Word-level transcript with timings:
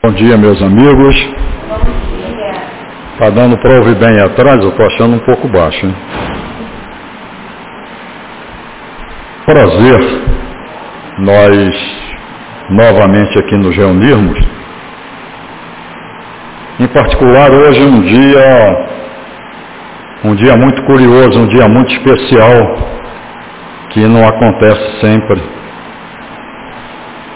Bom 0.00 0.12
dia, 0.12 0.36
meus 0.36 0.62
amigos. 0.62 1.16
Está 3.14 3.30
dando 3.30 3.58
para 3.58 3.78
ouvir 3.78 3.96
bem 3.96 4.20
atrás? 4.20 4.62
Eu 4.62 4.68
estou 4.68 4.86
achando 4.86 5.16
um 5.16 5.18
pouco 5.18 5.48
baixo. 5.48 5.84
Hein? 5.84 5.94
Prazer 9.44 10.00
nós 11.18 11.74
novamente 12.70 13.40
aqui 13.40 13.56
nos 13.56 13.76
reunirmos. 13.76 14.38
Em 16.78 16.86
particular, 16.86 17.50
hoje 17.50 17.82
um 17.82 18.00
dia, 18.02 18.88
um 20.26 20.34
dia 20.36 20.56
muito 20.56 20.80
curioso, 20.84 21.40
um 21.40 21.48
dia 21.48 21.66
muito 21.66 21.92
especial, 21.92 22.54
que 23.90 24.06
não 24.06 24.24
acontece 24.28 25.00
sempre. 25.00 25.42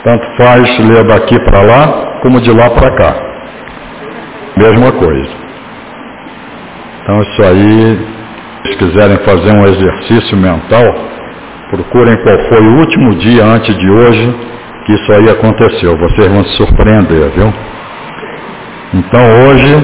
Tanto 0.04 0.24
faz 0.36 0.78
ler 0.78 1.02
daqui 1.02 1.40
para 1.40 1.60
lá, 1.60 2.11
como 2.22 2.40
de 2.40 2.50
lá 2.52 2.70
para 2.70 2.90
cá. 2.94 3.14
Mesma 4.56 4.92
coisa. 4.92 5.30
Então 7.02 7.20
isso 7.22 7.42
aí, 7.42 8.06
se 8.64 8.76
quiserem 8.76 9.16
fazer 9.24 9.52
um 9.52 9.64
exercício 9.66 10.36
mental, 10.36 10.84
procurem 11.70 12.16
qual 12.22 12.38
foi 12.48 12.60
o 12.60 12.78
último 12.78 13.14
dia 13.16 13.44
antes 13.44 13.76
de 13.76 13.90
hoje 13.90 14.34
que 14.86 14.92
isso 14.92 15.12
aí 15.12 15.28
aconteceu. 15.28 15.96
Vocês 15.98 16.28
vão 16.28 16.44
se 16.44 16.56
surpreender, 16.56 17.30
viu? 17.30 17.52
Então 18.94 19.20
hoje, 19.46 19.74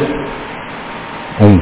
um. 1.41 1.60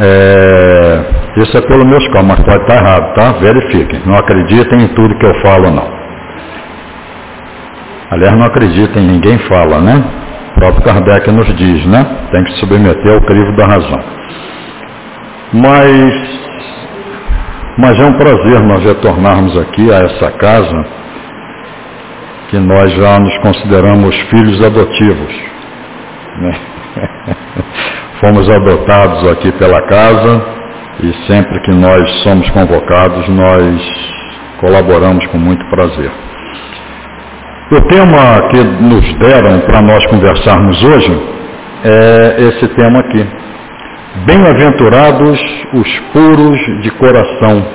É, 0.00 1.04
isso 1.36 1.56
é 1.56 1.60
pelo 1.60 1.84
meus 1.84 2.04
cálculos, 2.08 2.38
mas 2.38 2.40
pode 2.44 2.62
estar 2.62 2.76
errado, 2.76 3.14
tá? 3.14 3.32
Verifiquem. 3.32 4.02
Não 4.06 4.16
acreditem 4.16 4.82
em 4.82 4.88
tudo 4.88 5.16
que 5.18 5.26
eu 5.26 5.34
falo, 5.42 5.70
não. 5.70 6.01
Aliás, 8.12 8.36
não 8.36 8.44
acreditem 8.44 9.02
em 9.02 9.12
ninguém 9.12 9.38
fala, 9.48 9.80
né? 9.80 10.04
O 10.50 10.54
próprio 10.60 10.82
Kardec 10.82 11.30
nos 11.32 11.46
diz, 11.56 11.86
né? 11.86 12.04
Tem 12.30 12.44
que 12.44 12.52
submeter 12.60 13.14
ao 13.14 13.22
crivo 13.22 13.56
da 13.56 13.66
razão. 13.66 14.04
Mas 15.54 16.42
mas 17.78 17.98
é 17.98 18.04
um 18.04 18.12
prazer 18.12 18.60
nós 18.60 18.84
retornarmos 18.84 19.56
aqui 19.56 19.90
a 19.90 20.00
essa 20.00 20.30
casa, 20.32 20.86
que 22.50 22.58
nós 22.58 22.92
já 22.92 23.18
nos 23.18 23.36
consideramos 23.38 24.14
filhos 24.28 24.62
adotivos. 24.62 25.34
Né? 26.38 26.52
Fomos 28.20 28.48
adotados 28.50 29.26
aqui 29.30 29.50
pela 29.52 29.80
casa 29.86 30.46
e 31.02 31.14
sempre 31.26 31.60
que 31.62 31.70
nós 31.70 32.08
somos 32.22 32.48
convocados, 32.50 33.26
nós 33.30 33.82
colaboramos 34.60 35.26
com 35.28 35.38
muito 35.38 35.64
prazer. 35.70 36.12
O 37.72 37.80
tema 37.88 38.48
que 38.50 38.62
nos 38.62 39.14
deram 39.14 39.60
para 39.60 39.80
nós 39.80 40.04
conversarmos 40.04 40.84
hoje 40.84 41.10
é 41.82 42.42
esse 42.42 42.68
tema 42.74 43.00
aqui, 43.00 43.26
Bem-aventurados 44.26 45.40
os 45.72 45.98
puros 46.12 46.82
de 46.82 46.90
coração. 46.90 47.66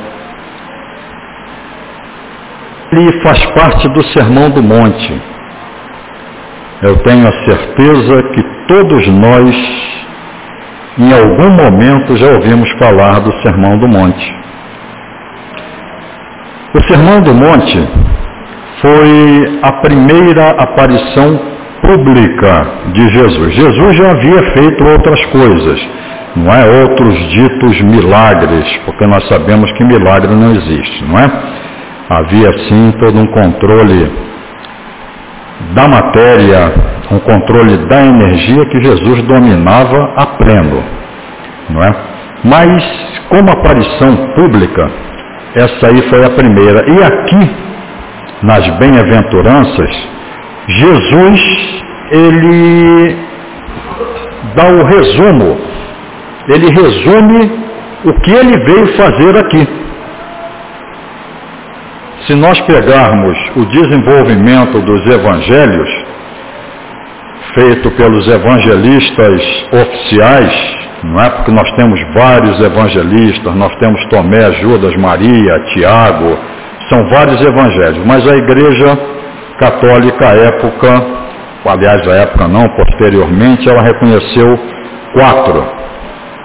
Ele 2.92 3.12
faz 3.24 3.44
parte 3.54 3.90
do 3.90 4.04
Sermão 4.14 4.52
do 4.52 4.62
Monte. 4.62 5.20
Eu 6.84 6.98
tenho 6.98 7.28
a 7.28 7.32
certeza 7.44 8.22
que 8.34 8.44
todos 8.68 9.08
nós, 9.08 9.56
em 11.00 11.12
algum 11.12 11.50
momento, 11.50 12.16
já 12.18 12.28
ouvimos 12.34 12.70
falar 12.78 13.20
do 13.22 13.34
Sermão 13.42 13.80
do 13.80 13.88
Monte. 13.88 14.32
O 16.76 16.84
Sermão 16.84 17.20
do 17.20 17.34
Monte 17.34 18.07
foi 18.82 19.60
a 19.62 19.72
primeira 19.82 20.52
aparição 20.52 21.40
pública 21.82 22.68
de 22.94 23.10
Jesus. 23.10 23.54
Jesus 23.54 23.96
já 23.96 24.12
havia 24.12 24.54
feito 24.54 24.84
outras 24.86 25.26
coisas 25.26 25.88
não 26.38 26.54
é 26.54 26.82
outros 26.82 27.16
ditos 27.30 27.82
milagres, 27.82 28.66
porque 28.86 29.08
nós 29.08 29.28
sabemos 29.28 29.72
que 29.72 29.84
milagre 29.84 30.36
não 30.36 30.52
existe, 30.52 31.04
não 31.06 31.18
é? 31.18 31.32
Havia 32.10 32.52
sim 32.68 32.92
todo 33.00 33.20
um 33.20 33.26
controle 33.28 34.12
da 35.74 35.88
matéria, 35.88 36.74
um 37.12 37.20
controle 37.20 37.78
da 37.88 38.06
energia 38.06 38.66
que 38.66 38.84
Jesus 38.84 39.24
dominava 39.24 40.14
a 40.16 40.26
pleno, 40.38 40.84
não 41.70 41.82
é? 41.82 41.92
Mas 42.44 42.84
como 43.30 43.50
aparição 43.50 44.16
pública, 44.36 44.92
essa 45.56 45.88
aí 45.88 46.02
foi 46.10 46.24
a 46.24 46.30
primeira. 46.30 46.86
E 46.88 47.04
aqui, 47.04 47.52
nas 48.44 48.68
bem-aventuranças, 48.78 50.08
Jesus, 50.68 51.82
ele 52.12 53.18
dá 54.56 54.66
o 54.68 54.86
resumo 54.86 55.68
ele 56.48 56.70
resume 56.70 57.52
o 58.06 58.14
que 58.22 58.32
ele 58.32 58.58
veio 58.64 58.88
fazer 58.96 59.38
aqui. 59.38 59.68
Se 62.26 62.36
nós 62.36 62.60
pegarmos 62.62 63.38
o 63.56 63.66
desenvolvimento 63.66 64.80
dos 64.82 65.06
evangelhos, 65.08 65.90
feito 67.54 67.92
pelos 67.92 68.28
evangelistas 68.28 69.66
oficiais, 69.74 70.78
não 71.04 71.22
é? 71.22 71.30
Porque 71.30 71.52
nós 71.52 71.70
temos 71.72 72.00
vários 72.14 72.60
evangelistas, 72.62 73.56
nós 73.56 73.76
temos 73.78 74.04
Tomé, 74.06 74.52
Judas, 74.54 74.96
Maria, 74.96 75.60
Tiago, 75.74 76.38
são 76.90 77.08
vários 77.10 77.42
evangelhos, 77.42 78.06
mas 78.06 78.28
a 78.28 78.36
igreja 78.36 78.98
católica 79.60 80.30
à 80.30 80.36
época, 80.36 81.06
aliás, 81.66 82.08
à 82.08 82.16
época 82.16 82.48
não, 82.48 82.68
posteriormente, 82.70 83.70
ela 83.70 83.82
reconheceu 83.82 84.58
quatro 85.14 85.66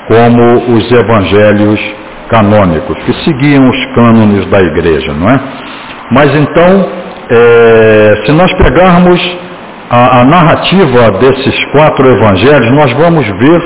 como 0.08 0.74
os 0.76 0.90
evangelhos 0.90 1.80
canônicos, 2.28 2.96
que 3.04 3.12
seguiam 3.24 3.68
os 3.68 3.94
cânones 3.94 4.46
da 4.46 4.60
igreja, 4.60 5.12
não 5.12 5.28
é? 5.28 5.38
Mas 6.10 6.34
então, 6.34 6.88
é, 7.30 8.22
se 8.24 8.32
nós 8.32 8.52
pegarmos 8.54 9.20
a, 9.90 10.20
a 10.20 10.24
narrativa 10.24 11.10
desses 11.18 11.64
quatro 11.72 12.08
evangelhos, 12.08 12.70
nós 12.72 12.92
vamos 12.92 13.26
ver 13.38 13.60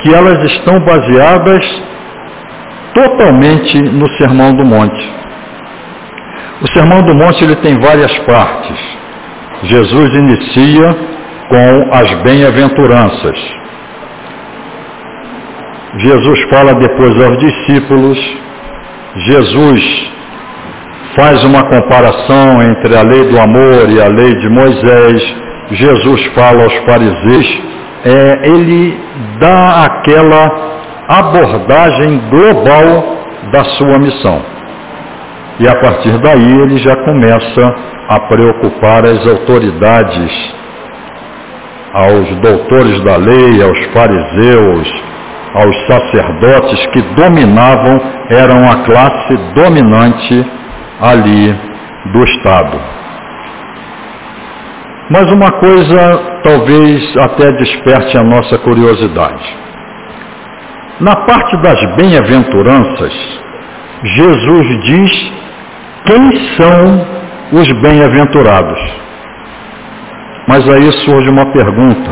que 0.00 0.14
elas 0.14 0.42
estão 0.52 0.78
baseadas 0.80 1.82
totalmente 2.94 3.80
no 3.82 4.08
Sermão 4.16 4.54
do 4.54 4.64
Monte. 4.64 5.19
O 6.62 6.68
Sermão 6.72 7.02
do 7.02 7.14
Monte 7.14 7.42
ele 7.42 7.56
tem 7.56 7.78
várias 7.80 8.16
partes. 8.20 8.78
Jesus 9.62 10.14
inicia 10.14 10.96
com 11.48 11.94
as 11.94 12.14
bem-aventuranças. 12.22 13.38
Jesus 15.98 16.40
fala 16.50 16.74
depois 16.74 17.20
aos 17.22 17.38
discípulos, 17.38 18.18
Jesus 19.26 20.12
faz 21.16 21.42
uma 21.44 21.64
comparação 21.64 22.62
entre 22.62 22.96
a 22.96 23.02
lei 23.02 23.24
do 23.24 23.40
amor 23.40 23.90
e 23.90 24.00
a 24.00 24.06
lei 24.06 24.34
de 24.36 24.48
Moisés, 24.48 25.34
Jesus 25.72 26.26
fala 26.34 26.62
aos 26.62 26.74
fariseus, 26.84 27.62
é, 28.04 28.48
ele 28.48 28.98
dá 29.40 29.84
aquela 29.84 30.70
abordagem 31.08 32.20
global 32.30 33.16
da 33.50 33.64
sua 33.64 33.98
missão. 33.98 34.49
E 35.60 35.68
a 35.68 35.78
partir 35.78 36.18
daí 36.20 36.58
ele 36.62 36.78
já 36.78 36.96
começa 37.04 37.74
a 38.08 38.18
preocupar 38.20 39.04
as 39.04 39.26
autoridades, 39.26 40.54
aos 41.92 42.34
doutores 42.40 42.98
da 43.04 43.16
lei, 43.16 43.62
aos 43.62 43.78
fariseus, 43.92 44.90
aos 45.54 45.86
sacerdotes 45.86 46.86
que 46.86 47.02
dominavam, 47.14 48.00
eram 48.30 48.70
a 48.70 48.84
classe 48.84 49.36
dominante 49.54 50.46
ali 50.98 51.54
do 52.06 52.24
Estado. 52.24 52.80
Mas 55.10 55.30
uma 55.30 55.50
coisa 55.52 56.40
talvez 56.42 57.16
até 57.18 57.52
desperte 57.52 58.16
a 58.16 58.22
nossa 58.22 58.56
curiosidade. 58.58 59.56
Na 61.00 61.16
parte 61.16 61.54
das 61.58 61.96
bem-aventuranças, 61.96 63.12
Jesus 64.04 64.80
diz 64.84 65.39
quem 66.10 66.56
são 66.56 67.06
os 67.52 67.70
bem-aventurados. 67.80 68.80
Mas 70.48 70.68
aí 70.68 70.90
surge 71.04 71.30
uma 71.30 71.46
pergunta: 71.52 72.10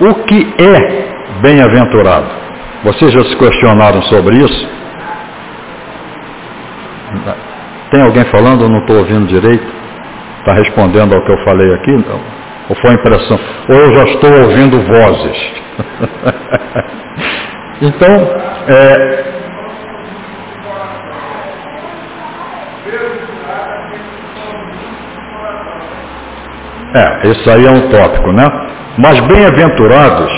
o 0.00 0.14
que 0.24 0.54
é 0.58 1.12
bem-aventurado. 1.42 2.40
Vocês 2.84 3.12
já 3.12 3.22
se 3.24 3.36
questionaram 3.36 4.02
sobre 4.02 4.36
isso? 4.38 4.68
Tem 7.90 8.02
alguém 8.02 8.24
falando? 8.24 8.62
Eu 8.62 8.70
não 8.70 8.78
estou 8.78 8.96
ouvindo 8.98 9.26
direito. 9.26 9.66
Está 10.40 10.54
respondendo 10.54 11.14
ao 11.14 11.24
que 11.24 11.30
eu 11.30 11.44
falei 11.44 11.74
aqui? 11.74 11.92
Não. 11.92 12.20
Ou 12.68 12.76
foi 12.76 12.94
impressão? 12.94 13.38
Ou 13.68 13.76
eu 13.76 13.94
já 13.94 14.04
estou 14.04 14.32
ouvindo 14.32 14.80
vozes? 14.80 15.52
então, 17.82 18.14
é, 18.68 19.41
É, 26.94 27.28
isso 27.28 27.50
aí 27.50 27.66
é 27.66 27.70
um 27.70 27.88
tópico, 27.88 28.32
né? 28.32 28.46
Mas 28.98 29.18
bem-aventurados 29.20 30.30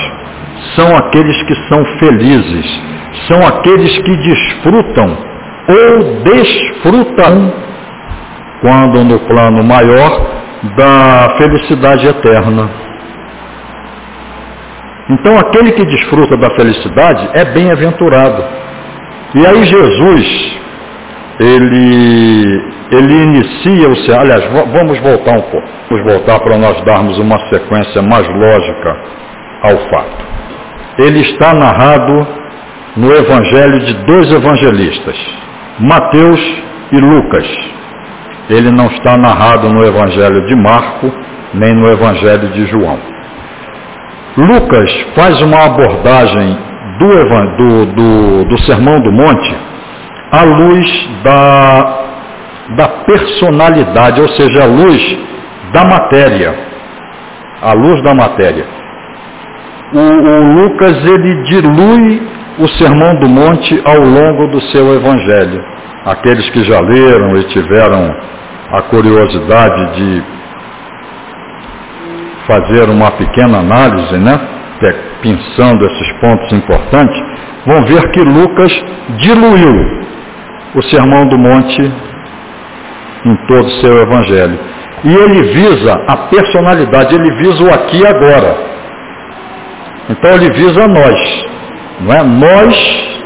são 0.76 0.96
aqueles 0.96 1.42
que 1.42 1.54
são 1.68 1.84
felizes, 1.98 2.82
são 3.28 3.46
aqueles 3.46 3.98
que 3.98 4.16
desfrutam 4.16 5.16
ou 5.68 6.22
desfrutam, 6.22 7.52
quando 8.60 9.04
no 9.04 9.18
plano 9.20 9.64
maior, 9.64 10.34
da 10.76 11.36
felicidade 11.36 12.06
eterna. 12.06 12.70
Então 15.10 15.38
aquele 15.38 15.72
que 15.72 15.84
desfruta 15.84 16.36
da 16.36 16.50
felicidade 16.50 17.28
é 17.34 17.44
bem-aventurado. 17.44 18.44
E 19.34 19.46
aí 19.46 19.64
Jesus, 19.64 20.58
ele, 21.40 22.73
ele 22.90 23.22
inicia 23.22 23.88
o 23.88 23.96
céu. 24.04 24.20
Aliás, 24.20 24.44
vamos 24.72 24.98
voltar 25.00 25.38
um 25.38 25.42
pouco. 25.42 25.68
Vamos 25.90 26.12
voltar 26.12 26.40
para 26.40 26.58
nós 26.58 26.80
darmos 26.84 27.18
uma 27.18 27.38
sequência 27.48 28.02
mais 28.02 28.28
lógica 28.28 28.96
ao 29.62 29.78
fato. 29.90 30.24
Ele 30.98 31.20
está 31.20 31.52
narrado 31.54 32.26
no 32.96 33.12
evangelho 33.12 33.80
de 33.80 33.94
dois 34.04 34.30
evangelistas, 34.32 35.16
Mateus 35.80 36.40
e 36.92 36.96
Lucas. 36.98 37.46
Ele 38.48 38.70
não 38.70 38.86
está 38.86 39.16
narrado 39.16 39.68
no 39.70 39.84
evangelho 39.84 40.46
de 40.46 40.54
Marco, 40.54 41.10
nem 41.54 41.74
no 41.74 41.88
evangelho 41.88 42.48
de 42.50 42.66
João. 42.66 42.98
Lucas 44.36 44.90
faz 45.16 45.40
uma 45.40 45.64
abordagem 45.64 46.58
do, 46.98 47.56
do, 47.56 47.86
do, 47.86 48.44
do 48.44 48.58
Sermão 48.64 49.00
do 49.00 49.12
Monte 49.12 49.56
à 50.30 50.42
luz 50.42 51.08
da 51.22 52.03
personalidade, 53.06 54.20
ou 54.20 54.28
seja, 54.28 54.64
à 54.64 54.66
luz 54.66 55.18
da 55.72 55.84
matéria. 55.84 56.54
À 57.62 57.72
luz 57.72 58.02
da 58.02 58.14
matéria. 58.14 58.64
O, 59.92 59.98
o 59.98 60.62
Lucas 60.62 60.96
ele 61.06 61.42
dilui 61.44 62.22
o 62.58 62.68
Sermão 62.68 63.14
do 63.16 63.28
Monte 63.28 63.80
ao 63.84 64.00
longo 64.00 64.48
do 64.48 64.60
seu 64.70 64.94
evangelho. 64.94 65.62
Aqueles 66.04 66.48
que 66.50 66.62
já 66.64 66.80
leram 66.80 67.36
e 67.36 67.44
tiveram 67.44 68.14
a 68.72 68.82
curiosidade 68.82 69.94
de 69.96 70.22
fazer 72.46 72.88
uma 72.90 73.10
pequena 73.12 73.58
análise, 73.58 74.16
né? 74.18 74.38
Pensando 75.22 75.86
esses 75.86 76.12
pontos 76.20 76.52
importantes, 76.52 77.18
vão 77.66 77.84
ver 77.86 78.10
que 78.10 78.20
Lucas 78.20 78.72
diluiu 79.18 80.04
o 80.74 80.82
Sermão 80.82 81.26
do 81.26 81.38
Monte 81.38 81.90
em 83.24 83.36
todo 83.46 83.66
o 83.66 83.80
seu 83.80 83.98
evangelho. 84.02 84.58
E 85.04 85.14
ele 85.14 85.42
visa 85.52 85.92
a 86.08 86.16
personalidade, 86.28 87.14
ele 87.14 87.30
visa 87.36 87.64
o 87.64 87.74
aqui 87.74 88.00
e 88.00 88.06
agora. 88.06 88.56
Então 90.10 90.30
ele 90.34 90.50
visa 90.52 90.86
nós. 90.86 91.46
Não 92.00 92.12
é? 92.12 92.22
Nós, 92.22 93.18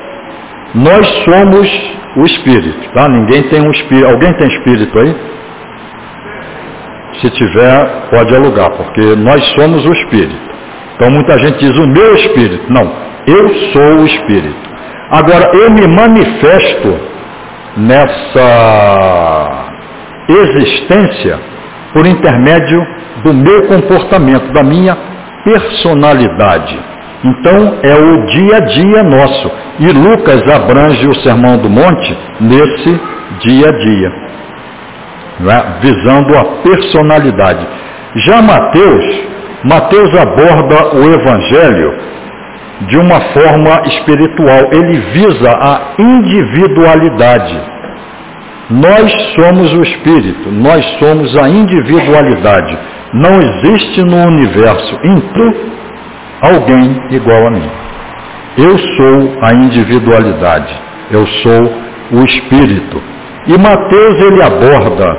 nós 0.74 1.06
somos 1.24 1.98
o 2.16 2.24
espírito, 2.24 2.92
tá? 2.94 3.08
Ninguém 3.08 3.42
tem 3.44 3.60
um 3.60 3.70
espírito. 3.70 4.08
Alguém 4.08 4.32
tem 4.34 4.48
espírito 4.48 4.98
aí? 4.98 5.16
Se 7.20 7.30
tiver, 7.30 8.08
pode 8.10 8.34
alugar, 8.34 8.70
porque 8.70 9.16
nós 9.16 9.44
somos 9.54 9.84
o 9.84 9.92
espírito. 9.92 10.48
Então 10.94 11.10
muita 11.10 11.38
gente 11.38 11.58
diz 11.58 11.76
o 11.78 11.86
meu 11.86 12.14
espírito. 12.14 12.72
Não, 12.72 12.92
eu 13.26 13.48
sou 13.72 14.00
o 14.02 14.06
espírito. 14.06 14.68
Agora 15.10 15.50
eu 15.54 15.70
me 15.70 15.86
manifesto 15.86 17.00
nessa 17.76 19.57
existência 20.28 21.38
por 21.92 22.06
intermédio 22.06 22.86
do 23.24 23.34
meu 23.34 23.66
comportamento, 23.66 24.52
da 24.52 24.62
minha 24.62 24.96
personalidade. 25.44 26.78
Então 27.24 27.78
é 27.82 27.94
o 27.94 28.26
dia 28.26 28.56
a 28.56 28.60
dia 28.60 29.02
nosso. 29.02 29.50
E 29.80 29.86
Lucas 29.90 30.42
abrange 30.48 31.06
o 31.08 31.14
Sermão 31.22 31.56
do 31.58 31.68
Monte 31.68 32.16
nesse 32.40 33.00
dia 33.40 33.68
a 33.68 33.72
dia, 33.72 34.12
é? 35.40 35.80
visando 35.80 36.36
a 36.36 36.44
personalidade. 36.62 37.66
Já 38.16 38.42
Mateus, 38.42 39.20
Mateus 39.64 40.14
aborda 40.16 40.96
o 40.96 41.12
Evangelho 41.12 41.94
de 42.82 42.96
uma 42.96 43.20
forma 43.32 43.82
espiritual. 43.86 44.70
Ele 44.72 44.98
visa 45.12 45.50
a 45.50 45.94
individualidade. 45.98 47.77
Nós 48.70 49.10
somos 49.34 49.72
o 49.72 49.82
Espírito, 49.82 50.50
nós 50.50 50.84
somos 50.98 51.36
a 51.36 51.48
individualidade. 51.48 52.78
Não 53.14 53.40
existe 53.40 54.02
no 54.02 54.26
universo 54.26 54.94
inteiro 55.02 55.78
alguém 56.42 57.00
igual 57.10 57.46
a 57.46 57.50
mim. 57.50 57.70
Eu 58.58 58.76
sou 58.76 59.38
a 59.40 59.54
individualidade, 59.54 60.74
eu 61.10 61.26
sou 61.26 61.72
o 62.12 62.24
espírito. 62.24 63.00
E 63.46 63.56
Mateus 63.56 64.20
ele 64.20 64.42
aborda 64.42 65.16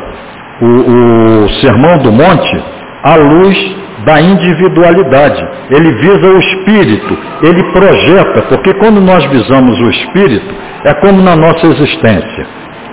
o, 0.62 1.45
o 1.45 1.50
Sermão 1.62 1.98
do 2.00 2.12
Monte 2.12 2.63
à 3.04 3.16
luz 3.16 3.75
da 4.06 4.22
individualidade. 4.22 5.42
Ele 5.72 5.92
visa 6.00 6.28
o 6.28 6.40
espírito, 6.40 7.18
ele 7.44 7.63
projeta, 7.72 8.42
porque 8.50 8.74
quando 8.75 9.02
nós 9.02 9.25
visamos 9.25 9.80
o 9.80 9.90
espírito, 9.90 10.54
é 10.86 10.94
como 10.95 11.22
na 11.22 11.36
nossa 11.36 11.66
existência. 11.68 12.48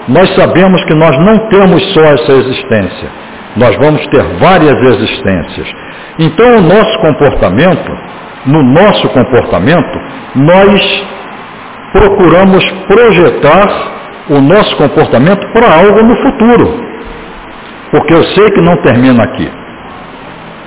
Nós 0.08 0.28
sabemos 0.34 0.84
que 0.84 0.94
nós 0.94 1.16
não 1.18 1.48
temos 1.48 1.82
só 1.92 2.02
essa 2.02 2.32
existência, 2.32 3.10
nós 3.56 3.76
vamos 3.76 4.06
ter 4.08 4.22
várias 4.38 4.80
existências. 4.80 5.68
Então 6.18 6.58
o 6.58 6.62
nosso 6.62 6.98
comportamento 7.00 8.16
no 8.46 8.62
nosso 8.62 9.08
comportamento, 9.08 9.98
nós 10.36 11.06
procuramos 11.92 12.64
projetar 12.86 13.66
o 14.30 14.40
nosso 14.40 14.76
comportamento 14.76 15.46
para 15.52 15.74
algo 15.74 16.02
no 16.02 16.16
futuro. 16.16 16.80
Porque 17.90 18.14
eu 18.14 18.22
sei 18.24 18.50
que 18.50 18.60
não 18.60 18.76
termina 18.82 19.24
aqui. 19.24 19.50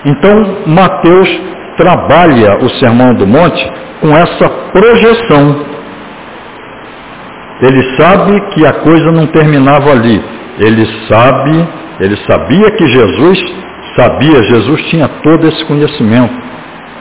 Então, 0.05 0.63
Mateus 0.65 1.29
trabalha 1.77 2.57
o 2.61 2.69
Sermão 2.79 3.13
do 3.13 3.25
Monte 3.25 3.65
com 4.01 4.15
essa 4.15 4.49
projeção. 4.73 5.68
Ele 7.61 7.83
sabe 7.97 8.39
que 8.51 8.65
a 8.65 8.73
coisa 8.73 9.11
não 9.11 9.27
terminava 9.27 9.91
ali. 9.91 10.21
Ele 10.59 10.85
sabe, 11.07 11.67
ele 11.99 12.17
sabia 12.25 12.71
que 12.71 12.87
Jesus 12.87 13.39
sabia, 13.95 14.43
Jesus 14.43 14.81
tinha 14.83 15.07
todo 15.23 15.47
esse 15.47 15.65
conhecimento. 15.65 16.33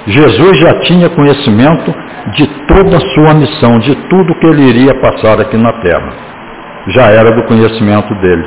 Jesus 0.06 0.58
já 0.58 0.80
tinha 0.80 1.08
conhecimento 1.10 1.94
de 2.34 2.46
toda 2.66 2.96
a 2.96 3.00
sua 3.00 3.34
missão, 3.34 3.78
de 3.78 3.94
tudo 4.08 4.34
que 4.40 4.46
ele 4.46 4.62
iria 4.62 4.94
passar 5.00 5.40
aqui 5.40 5.56
na 5.56 5.72
terra. 5.80 6.12
Já 6.88 7.06
era 7.10 7.30
do 7.30 7.44
conhecimento 7.44 8.14
dele. 8.16 8.44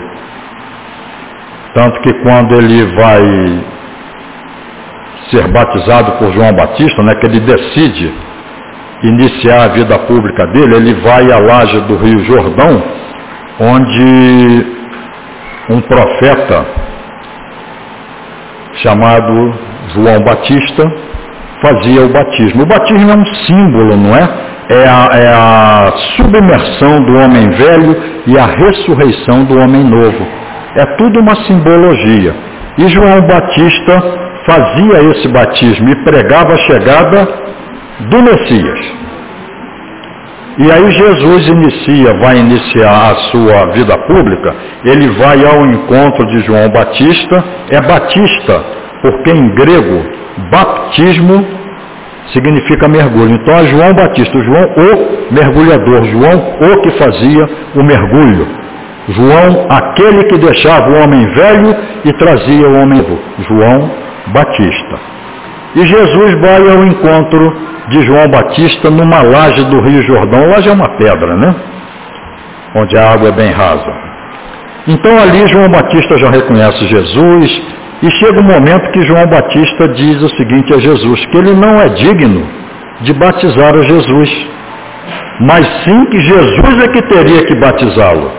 Tanto 1.73 2.01
que 2.01 2.13
quando 2.23 2.55
ele 2.55 2.83
vai 2.95 3.23
ser 5.29 5.47
batizado 5.49 6.11
por 6.13 6.33
João 6.33 6.51
Batista, 6.53 7.01
né, 7.03 7.15
que 7.15 7.25
ele 7.25 7.39
decide 7.39 8.11
iniciar 9.03 9.63
a 9.63 9.67
vida 9.69 9.97
pública 9.99 10.45
dele, 10.47 10.75
ele 10.75 10.93
vai 11.01 11.31
à 11.31 11.39
laje 11.39 11.79
do 11.81 11.97
Rio 11.97 12.23
Jordão, 12.25 12.83
onde 13.59 14.65
um 15.69 15.81
profeta 15.81 16.65
chamado 18.75 19.53
João 19.93 20.19
Batista 20.21 20.83
fazia 21.61 22.01
o 22.05 22.09
batismo. 22.09 22.63
O 22.63 22.65
batismo 22.65 23.11
é 23.11 23.15
um 23.15 23.25
símbolo, 23.45 23.95
não 23.95 24.15
é? 24.15 24.51
É 24.69 24.87
a, 24.87 25.09
é 25.17 25.27
a 25.27 25.91
submersão 26.15 27.03
do 27.03 27.17
homem 27.17 27.49
velho 27.51 27.95
e 28.25 28.37
a 28.37 28.45
ressurreição 28.45 29.43
do 29.43 29.59
homem 29.59 29.83
novo. 29.83 30.25
É 30.77 30.85
tudo 30.97 31.19
uma 31.19 31.35
simbologia. 31.45 32.33
E 32.77 32.87
João 32.87 33.21
Batista 33.21 34.01
fazia 34.45 35.11
esse 35.11 35.27
batismo 35.27 35.89
e 35.89 36.03
pregava 36.03 36.53
a 36.53 36.57
chegada 36.57 37.27
do 38.09 38.21
Messias. 38.21 38.79
E 40.57 40.71
aí 40.71 40.91
Jesus 40.91 41.47
inicia, 41.47 42.13
vai 42.19 42.37
iniciar 42.37 43.11
a 43.11 43.15
sua 43.31 43.71
vida 43.73 43.97
pública, 44.05 44.53
ele 44.83 45.09
vai 45.17 45.43
ao 45.45 45.65
encontro 45.65 46.25
de 46.27 46.39
João 46.41 46.69
Batista, 46.69 47.43
é 47.69 47.81
Batista, 47.81 48.63
porque 49.01 49.31
em 49.31 49.55
grego 49.55 50.03
Baptismo 50.51 51.45
significa 52.33 52.87
mergulho. 52.87 53.33
Então 53.33 53.53
é 53.55 53.65
João 53.65 53.93
Batista, 53.93 54.37
João 54.39 54.63
o 54.63 55.33
mergulhador, 55.33 56.03
João 56.05 56.55
o 56.59 56.81
que 56.81 56.91
fazia 56.91 57.49
o 57.75 57.83
mergulho. 57.83 58.47
João, 59.09 59.67
aquele 59.69 60.23
que 60.25 60.37
deixava 60.37 60.89
o 60.89 61.03
homem 61.03 61.25
velho 61.33 61.75
e 62.05 62.13
trazia 62.13 62.67
o 62.67 62.81
homem 62.81 62.99
novo. 62.99 63.19
João 63.47 63.91
Batista. 64.27 65.10
E 65.75 65.85
Jesus 65.85 66.39
vai 66.41 66.69
ao 66.69 66.83
encontro 66.85 67.55
de 67.89 68.01
João 68.03 68.27
Batista 68.27 68.89
numa 68.89 69.21
laje 69.21 69.63
do 69.65 69.79
Rio 69.81 70.01
Jordão. 70.03 70.49
Laje 70.49 70.69
é 70.69 70.73
uma 70.73 70.89
pedra, 70.97 71.35
né? 71.35 71.55
Onde 72.75 72.97
a 72.97 73.11
água 73.11 73.29
é 73.29 73.31
bem 73.31 73.51
rasa. 73.51 73.91
Então 74.87 75.17
ali 75.19 75.47
João 75.47 75.69
Batista 75.69 76.17
já 76.17 76.29
reconhece 76.29 76.85
Jesus, 76.87 77.61
E 78.01 78.09
chega 78.09 78.41
um 78.41 78.43
momento 78.43 78.91
que 78.91 79.01
João 79.03 79.27
Batista 79.27 79.87
diz 79.89 80.19
o 80.23 80.29
seguinte 80.29 80.73
a 80.73 80.79
Jesus, 80.79 81.23
que 81.27 81.37
ele 81.37 81.53
não 81.53 81.79
é 81.79 81.89
digno 81.89 82.47
de 83.01 83.13
batizar 83.13 83.75
a 83.75 83.83
Jesus, 83.83 84.47
mas 85.41 85.67
sim 85.83 86.05
que 86.05 86.19
Jesus 86.19 86.83
é 86.83 86.87
que 86.87 87.01
teria 87.03 87.45
que 87.45 87.55
batizá-lo. 87.55 88.31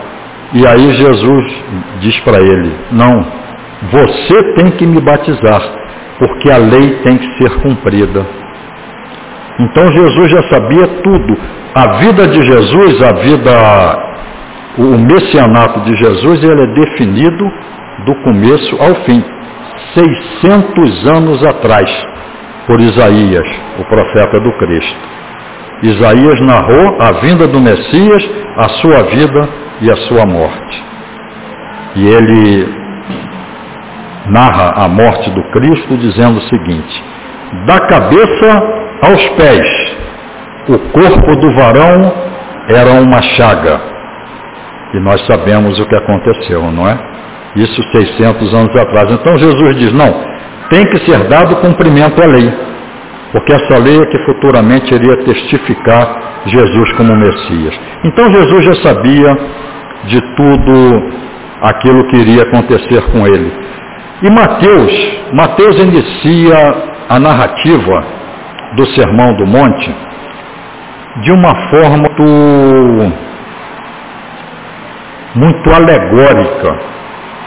E 0.53 0.67
aí 0.67 0.93
Jesus 0.93 1.63
diz 2.01 2.19
para 2.21 2.41
ele, 2.41 2.75
não, 2.91 3.25
você 3.89 4.43
tem 4.55 4.71
que 4.71 4.85
me 4.85 4.99
batizar, 4.99 5.61
porque 6.23 6.49
a 6.49 6.57
lei 6.57 6.99
tem 7.03 7.17
que 7.17 7.37
ser 7.37 7.49
cumprida. 7.61 8.25
Então 9.59 9.85
Jesus 9.91 10.31
já 10.31 10.41
sabia 10.43 10.87
tudo. 11.03 11.37
A 11.75 11.97
vida 11.97 12.27
de 12.27 12.41
Jesus, 12.45 13.01
a 13.01 13.13
vida, 13.19 13.51
o 14.77 14.97
messianato 14.99 15.81
de 15.81 15.95
Jesus, 15.97 16.43
ele 16.43 16.61
é 16.61 16.67
definido 16.67 17.51
do 18.05 18.15
começo 18.23 18.75
ao 18.81 18.95
fim. 19.03 19.21
600 20.41 21.07
anos 21.07 21.43
atrás, 21.43 21.89
por 22.67 22.79
Isaías, 22.79 23.47
o 23.79 23.83
profeta 23.83 24.39
do 24.39 24.51
Cristo. 24.53 24.99
Isaías 25.83 26.39
narrou 26.39 26.97
a 27.01 27.11
vinda 27.19 27.47
do 27.47 27.59
Messias, 27.59 28.29
a 28.55 28.69
sua 28.69 29.03
vida 29.09 29.49
e 29.81 29.91
a 29.91 29.95
sua 30.07 30.25
morte. 30.25 30.83
E 31.97 32.07
ele 32.07 32.82
narra 34.27 34.83
a 34.83 34.87
morte 34.87 35.29
do 35.31 35.43
Cristo 35.51 35.97
dizendo 35.97 36.37
o 36.37 36.49
seguinte: 36.49 37.03
da 37.65 37.79
cabeça 37.79 38.63
aos 39.01 39.29
pés, 39.29 39.95
o 40.69 40.79
corpo 40.91 41.35
do 41.35 41.53
varão 41.55 42.13
era 42.69 42.91
uma 43.01 43.21
chaga. 43.21 43.79
E 44.93 44.99
nós 44.99 45.25
sabemos 45.25 45.79
o 45.79 45.85
que 45.85 45.95
aconteceu, 45.95 46.61
não 46.71 46.87
é? 46.87 46.97
Isso 47.55 47.81
600 47.91 48.53
anos 48.53 48.75
atrás. 48.75 49.11
Então 49.11 49.37
Jesus 49.37 49.75
diz: 49.75 49.91
não, 49.93 50.13
tem 50.69 50.85
que 50.85 50.97
ser 51.05 51.27
dado 51.27 51.55
cumprimento 51.57 52.21
à 52.21 52.25
lei, 52.25 52.51
porque 53.31 53.53
essa 53.53 53.77
lei 53.77 53.99
é 53.99 54.05
que 54.05 54.25
futuramente 54.25 54.93
iria 54.93 55.17
testificar 55.17 56.43
Jesus 56.45 56.93
como 56.93 57.15
Messias. 57.15 57.79
Então 58.03 58.31
Jesus 58.31 58.65
já 58.65 58.75
sabia 58.75 59.37
de 60.05 60.21
tudo 60.35 61.23
aquilo 61.61 62.05
que 62.07 62.17
iria 62.17 62.43
acontecer 62.43 63.01
com 63.11 63.25
ele. 63.25 63.51
E 64.23 64.29
Mateus, 64.29 64.93
Mateus 65.33 65.77
inicia 65.79 66.55
a 67.09 67.19
narrativa 67.19 68.05
do 68.73 68.85
Sermão 68.95 69.33
do 69.33 69.45
Monte 69.45 69.93
de 71.21 71.31
uma 71.31 71.53
forma 71.69 71.97
muito, 71.97 73.13
muito 75.35 75.73
alegórica, 75.73 76.79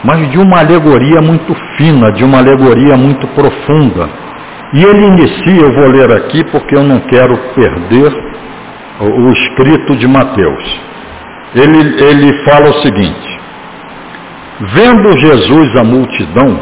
mas 0.03 0.29
de 0.29 0.37
uma 0.37 0.59
alegoria 0.59 1.19
muito 1.19 1.53
fina, 1.75 2.11
de 2.11 2.23
uma 2.23 2.37
alegoria 2.37 2.95
muito 2.95 3.27
profunda. 3.29 4.07
E 4.73 4.83
ele 4.83 5.07
inicia, 5.07 5.61
eu 5.61 5.73
vou 5.73 5.89
ler 5.89 6.11
aqui 6.11 6.43
porque 6.51 6.75
eu 6.77 6.83
não 6.83 6.99
quero 6.99 7.35
perder 7.55 8.13
o, 8.99 9.05
o 9.05 9.31
escrito 9.31 9.95
de 9.95 10.07
Mateus. 10.07 10.81
Ele, 11.55 12.03
ele 12.03 12.45
fala 12.45 12.69
o 12.69 12.81
seguinte: 12.81 13.36
Vendo 14.59 15.17
Jesus 15.19 15.75
a 15.77 15.83
multidão, 15.83 16.59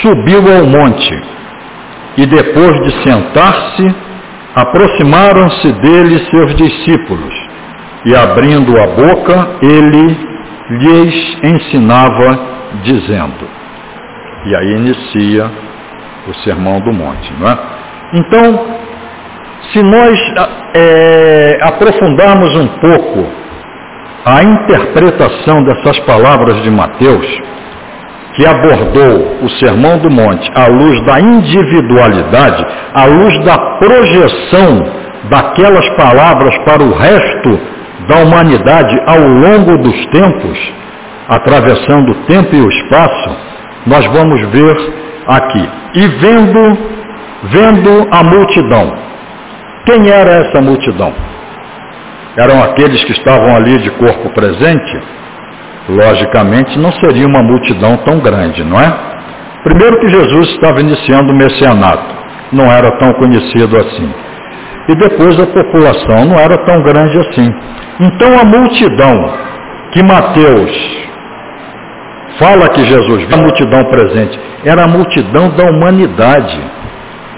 subiu 0.00 0.40
ao 0.56 0.64
monte 0.66 1.22
e 2.16 2.26
depois 2.26 2.80
de 2.82 3.02
sentar-se, 3.02 3.94
aproximaram-se 4.54 5.72
dele 5.72 6.26
seus 6.30 6.54
discípulos 6.56 7.34
e 8.06 8.16
abrindo 8.16 8.80
a 8.80 8.86
boca, 8.86 9.58
ele 9.62 10.18
lhes 10.70 11.38
ensinava 11.44 12.38
dizendo. 12.82 13.46
E 14.46 14.56
aí 14.56 14.72
inicia 14.76 15.50
o 16.26 16.34
sermão 16.42 16.80
do 16.80 16.92
monte, 16.92 17.32
não 17.38 17.48
é? 17.48 17.58
Então, 18.14 18.66
se 19.72 19.82
nós 19.82 20.18
é, 20.74 21.58
aprofundarmos 21.62 22.54
um 22.56 22.68
pouco 22.80 23.26
a 24.24 24.42
interpretação 24.42 25.62
dessas 25.64 25.98
palavras 26.00 26.62
de 26.62 26.70
Mateus, 26.70 27.26
que 28.34 28.46
abordou 28.46 29.38
o 29.42 29.48
Sermão 29.58 29.98
do 29.98 30.10
Monte 30.10 30.50
à 30.54 30.66
luz 30.66 31.00
da 31.04 31.20
individualidade, 31.20 32.64
à 32.94 33.04
luz 33.06 33.38
da 33.44 33.58
projeção 33.78 34.84
daquelas 35.28 35.88
palavras 35.96 36.56
para 36.58 36.82
o 36.82 36.92
resto 36.92 37.60
da 38.08 38.16
humanidade 38.18 38.96
ao 39.06 39.18
longo 39.18 39.78
dos 39.78 40.06
tempos, 40.06 40.72
atravessando 41.28 42.12
o 42.12 42.24
tempo 42.26 42.54
e 42.54 42.60
o 42.60 42.68
espaço, 42.68 43.36
nós 43.86 44.04
vamos 44.06 44.40
ver 44.50 44.76
aqui. 45.26 45.68
E 45.94 46.06
vendo, 46.06 46.78
vendo 47.44 48.08
a 48.10 48.22
multidão. 48.22 48.92
Quem 49.84 50.10
era 50.10 50.30
essa 50.30 50.60
multidão? 50.60 51.12
Eram 52.38 52.62
aqueles 52.62 53.02
que 53.04 53.12
estavam 53.12 53.56
ali 53.56 53.78
de 53.78 53.90
corpo 53.90 54.30
presente, 54.30 55.02
logicamente 55.88 56.78
não 56.78 56.92
seria 56.92 57.26
uma 57.26 57.42
multidão 57.42 57.96
tão 58.04 58.20
grande, 58.20 58.62
não 58.62 58.80
é? 58.80 59.08
Primeiro 59.64 59.98
que 59.98 60.08
Jesus 60.08 60.48
estava 60.50 60.80
iniciando 60.80 61.32
o 61.32 61.36
messianato, 61.36 62.14
não 62.52 62.70
era 62.70 62.96
tão 62.98 63.12
conhecido 63.14 63.76
assim. 63.76 64.14
E 64.88 64.94
depois 64.94 65.38
a 65.38 65.46
população 65.46 66.24
não 66.26 66.38
era 66.38 66.56
tão 66.64 66.80
grande 66.82 67.18
assim. 67.18 67.52
Então 68.00 68.38
a 68.40 68.44
multidão 68.44 69.34
que 69.92 70.02
Mateus 70.02 71.08
fala 72.38 72.68
que 72.68 72.84
Jesus 72.84 73.24
viu 73.24 73.36
a 73.36 73.42
multidão 73.42 73.84
presente, 73.84 74.38
era 74.64 74.84
a 74.84 74.88
multidão 74.88 75.50
da 75.56 75.64
humanidade. 75.64 76.60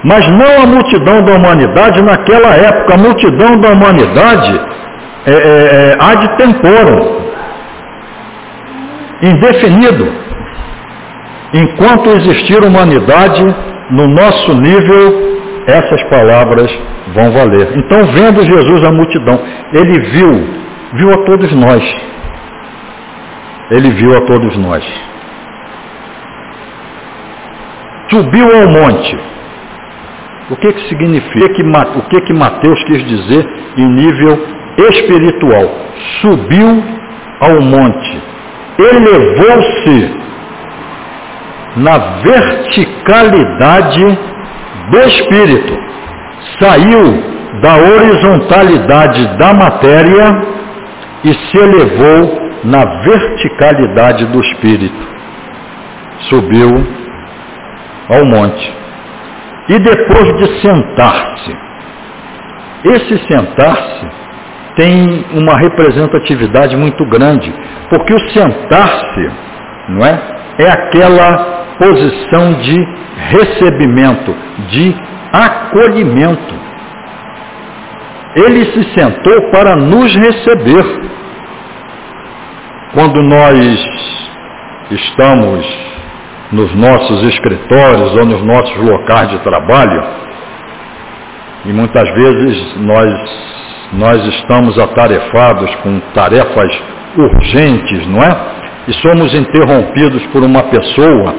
Mas 0.05 0.27
não 0.29 0.63
a 0.63 0.67
multidão 0.67 1.23
da 1.23 1.33
humanidade 1.33 2.03
naquela 2.03 2.55
época, 2.55 2.95
a 2.95 2.99
multidão 2.99 3.57
da 3.59 3.71
humanidade 3.71 4.61
é, 5.27 5.33
é, 5.33 5.35
é, 5.35 5.97
ad 6.01 6.37
temporum, 6.37 7.21
indefinido. 9.23 10.21
Enquanto 11.53 12.11
existir 12.11 12.63
humanidade, 12.65 13.45
no 13.91 14.07
nosso 14.07 14.55
nível, 14.55 15.41
essas 15.67 16.03
palavras 16.05 16.71
vão 17.15 17.31
valer. 17.33 17.77
Então, 17.77 18.05
vendo 18.07 18.45
Jesus 18.45 18.85
a 18.85 18.93
multidão, 18.93 19.41
ele 19.73 20.01
viu, 20.11 20.31
viu 20.95 21.11
a 21.13 21.25
todos 21.25 21.53
nós. 21.53 21.83
Ele 23.71 23.91
viu 23.91 24.17
a 24.17 24.21
todos 24.23 24.57
nós. 24.57 24.85
Subiu 28.11 28.45
ao 28.45 28.69
monte. 28.69 29.19
O 30.51 30.57
que, 30.57 30.73
que 30.73 30.89
significa? 30.89 31.63
O 31.97 32.03
que, 32.09 32.21
que 32.23 32.33
Mateus 32.33 32.83
quis 32.85 33.05
dizer 33.05 33.49
em 33.77 33.87
nível 33.87 34.60
espiritual, 34.79 35.69
subiu 36.21 36.85
ao 37.41 37.61
monte, 37.61 38.23
elevou-se 38.79 40.21
na 41.77 41.99
verticalidade 42.23 44.19
do 44.91 44.99
espírito, 45.01 45.79
saiu 46.59 47.31
da 47.61 47.77
horizontalidade 47.77 49.39
da 49.39 49.53
matéria 49.53 50.43
e 51.25 51.35
se 51.35 51.59
elevou 51.59 52.51
na 52.65 52.85
verticalidade 53.03 54.27
do 54.27 54.41
espírito. 54.41 55.09
Subiu 56.29 56.71
ao 58.09 58.25
monte. 58.25 58.75
E 59.69 59.79
depois 59.79 60.37
de 60.37 60.61
sentar-se, 60.61 61.57
esse 62.85 63.19
sentar-se 63.27 64.20
tem 64.81 65.27
uma 65.35 65.59
representatividade 65.59 66.75
muito 66.75 67.05
grande, 67.05 67.53
porque 67.91 68.15
o 68.15 68.31
sentar-se, 68.31 69.31
não 69.91 70.07
é? 70.07 70.19
É 70.59 70.71
aquela 70.71 71.77
posição 71.79 72.55
de 72.63 72.89
recebimento, 73.31 74.35
de 74.71 74.97
acolhimento. 75.31 76.55
Ele 78.37 78.65
se 78.73 78.99
sentou 78.99 79.51
para 79.51 79.77
nos 79.77 80.17
receber. 80.17 81.11
Quando 82.95 83.23
nós 83.23 83.85
estamos 84.91 85.67
nos 86.53 86.75
nossos 86.75 87.23
escritórios 87.25 88.17
ou 88.17 88.25
nos 88.25 88.43
nossos 88.45 88.77
locais 88.79 89.29
de 89.29 89.39
trabalho, 89.41 90.03
e 91.67 91.73
muitas 91.73 92.09
vezes 92.15 92.77
nós 92.79 93.50
nós 93.93 94.25
estamos 94.27 94.79
atarefados 94.79 95.75
com 95.77 96.01
tarefas 96.15 96.83
urgentes, 97.17 98.07
não 98.07 98.23
é? 98.23 98.37
E 98.89 98.93
somos 98.95 99.35
interrompidos 99.35 100.25
por 100.29 100.43
uma 100.43 100.63
pessoa 100.65 101.35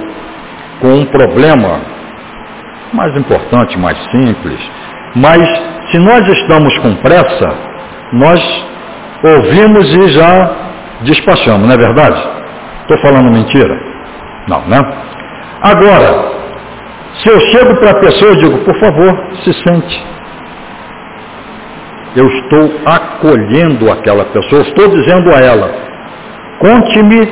com 0.79 0.93
um 0.93 1.05
problema 1.05 1.81
mais 2.93 3.15
importante, 3.17 3.77
mais 3.77 3.98
simples. 4.12 4.60
Mas 5.15 5.41
se 5.91 6.00
nós 6.00 6.27
estamos 6.27 6.77
com 6.79 6.96
pressa, 6.96 7.50
nós 8.13 8.65
ouvimos 9.24 9.93
e 9.96 10.08
já 10.10 10.51
despachamos, 11.01 11.67
não 11.67 11.74
é 11.74 11.77
verdade? 11.77 12.22
Estou 12.81 12.98
falando 13.00 13.31
mentira? 13.31 13.75
Não, 14.48 14.62
né? 14.67 14.79
Agora, 15.62 16.31
se 17.22 17.29
eu 17.29 17.39
chego 17.39 17.75
para 17.79 17.91
a 17.91 18.00
pessoa 18.00 18.34
e 18.34 18.38
digo, 18.38 18.58
por 18.60 18.75
favor, 18.79 19.36
se 19.43 19.53
sente. 19.53 20.03
Eu 22.15 22.27
estou 22.27 22.72
acolhendo 22.86 23.89
aquela 23.91 24.25
pessoa, 24.25 24.62
estou 24.63 24.89
dizendo 24.89 25.34
a 25.34 25.39
ela, 25.39 25.72
conte-me 26.60 27.25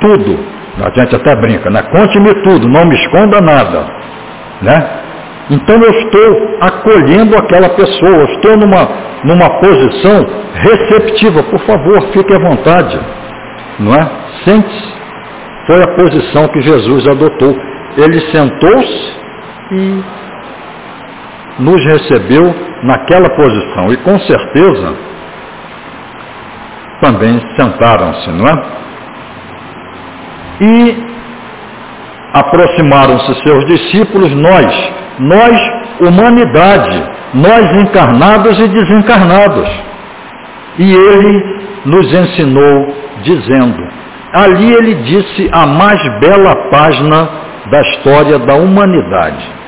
tudo. 0.00 0.38
A 0.78 0.90
gente 0.94 1.16
até 1.16 1.34
brinca, 1.36 1.70
né? 1.70 1.82
Conte-me 1.90 2.34
tudo, 2.42 2.68
não 2.68 2.84
me 2.84 2.94
esconda 2.96 3.40
nada. 3.40 3.86
Né? 4.60 4.90
Então 5.50 5.76
eu 5.76 5.90
estou 5.90 6.58
acolhendo 6.60 7.36
aquela 7.36 7.70
pessoa, 7.70 8.10
eu 8.10 8.26
estou 8.26 8.56
numa, 8.58 8.88
numa 9.24 9.48
posição 9.60 10.26
receptiva. 10.54 11.42
Por 11.44 11.60
favor, 11.60 12.02
fique 12.12 12.34
à 12.34 12.38
vontade. 12.38 13.00
Não 13.78 13.94
é? 13.94 14.10
Sente-se. 14.44 14.96
Foi 15.66 15.82
a 15.82 15.94
posição 15.96 16.48
que 16.48 16.60
Jesus 16.60 17.06
adotou. 17.08 17.56
Ele 17.96 18.20
sentou-se 18.32 19.16
e 19.72 20.04
nos 21.58 21.84
recebeu 21.84 22.54
naquela 22.82 23.28
posição. 23.30 23.92
E 23.92 23.96
com 23.98 24.18
certeza 24.20 24.94
também 27.00 27.40
sentaram-se, 27.56 28.30
não 28.30 28.46
é? 28.46 28.62
E 30.60 31.06
aproximaram-se 32.32 33.34
seus 33.42 33.64
discípulos, 33.66 34.30
nós, 34.34 34.92
nós, 35.18 35.60
humanidade, 36.00 37.02
nós 37.34 37.76
encarnados 37.82 38.58
e 38.58 38.68
desencarnados. 38.68 39.68
E 40.78 40.92
ele 40.92 41.60
nos 41.84 42.12
ensinou 42.12 42.94
dizendo, 43.22 43.82
ali 44.32 44.72
ele 44.72 44.94
disse 44.96 45.48
a 45.52 45.66
mais 45.66 46.00
bela 46.20 46.54
página 46.70 47.28
da 47.70 47.80
história 47.80 48.38
da 48.38 48.54
humanidade. 48.54 49.65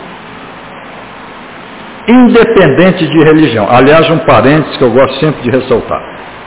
Independente 2.09 3.07
de 3.07 3.19
religião. 3.23 3.67
Aliás, 3.71 4.09
um 4.11 4.19
parênteses 4.21 4.77
que 4.77 4.85
eu 4.85 4.91
gosto 4.91 5.21
sempre 5.21 5.43
de 5.43 5.50
ressaltar. 5.50 6.00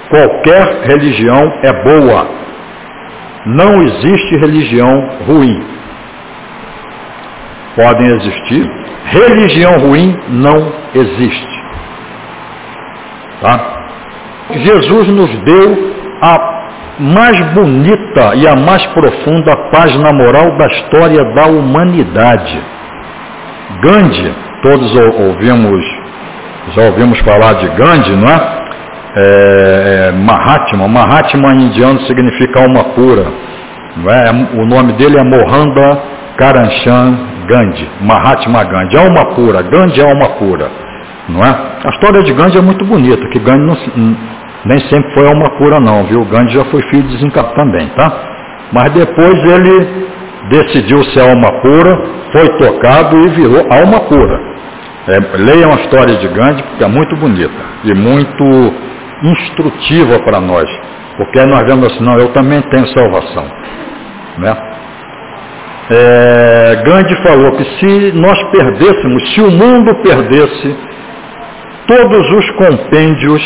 Qualquer 0.10 0.88
religião 0.88 1.54
é 1.64 1.72
boa. 1.84 2.28
Não 3.46 3.82
existe 3.82 4.38
religião 4.38 5.10
ruim 5.28 5.72
podem 7.76 8.08
existir. 8.16 8.70
Religião 9.06 9.74
ruim 9.80 10.18
não 10.30 10.74
existe. 10.94 11.62
Tá? 13.42 13.60
Jesus 14.52 15.08
nos 15.08 15.30
deu 15.44 15.96
a 16.22 16.52
mais 17.00 17.40
bonita 17.54 18.36
e 18.36 18.48
a 18.48 18.56
mais 18.56 18.86
profunda 18.88 19.56
página 19.72 20.12
moral 20.14 20.58
da 20.58 20.68
história 20.68 21.24
da 21.34 21.48
humanidade. 21.48 22.62
Gandhi, 23.82 24.36
todos 24.62 24.96
ouvimos, 24.96 25.86
já 26.76 26.84
ouvimos 26.84 27.20
falar 27.20 27.54
de 27.54 27.68
Gandhi, 27.70 28.16
não 28.16 28.30
é? 28.30 28.62
é, 29.16 30.08
é 30.08 30.12
Mahatma, 30.12 30.88
Mahatma 30.88 31.54
em 31.54 31.64
indiano 31.64 32.00
significa 32.02 32.62
alma 32.62 32.84
pura. 32.96 33.26
Não 33.98 34.10
é? 34.10 34.32
O 34.62 34.66
nome 34.66 34.94
dele 34.94 35.18
é 35.18 35.24
Mohanda 35.24 36.02
Karanchan 36.38 37.18
Gandhi, 37.48 37.90
Mahatma 38.02 38.64
Gandhi, 38.64 38.98
alma 38.98 39.36
pura, 39.36 39.62
Gandhi 39.64 40.00
é 40.00 40.10
alma 40.10 40.30
pura, 40.38 40.70
não 41.28 41.42
é? 41.42 41.50
A 41.86 41.90
história 41.90 42.24
de 42.24 42.34
Gandhi 42.34 42.58
é 42.58 42.62
muito 42.62 42.86
bonita, 42.86 43.28
que 43.30 43.40
Gandhi 43.40 43.66
não, 43.66 44.18
nem 44.66 44.80
sempre 44.90 45.14
foi 45.14 45.28
alma 45.28 45.50
pura 45.58 45.80
não, 45.80 46.06
viu? 46.06 46.24
Gandhi 46.26 46.54
já 46.54 46.66
foi 46.66 46.82
filho 46.84 47.08
desencarnado 47.10 47.56
também, 47.56 47.88
tá? 47.90 48.12
Mas 48.72 48.94
depois 48.94 49.34
ele 49.44 50.08
decidiu 50.50 51.04
ser 51.06 51.22
alma 51.30 51.52
pura, 51.62 52.02
foi 52.32 52.48
tocado 52.58 53.18
e 53.18 53.30
virou 53.30 53.68
alma 53.70 54.00
pura. 54.08 54.51
É, 55.08 55.38
leiam 55.38 55.72
a 55.72 55.76
história 55.78 56.16
de 56.18 56.28
Gandhi, 56.28 56.62
porque 56.64 56.84
é 56.84 56.88
muito 56.88 57.16
bonita 57.16 57.64
e 57.84 57.94
muito 57.94 58.74
instrutiva 59.24 60.20
para 60.20 60.40
nós. 60.40 60.70
Porque 61.18 61.44
nós 61.46 61.64
vemos 61.66 61.92
assim, 61.92 62.04
não, 62.04 62.18
eu 62.18 62.30
também 62.30 62.62
tenho 62.70 62.88
salvação. 62.88 63.46
Né? 64.38 64.56
É, 65.90 66.84
Gandhi 66.86 67.16
falou 67.24 67.52
que 67.54 67.64
se 67.80 68.12
nós 68.14 68.42
perdêssemos, 68.52 69.34
se 69.34 69.42
o 69.42 69.52
mundo 69.52 69.96
perdesse 70.04 70.78
todos 71.88 72.32
os 72.32 72.52
compêndios 72.52 73.42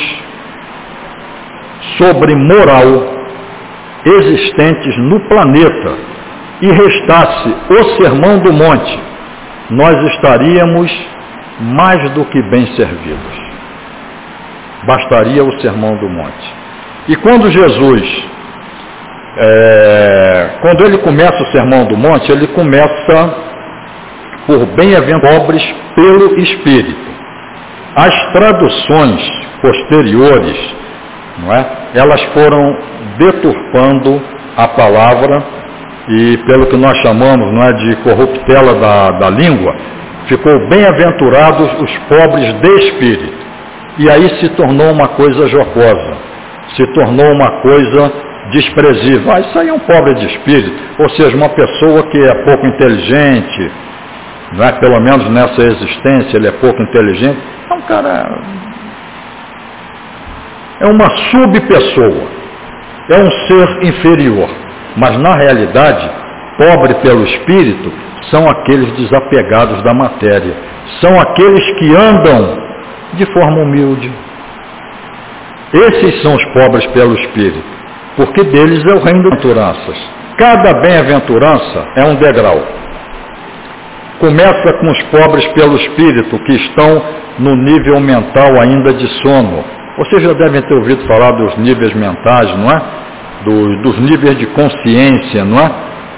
sobre 1.98 2.36
moral 2.36 3.16
existentes 4.06 4.98
no 4.98 5.20
planeta 5.28 5.98
e 6.62 6.68
restasse 6.68 7.56
o 7.70 7.84
sermão 8.02 8.40
do 8.40 8.54
monte, 8.54 9.00
nós 9.72 9.96
estaríamos 10.14 10.92
mais 11.60 12.12
do 12.12 12.26
que 12.26 12.42
bem 12.50 12.66
servidos. 12.76 13.46
Bastaria 14.86 15.44
o 15.44 15.62
sermão 15.62 15.98
do 15.98 16.10
monte. 16.10 16.54
E 17.08 17.16
quando 17.18 17.52
Jesus 17.52 18.36
é, 19.38 20.60
quando 20.62 20.86
ele 20.86 20.98
começa 21.00 21.44
o 21.44 21.52
Sermão 21.52 21.86
do 21.86 21.98
Monte, 21.98 22.32
ele 22.32 22.48
começa 22.48 23.36
por 24.48 24.66
bem-aventurados 24.78 25.40
pobres 25.40 25.76
pelo 25.96 26.40
Espírito. 26.40 27.16
As 27.96 28.14
traduções 28.32 29.22
posteriores, 29.62 30.76
não 31.40 31.54
é? 31.54 31.66
elas 31.96 32.22
foram 32.34 32.78
deturpando 33.18 34.22
a 34.56 34.68
palavra 34.70 35.44
e 36.08 36.38
pelo 36.46 36.68
que 36.68 36.78
nós 36.78 36.98
chamamos 37.00 37.52
não 37.52 37.64
é, 37.64 37.74
de 37.74 37.96
corruptela 37.98 38.76
da, 38.76 39.12
da 39.12 39.30
língua, 39.30 39.76
ficou 40.28 40.68
bem-aventurados 40.68 41.82
os 41.82 41.98
pobres 42.10 42.54
de 42.62 42.70
espírito. 42.86 43.46
E 43.98 44.10
aí 44.10 44.28
se 44.40 44.50
tornou 44.50 44.92
uma 44.92 45.08
coisa 45.10 45.48
jocosa, 45.48 46.18
se 46.76 46.86
tornou 46.94 47.32
uma 47.32 47.62
coisa 47.62 48.12
desprezível. 48.52 49.32
Ah, 49.32 49.40
isso 49.40 49.58
aí 49.58 49.70
é 49.70 49.74
um 49.74 49.80
pobre 49.80 50.14
de 50.16 50.26
espírito, 50.26 50.74
ou 51.00 51.10
seja, 51.12 51.36
uma 51.36 51.50
pessoa 51.50 52.04
que 52.10 52.18
é 52.18 52.44
pouco 52.44 52.66
inteligente, 52.68 53.72
não 54.54 54.66
é? 54.66 54.72
pelo 54.74 55.00
menos 55.00 55.30
nessa 55.30 55.62
existência 55.62 56.38
ele 56.38 56.48
é 56.48 56.52
pouco 56.52 56.82
inteligente. 56.82 57.40
É 57.70 57.74
um 57.74 57.82
cara. 57.82 58.42
É 60.82 60.88
uma 60.88 61.10
subpessoa, 61.32 62.28
é 63.10 63.18
um 63.18 63.32
ser 63.48 63.84
inferior. 63.84 64.50
Mas 64.98 65.18
na 65.20 65.36
realidade, 65.36 66.10
pobre 66.58 66.96
pelo 66.96 67.24
espírito 67.24 67.92
são 68.32 68.50
aqueles 68.50 68.92
desapegados 68.94 69.84
da 69.84 69.94
matéria, 69.94 70.56
são 71.02 71.20
aqueles 71.20 71.66
que 71.78 71.96
andam 71.96 72.58
de 73.14 73.26
forma 73.34 73.62
humilde. 73.62 74.12
Esses 75.74 76.22
são 76.22 76.36
os 76.36 76.46
pobres 76.54 76.86
pelo 76.88 77.14
espírito 77.16 77.76
porque 78.16 78.44
deles 78.46 78.84
é 78.86 78.96
o 78.96 79.04
reino 79.04 79.24
das 79.24 79.34
aventuranças. 79.34 79.98
Cada 80.38 80.74
bem-aventurança 80.82 81.86
é 81.96 82.04
um 82.06 82.16
degrau. 82.16 82.62
Começa 84.20 84.74
com 84.80 84.92
os 84.92 85.02
pobres 85.04 85.46
pelo 85.48 85.76
espírito, 85.76 86.40
que 86.40 86.54
estão 86.54 87.04
no 87.40 87.56
nível 87.56 88.00
mental 88.00 88.60
ainda 88.62 88.94
de 88.94 89.08
sono. 89.22 89.64
Vocês 89.98 90.24
já 90.24 90.34
devem 90.34 90.62
ter 90.62 90.74
ouvido 90.74 91.06
falar 91.08 91.32
dos 91.32 91.58
níveis 91.58 91.94
mentais, 91.94 92.50
não 92.58 92.70
é? 92.72 92.82
Dos, 93.44 93.82
dos 93.82 94.00
níveis 94.00 94.38
de 94.38 94.48
consciência, 94.48 95.44
não 95.44 95.60
é? 95.60 95.72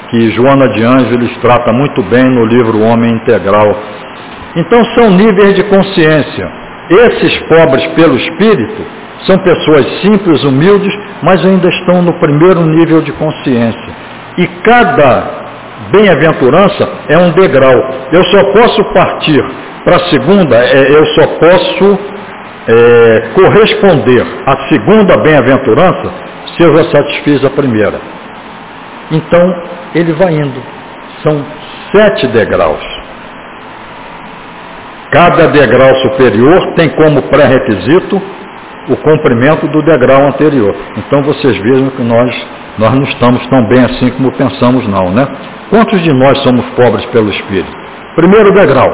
Que 0.10 0.32
Joana 0.32 0.70
de 0.70 0.84
Ângeles 0.84 1.38
trata 1.42 1.74
muito 1.74 2.02
bem 2.04 2.24
no 2.24 2.46
livro 2.46 2.82
Homem 2.82 3.12
Integral. 3.12 3.78
Então 4.56 4.84
são 4.96 5.12
níveis 5.12 5.56
de 5.56 5.64
consciência. 5.64 6.50
Esses 6.90 7.38
pobres 7.50 7.86
pelo 7.88 8.16
espírito 8.16 8.82
são 9.26 9.38
pessoas 9.40 9.86
simples, 10.02 10.44
humildes, 10.44 10.94
mas 11.22 11.44
ainda 11.46 11.68
estão 11.68 12.02
no 12.02 12.14
primeiro 12.20 12.62
nível 12.66 13.02
de 13.02 13.12
consciência. 13.14 13.96
E 14.38 14.48
cada 14.64 15.38
bem-aventurança 15.92 16.88
é 17.10 17.18
um 17.18 17.32
degrau. 17.32 17.76
Eu 18.12 18.24
só 18.26 18.44
posso 18.52 18.84
partir 18.94 19.44
para 19.84 19.96
a 19.98 20.10
segunda, 20.10 20.56
é, 20.58 20.92
eu 20.92 21.06
só 21.08 21.28
posso 21.40 22.00
é, 22.68 23.30
corresponder 23.34 24.26
à 24.46 24.68
segunda 24.68 25.18
bem-aventurança 25.18 26.14
se 26.56 26.64
eu 26.64 26.76
já 26.76 26.92
satisfiz 26.92 27.44
a 27.46 27.50
primeira. 27.50 28.00
Então, 29.12 29.64
ele 29.96 30.14
vai 30.14 30.34
indo. 30.34 30.62
São 31.24 31.46
sete 31.96 32.28
degraus. 32.28 32.84
Cada 35.12 35.48
degrau 35.48 35.96
superior 35.96 36.74
tem 36.76 36.90
como 36.90 37.22
pré-requisito 37.24 38.22
o 38.90 38.98
comprimento 38.98 39.68
do 39.68 39.82
degrau 39.82 40.28
anterior. 40.28 40.76
Então 40.98 41.24
vocês 41.24 41.58
vejam 41.58 41.90
que 41.92 42.04
nós, 42.04 42.48
nós 42.78 42.94
não 42.94 43.04
estamos 43.04 43.46
tão 43.48 43.64
bem 43.68 43.84
assim 43.84 44.10
como 44.12 44.32
pensamos 44.34 44.88
não, 44.88 45.12
né? 45.12 45.28
Quantos 45.70 46.02
de 46.02 46.14
nós 46.14 46.38
somos 46.44 46.66
pobres 46.72 47.06
pelo 47.08 47.30
Espírito? 47.30 47.72
Primeiro 48.16 48.52
degrau. 48.52 48.90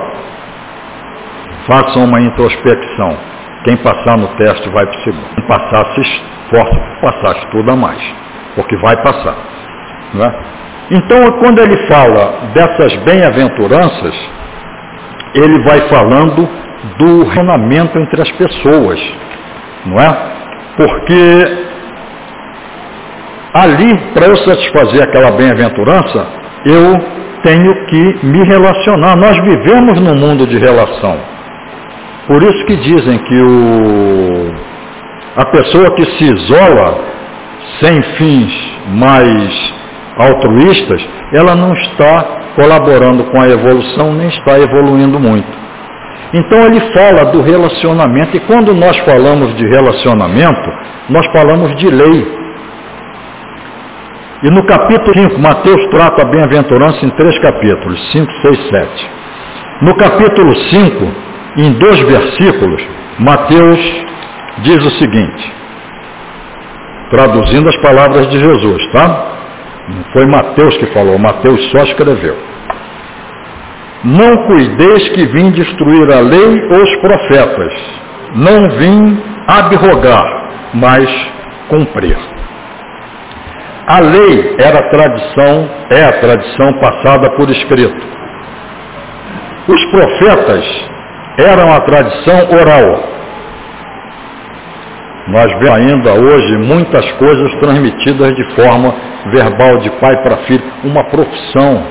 Façam 1.67 2.03
uma 2.05 2.21
introspecção. 2.21 3.17
Quem 3.63 3.77
passar 3.77 4.17
no 4.17 4.27
teste 4.35 4.69
vai 4.69 4.85
para 4.85 4.99
o 4.99 5.03
segundo. 5.03 5.35
Quem 5.35 5.47
passar, 5.47 5.93
se 5.93 6.01
esforça 6.01 6.79
para 6.79 7.11
passar, 7.11 7.37
estuda 7.43 7.75
mais. 7.75 8.01
Porque 8.55 8.75
vai 8.77 8.95
passar. 9.01 9.35
Não 10.13 10.25
é? 10.25 10.33
Então, 10.91 11.19
quando 11.39 11.59
ele 11.59 11.77
fala 11.87 12.51
dessas 12.53 12.95
bem-aventuranças, 12.97 14.13
ele 15.33 15.63
vai 15.63 15.81
falando 15.89 16.47
do 16.97 17.23
relacionamento 17.23 17.97
entre 17.97 18.21
as 18.21 18.31
pessoas, 18.31 18.99
não 19.85 19.97
é? 19.99 20.33
Porque 20.77 21.73
ali, 23.53 23.97
para 24.13 24.27
eu 24.27 24.35
satisfazer 24.37 25.03
aquela 25.03 25.31
bem-aventurança, 25.31 26.27
eu 26.65 26.99
tenho 27.43 27.85
que 27.87 28.25
me 28.25 28.43
relacionar. 28.45 29.15
Nós 29.15 29.37
vivemos 29.37 29.99
num 29.99 30.15
mundo 30.15 30.47
de 30.47 30.57
relação. 30.57 31.17
Por 32.27 32.41
isso 32.41 32.65
que 32.65 32.75
dizem 32.77 33.17
que 33.19 33.41
o, 33.41 34.55
a 35.35 35.45
pessoa 35.45 35.93
que 35.95 36.05
se 36.05 36.23
isola 36.23 36.99
sem 37.79 38.01
fins 38.01 38.73
mais 38.87 39.72
altruístas, 40.17 41.05
ela 41.33 41.55
não 41.55 41.73
está 41.73 42.43
colaborando 42.55 43.23
com 43.25 43.41
a 43.41 43.49
evolução, 43.49 44.13
nem 44.13 44.27
está 44.27 44.59
evoluindo 44.59 45.19
muito. 45.19 45.63
Então 46.33 46.65
ele 46.65 46.79
fala 46.91 47.31
do 47.31 47.41
relacionamento, 47.41 48.35
e 48.35 48.39
quando 48.41 48.73
nós 48.73 48.97
falamos 48.99 49.55
de 49.55 49.67
relacionamento, 49.67 50.69
nós 51.09 51.25
falamos 51.27 51.75
de 51.75 51.89
lei. 51.89 52.43
E 54.43 54.49
no 54.49 54.63
capítulo 54.65 55.13
5, 55.13 55.39
Mateus 55.39 55.85
trata 55.91 56.23
a 56.23 56.25
bem-aventurança 56.25 57.05
em 57.05 57.09
três 57.11 57.37
capítulos, 57.39 58.11
5, 58.11 58.31
6, 58.41 58.69
7. 58.69 59.11
No 59.81 59.95
capítulo 59.95 60.55
5, 60.55 61.11
em 61.57 61.71
dois 61.73 61.99
versículos, 61.99 62.81
Mateus 63.19 63.79
diz 64.59 64.85
o 64.85 64.91
seguinte, 64.97 65.53
traduzindo 67.11 67.69
as 67.69 67.77
palavras 67.77 68.27
de 68.29 68.39
Jesus, 68.39 68.91
tá? 68.91 69.32
Não 69.89 70.03
foi 70.13 70.25
Mateus 70.25 70.77
que 70.77 70.85
falou, 70.87 71.17
Mateus 71.17 71.61
só 71.71 71.83
escreveu. 71.83 72.37
Não 74.03 74.35
cuideis 74.47 75.09
que 75.09 75.25
vim 75.27 75.51
destruir 75.51 76.11
a 76.11 76.19
lei 76.19 76.61
ou 76.71 76.83
os 76.83 76.95
profetas. 76.97 77.73
Não 78.35 78.69
vim 78.77 79.23
abrogar, 79.47 80.71
mas 80.73 81.09
cumprir. 81.69 82.17
A 83.87 83.99
lei 83.99 84.55
era 84.59 84.89
tradição, 84.89 85.69
é 85.89 86.05
a 86.05 86.19
tradição 86.19 86.73
passada 86.79 87.29
por 87.31 87.49
escrito. 87.49 88.07
Os 89.67 89.85
profetas 89.91 90.65
eram 91.37 91.73
a 91.73 91.81
tradição 91.81 92.37
oral. 92.51 93.03
Nós 95.27 95.45
vemos 95.53 95.69
ainda 95.69 96.13
hoje 96.13 96.57
muitas 96.57 97.09
coisas 97.13 97.53
transmitidas 97.55 98.35
de 98.35 98.43
forma 98.55 98.93
verbal, 99.31 99.77
de 99.77 99.89
pai 99.91 100.21
para 100.21 100.37
filho, 100.45 100.63
uma 100.83 101.03
profissão. 101.05 101.83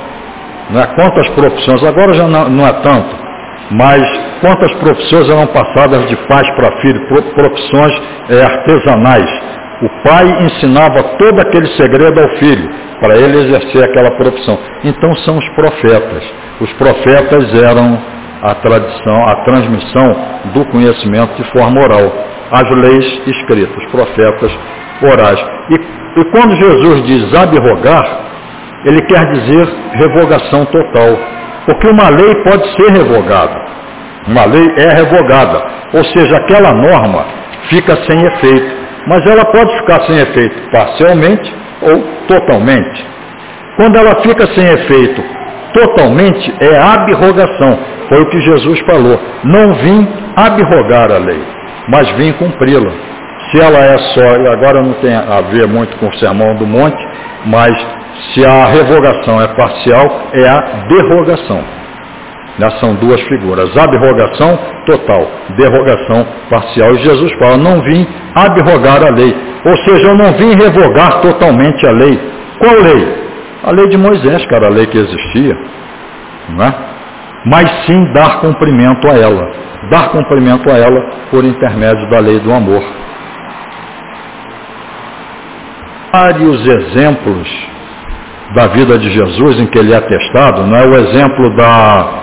Né? 0.70 0.86
Quantas 0.94 1.28
profissões, 1.30 1.82
agora 1.84 2.12
já 2.12 2.28
não, 2.28 2.48
não 2.50 2.66
é 2.66 2.72
tanto, 2.82 3.16
mas 3.70 4.02
quantas 4.40 4.72
profissões 4.74 5.30
eram 5.30 5.46
passadas 5.46 6.06
de 6.08 6.16
pais 6.28 6.48
para 6.56 6.80
filho, 6.80 7.00
profissões 7.34 8.02
é, 8.28 8.42
artesanais. 8.42 9.30
O 9.82 9.88
pai 10.04 10.44
ensinava 10.44 11.02
todo 11.18 11.40
aquele 11.40 11.66
segredo 11.68 12.20
ao 12.20 12.28
filho, 12.36 12.70
para 13.00 13.16
ele 13.16 13.38
exercer 13.38 13.82
aquela 13.82 14.12
profissão. 14.12 14.56
Então 14.84 15.14
são 15.16 15.38
os 15.38 15.48
profetas. 15.50 16.22
Os 16.60 16.72
profetas 16.74 17.62
eram 17.62 17.98
a 18.42 18.54
tradição, 18.54 19.24
a 19.26 19.44
transmissão 19.44 20.16
do 20.54 20.64
conhecimento 20.66 21.34
de 21.34 21.50
forma 21.50 21.80
oral. 21.80 22.12
As 22.52 22.70
leis 22.70 23.22
escritas, 23.26 23.76
os 23.76 23.86
profetas 23.90 24.52
orais. 25.02 25.40
E, 25.70 26.20
e 26.20 26.24
quando 26.26 26.54
Jesus 26.56 27.02
diz 27.04 27.34
abrogar, 27.34 28.22
ele 28.84 29.00
quer 29.02 29.24
dizer 29.32 29.66
revogação 29.92 30.64
total. 30.66 31.18
Porque 31.66 31.88
uma 31.88 32.08
lei 32.08 32.34
pode 32.44 32.64
ser 32.76 32.90
revogada. 32.90 33.60
Uma 34.26 34.44
lei 34.44 34.66
é 34.76 34.94
revogada. 34.94 35.62
Ou 35.94 36.04
seja, 36.04 36.36
aquela 36.36 36.72
norma 36.72 37.24
fica 37.68 37.96
sem 38.08 38.20
efeito. 38.24 38.82
Mas 39.06 39.26
ela 39.26 39.44
pode 39.46 39.76
ficar 39.78 40.02
sem 40.02 40.16
efeito 40.16 40.70
parcialmente 40.70 41.52
ou 41.82 42.02
totalmente. 42.28 43.04
Quando 43.76 43.96
ela 43.96 44.20
fica 44.22 44.46
sem 44.54 44.64
efeito 44.64 45.22
totalmente, 45.72 46.54
é 46.60 46.76
abrogação. 46.76 47.78
Foi 48.08 48.20
o 48.20 48.26
que 48.28 48.40
Jesus 48.40 48.80
falou. 48.80 49.18
Não 49.44 49.74
vim 49.74 50.08
abrogar 50.36 51.10
a 51.10 51.18
lei, 51.18 51.42
mas 51.88 52.10
vim 52.12 52.32
cumpri-la. 52.32 52.92
Se 53.50 53.60
ela 53.60 53.78
é 53.78 53.98
só, 53.98 54.36
e 54.40 54.48
agora 54.48 54.82
não 54.82 54.94
tem 54.94 55.14
a 55.14 55.40
ver 55.50 55.66
muito 55.66 55.96
com 55.98 56.08
o 56.08 56.14
sermão 56.18 56.54
do 56.54 56.66
monte, 56.66 57.06
mas 57.46 57.74
se 58.32 58.44
a 58.44 58.66
revogação 58.66 59.40
é 59.40 59.48
parcial, 59.48 60.28
é 60.32 60.48
a 60.48 60.60
derrogação. 60.88 61.62
Já 62.58 62.70
são 62.78 62.94
duas 62.94 63.20
figuras, 63.22 63.76
abrogação 63.76 64.58
total, 64.86 65.26
derrogação 65.56 66.26
parcial. 66.50 66.94
E 66.94 66.98
Jesus 66.98 67.32
fala, 67.38 67.56
não 67.56 67.80
vim 67.80 68.06
abrogar 68.34 69.02
a 69.02 69.10
lei. 69.10 69.34
Ou 69.64 69.76
seja, 69.78 70.08
eu 70.08 70.14
não 70.14 70.32
vim 70.34 70.54
revogar 70.54 71.20
totalmente 71.20 71.86
a 71.86 71.92
lei. 71.92 72.18
Qual 72.58 72.74
lei? 72.74 73.22
A 73.64 73.70
lei 73.72 73.88
de 73.88 73.96
Moisés, 73.96 74.44
cara, 74.46 74.66
a 74.66 74.70
lei 74.70 74.86
que 74.86 74.98
existia. 74.98 75.56
Não 76.50 76.64
é? 76.64 76.74
Mas 77.46 77.70
sim 77.86 78.12
dar 78.12 78.40
cumprimento 78.40 79.08
a 79.08 79.14
ela. 79.18 79.50
Dar 79.90 80.10
cumprimento 80.10 80.70
a 80.70 80.78
ela 80.78 81.00
por 81.30 81.44
intermédio 81.44 82.08
da 82.08 82.18
lei 82.20 82.38
do 82.40 82.52
amor. 82.52 82.82
Vários 86.12 86.66
exemplos 86.66 87.48
da 88.54 88.66
vida 88.68 88.98
de 88.98 89.10
Jesus 89.10 89.60
em 89.60 89.66
que 89.66 89.78
ele 89.78 89.92
é 89.92 89.96
atestado, 89.96 90.66
não 90.66 90.76
é 90.76 90.86
o 90.86 90.94
exemplo 90.94 91.50
da 91.56 92.22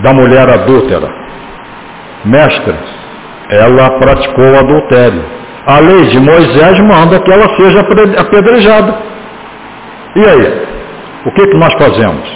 da 0.00 0.12
mulher 0.12 0.48
adúltera. 0.48 1.08
Mestre, 2.24 2.74
ela 3.50 3.98
praticou 3.98 4.58
adultério. 4.58 5.24
A 5.66 5.80
lei 5.80 6.06
de 6.06 6.20
Moisés 6.20 6.80
manda 6.80 7.20
que 7.20 7.30
ela 7.30 7.48
seja 7.56 7.80
apedrejada. 8.20 8.94
E 10.16 10.20
aí? 10.20 10.68
O 11.26 11.32
que, 11.32 11.46
que 11.46 11.56
nós 11.56 11.72
fazemos? 11.74 12.28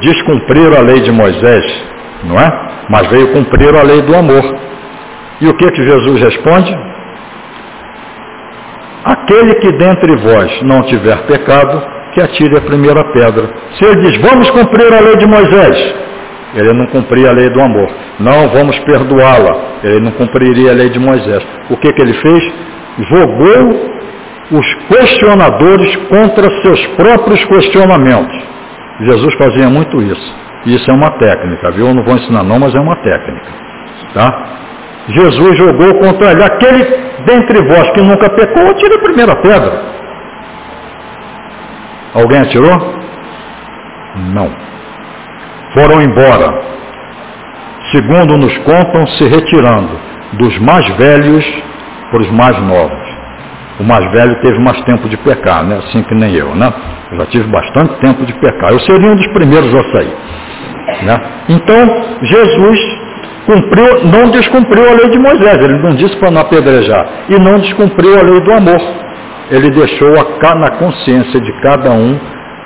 Descumprir 0.00 0.76
a 0.76 0.80
lei 0.80 1.00
de 1.00 1.12
Moisés, 1.12 1.64
não 2.24 2.38
é? 2.38 2.86
Mas 2.88 3.06
veio 3.08 3.32
cumprir 3.32 3.74
a 3.74 3.82
lei 3.82 4.02
do 4.02 4.14
amor. 4.14 4.42
E 5.40 5.48
o 5.48 5.54
que, 5.54 5.70
que 5.70 5.82
Jesus 5.82 6.20
responde? 6.22 6.76
Aquele 9.04 9.54
que 9.56 9.72
dentre 9.72 10.16
vós 10.16 10.62
não 10.62 10.82
tiver 10.82 11.16
pecado, 11.26 11.82
que 12.12 12.20
atire 12.20 12.56
a 12.56 12.62
primeira 12.62 13.04
pedra. 13.12 13.50
Se 13.76 13.84
ele 13.84 14.00
diz, 14.02 14.16
vamos 14.18 14.48
cumprir 14.50 14.92
a 14.92 15.00
lei 15.00 15.16
de 15.16 15.26
Moisés, 15.26 15.94
ele 16.54 16.72
não 16.72 16.86
cumpria 16.86 17.30
a 17.30 17.32
lei 17.32 17.50
do 17.50 17.60
amor. 17.60 17.90
Não, 18.20 18.48
vamos 18.50 18.78
perdoá-la. 18.80 19.80
Ele 19.82 20.00
não 20.00 20.12
cumpriria 20.12 20.70
a 20.70 20.74
lei 20.74 20.88
de 20.88 20.98
Moisés. 20.98 21.44
O 21.68 21.76
que, 21.76 21.92
que 21.92 22.00
ele 22.00 22.14
fez? 22.14 22.52
Jogou 23.10 23.94
os 24.52 24.74
questionadores 24.88 25.96
contra 26.08 26.48
seus 26.62 26.86
próprios 26.96 27.44
questionamentos. 27.44 28.40
Jesus 29.00 29.34
fazia 29.34 29.68
muito 29.68 30.00
isso. 30.00 30.34
Isso 30.66 30.90
é 30.90 30.94
uma 30.94 31.10
técnica, 31.18 31.70
viu? 31.72 31.88
Eu 31.88 31.94
não 31.94 32.02
vou 32.02 32.14
ensinar 32.14 32.42
não, 32.42 32.58
mas 32.58 32.74
é 32.74 32.80
uma 32.80 32.96
técnica. 32.96 33.46
Tá? 34.14 34.44
Jesus 35.08 35.58
jogou 35.58 35.94
contra 35.98 36.32
ele. 36.32 36.42
Aquele 36.42 36.84
dentre 37.24 37.62
vós 37.66 37.90
que 37.90 38.00
nunca 38.00 38.30
pecou, 38.30 38.70
atire 38.70 38.94
a 38.94 39.02
primeira 39.02 39.36
pedra. 39.36 39.82
Alguém 42.14 42.40
atirou? 42.40 42.94
Não. 44.32 44.50
Foram 45.74 46.00
embora. 46.00 46.62
Segundo 47.90 48.38
nos 48.38 48.56
contam, 48.58 49.06
se 49.06 49.24
retirando 49.24 49.98
dos 50.34 50.58
mais 50.58 50.88
velhos 50.96 51.44
para 52.10 52.22
os 52.22 52.30
mais 52.30 52.58
novos. 52.62 53.14
O 53.80 53.84
mais 53.84 54.10
velho 54.12 54.40
teve 54.40 54.58
mais 54.60 54.80
tempo 54.82 55.08
de 55.08 55.16
pecar, 55.18 55.64
né? 55.64 55.78
assim 55.78 56.02
que 56.04 56.14
nem 56.14 56.32
eu. 56.32 56.54
Né? 56.54 56.72
Eu 57.10 57.18
já 57.18 57.26
tive 57.26 57.50
bastante 57.50 57.98
tempo 58.00 58.24
de 58.24 58.32
pecar. 58.34 58.70
Eu 58.70 58.78
seria 58.80 59.10
um 59.10 59.16
dos 59.16 59.26
primeiros 59.28 59.74
a 59.74 59.92
sair. 59.92 60.14
Né? 61.02 61.20
Então, 61.48 62.04
Jesus 62.22 62.80
cumpriu, 63.46 64.04
não 64.04 64.30
descumpriu 64.30 64.88
a 64.88 64.92
lei 64.94 65.10
de 65.10 65.18
Moisés. 65.18 65.58
Ele 65.62 65.78
não 65.82 65.94
disse 65.94 66.16
para 66.16 66.30
não 66.30 66.42
apedrejar. 66.42 67.06
E 67.28 67.38
não 67.38 67.58
descumpriu 67.58 68.18
a 68.18 68.22
lei 68.22 68.40
do 68.40 68.52
amor 68.52 69.04
ele 69.50 69.70
deixou 69.70 70.10
na 70.10 70.70
consciência 70.78 71.40
de 71.40 71.52
cada 71.60 71.90
um 71.90 72.18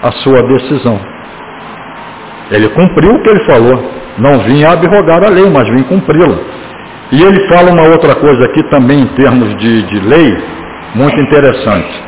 a 0.02 0.12
sua 0.12 0.42
decisão. 0.42 0.98
Ele 2.50 2.68
cumpriu 2.70 3.14
o 3.14 3.22
que 3.22 3.30
ele 3.30 3.44
falou. 3.44 3.92
Não 4.18 4.40
vinha 4.40 4.70
abrogar 4.70 5.22
a 5.22 5.28
lei, 5.28 5.48
mas 5.50 5.68
vim 5.68 5.82
cumpri-la. 5.84 6.38
E 7.12 7.22
ele 7.22 7.48
fala 7.48 7.72
uma 7.72 7.88
outra 7.88 8.14
coisa 8.16 8.44
aqui 8.44 8.62
também 8.70 9.00
em 9.00 9.06
termos 9.08 9.56
de, 9.56 9.82
de 9.82 10.00
lei, 10.00 10.36
muito 10.94 11.20
interessante. 11.20 12.02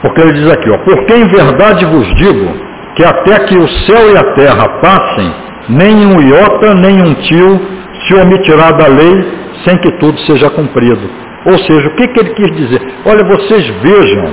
Porque 0.00 0.20
ele 0.20 0.32
diz 0.32 0.50
aqui, 0.50 0.70
ó, 0.70 0.78
porque 0.78 1.14
em 1.14 1.28
verdade 1.28 1.84
vos 1.86 2.14
digo 2.14 2.71
que 2.94 3.04
até 3.04 3.38
que 3.46 3.56
o 3.56 3.68
céu 3.86 4.12
e 4.12 4.16
a 4.16 4.34
terra 4.34 4.68
passem, 4.80 5.32
nem 5.68 6.06
um 6.06 6.20
iota, 6.20 6.74
nem 6.74 7.02
um 7.02 7.14
tio 7.14 7.60
se 8.06 8.14
omitirá 8.14 8.72
da 8.72 8.86
lei 8.86 9.42
sem 9.64 9.76
que 9.78 9.92
tudo 9.98 10.18
seja 10.20 10.50
cumprido. 10.50 11.08
Ou 11.46 11.58
seja, 11.58 11.88
o 11.88 11.94
que, 11.94 12.08
que 12.08 12.20
ele 12.20 12.34
quis 12.34 12.56
dizer? 12.56 12.80
Olha, 13.04 13.24
vocês 13.24 13.66
vejam 13.82 14.32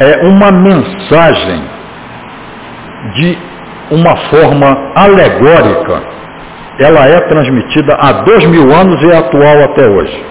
é 0.00 0.26
uma 0.26 0.50
mensagem 0.50 1.62
de 3.14 3.38
uma 3.90 4.16
forma 4.30 4.92
alegórica. 4.94 6.02
Ela 6.78 7.06
é 7.06 7.20
transmitida 7.28 7.94
há 8.00 8.12
dois 8.22 8.44
mil 8.46 8.72
anos 8.72 9.02
e 9.02 9.10
é 9.10 9.18
atual 9.18 9.64
até 9.64 9.86
hoje. 9.86 10.24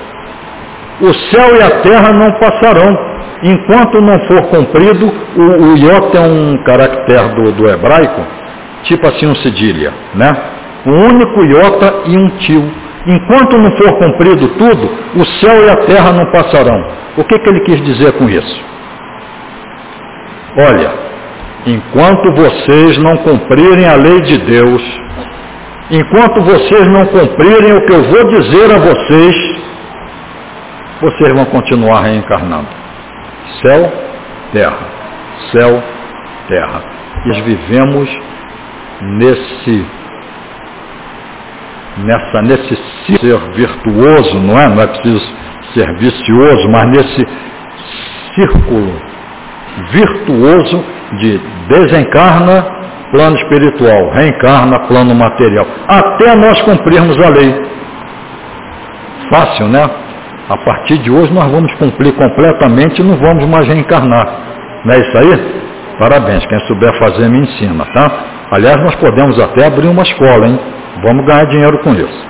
O 1.02 1.14
céu 1.14 1.56
e 1.56 1.62
a 1.62 1.82
terra 1.82 2.12
não 2.12 2.32
passarão, 2.40 3.09
enquanto 3.44 4.02
não 4.02 4.20
for 4.28 4.42
cumprido, 4.48 5.12
o, 5.36 5.72
o 5.72 5.78
iota 5.78 6.18
é 6.18 6.22
um 6.22 6.58
caractere 6.64 7.36
do, 7.36 7.52
do 7.54 7.70
hebraico, 7.70 8.22
tipo 8.84 9.08
assim 9.08 9.28
um 9.28 9.36
cedilha, 9.36 9.94
né? 10.16 10.32
Um 10.86 11.08
único 11.08 11.44
iota 11.46 12.04
e 12.06 12.18
um 12.18 12.30
tio. 12.38 12.72
Enquanto 13.08 13.58
não 13.58 13.72
for 13.78 13.98
cumprido 13.98 14.48
tudo, 14.50 14.90
o 15.16 15.26
céu 15.40 15.66
e 15.66 15.70
a 15.70 15.76
terra 15.86 16.12
não 16.12 16.32
passarão. 16.32 16.86
O 17.18 17.24
que, 17.24 17.40
que 17.40 17.50
ele 17.50 17.62
quis 17.62 17.82
dizer 17.84 18.14
com 18.14 18.30
isso? 18.30 18.62
Olha, 20.58 20.92
enquanto 21.66 22.32
vocês 22.34 22.98
não 22.98 23.18
cumprirem 23.18 23.88
a 23.88 23.96
lei 23.96 24.22
de 24.22 24.38
Deus, 24.40 24.82
enquanto 25.92 26.42
vocês 26.42 26.88
não 26.88 27.06
cumprirem 27.06 27.74
o 27.74 27.86
que 27.86 27.94
eu 27.94 28.04
vou 28.04 28.28
dizer 28.28 28.74
a 28.74 28.80
vocês, 28.80 29.60
vocês 31.02 31.34
vão 31.34 31.46
continuar 31.46 32.02
reencarnando. 32.02 32.79
Céu, 33.62 33.92
terra, 34.54 34.88
céu, 35.52 35.84
terra. 36.48 36.82
E 37.26 37.42
vivemos 37.42 38.10
nesse 39.02 39.86
nessa 41.98 42.42
nesse 42.42 42.76
ser 43.06 43.38
virtuoso, 43.54 44.40
não 44.40 44.58
é? 44.58 44.68
Não 44.70 44.82
é 44.82 44.88
preciso 44.88 45.36
ser 45.74 45.94
vicioso, 45.98 46.70
mas 46.70 46.86
nesse 46.90 47.28
círculo 48.36 48.94
virtuoso 49.92 50.86
de 51.20 51.40
desencarna 51.68 52.80
plano 53.12 53.36
espiritual, 53.38 54.12
reencarna 54.12 54.80
plano 54.88 55.16
material, 55.16 55.66
até 55.88 56.36
nós 56.36 56.62
cumprirmos 56.62 57.20
a 57.22 57.30
lei. 57.30 57.70
Fácil, 59.30 59.68
né? 59.68 59.90
A 60.50 60.58
partir 60.58 60.98
de 60.98 61.12
hoje 61.12 61.32
nós 61.32 61.52
vamos 61.52 61.72
cumprir 61.76 62.12
completamente 62.14 63.00
e 63.00 63.06
não 63.06 63.16
vamos 63.18 63.46
mais 63.46 63.68
reencarnar. 63.68 64.26
Não 64.84 64.94
é 64.96 64.98
isso 64.98 65.18
aí? 65.20 65.62
Parabéns, 66.00 66.44
quem 66.48 66.60
souber 66.62 66.92
fazer 66.98 67.30
me 67.30 67.42
ensina, 67.42 67.86
tá? 67.94 68.12
Aliás, 68.52 68.78
nós 68.82 68.96
podemos 68.96 69.40
até 69.40 69.68
abrir 69.68 69.88
uma 69.88 70.02
escola, 70.02 70.48
hein? 70.48 70.60
Vamos 71.06 71.24
ganhar 71.28 71.46
dinheiro 71.46 71.78
com 71.84 71.94
isso. 71.94 72.30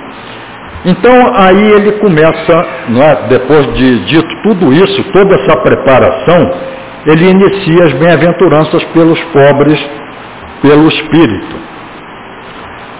Então 0.84 1.12
aí 1.34 1.72
ele 1.72 1.92
começa, 1.92 2.52
é, 2.52 3.28
depois 3.28 3.72
de 3.72 4.04
dito 4.04 4.42
tudo 4.42 4.70
isso, 4.70 5.02
toda 5.12 5.34
essa 5.36 5.56
preparação, 5.62 6.50
ele 7.06 7.30
inicia 7.30 7.84
as 7.84 7.92
bem-aventuranças 7.94 8.84
pelos 8.92 9.18
pobres, 9.32 9.82
pelo 10.60 10.86
Espírito. 10.88 11.56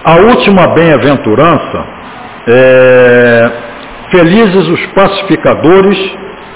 A 0.03 0.15
última 0.15 0.73
bem-aventurança 0.73 1.85
é 2.47 3.70
felizes 4.11 4.67
os 4.67 4.85
pacificadores, 4.87 5.97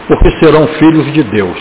porque 0.07 0.29
serão 0.39 0.67
filhos 0.79 1.11
de 1.13 1.23
Deus. 1.23 1.59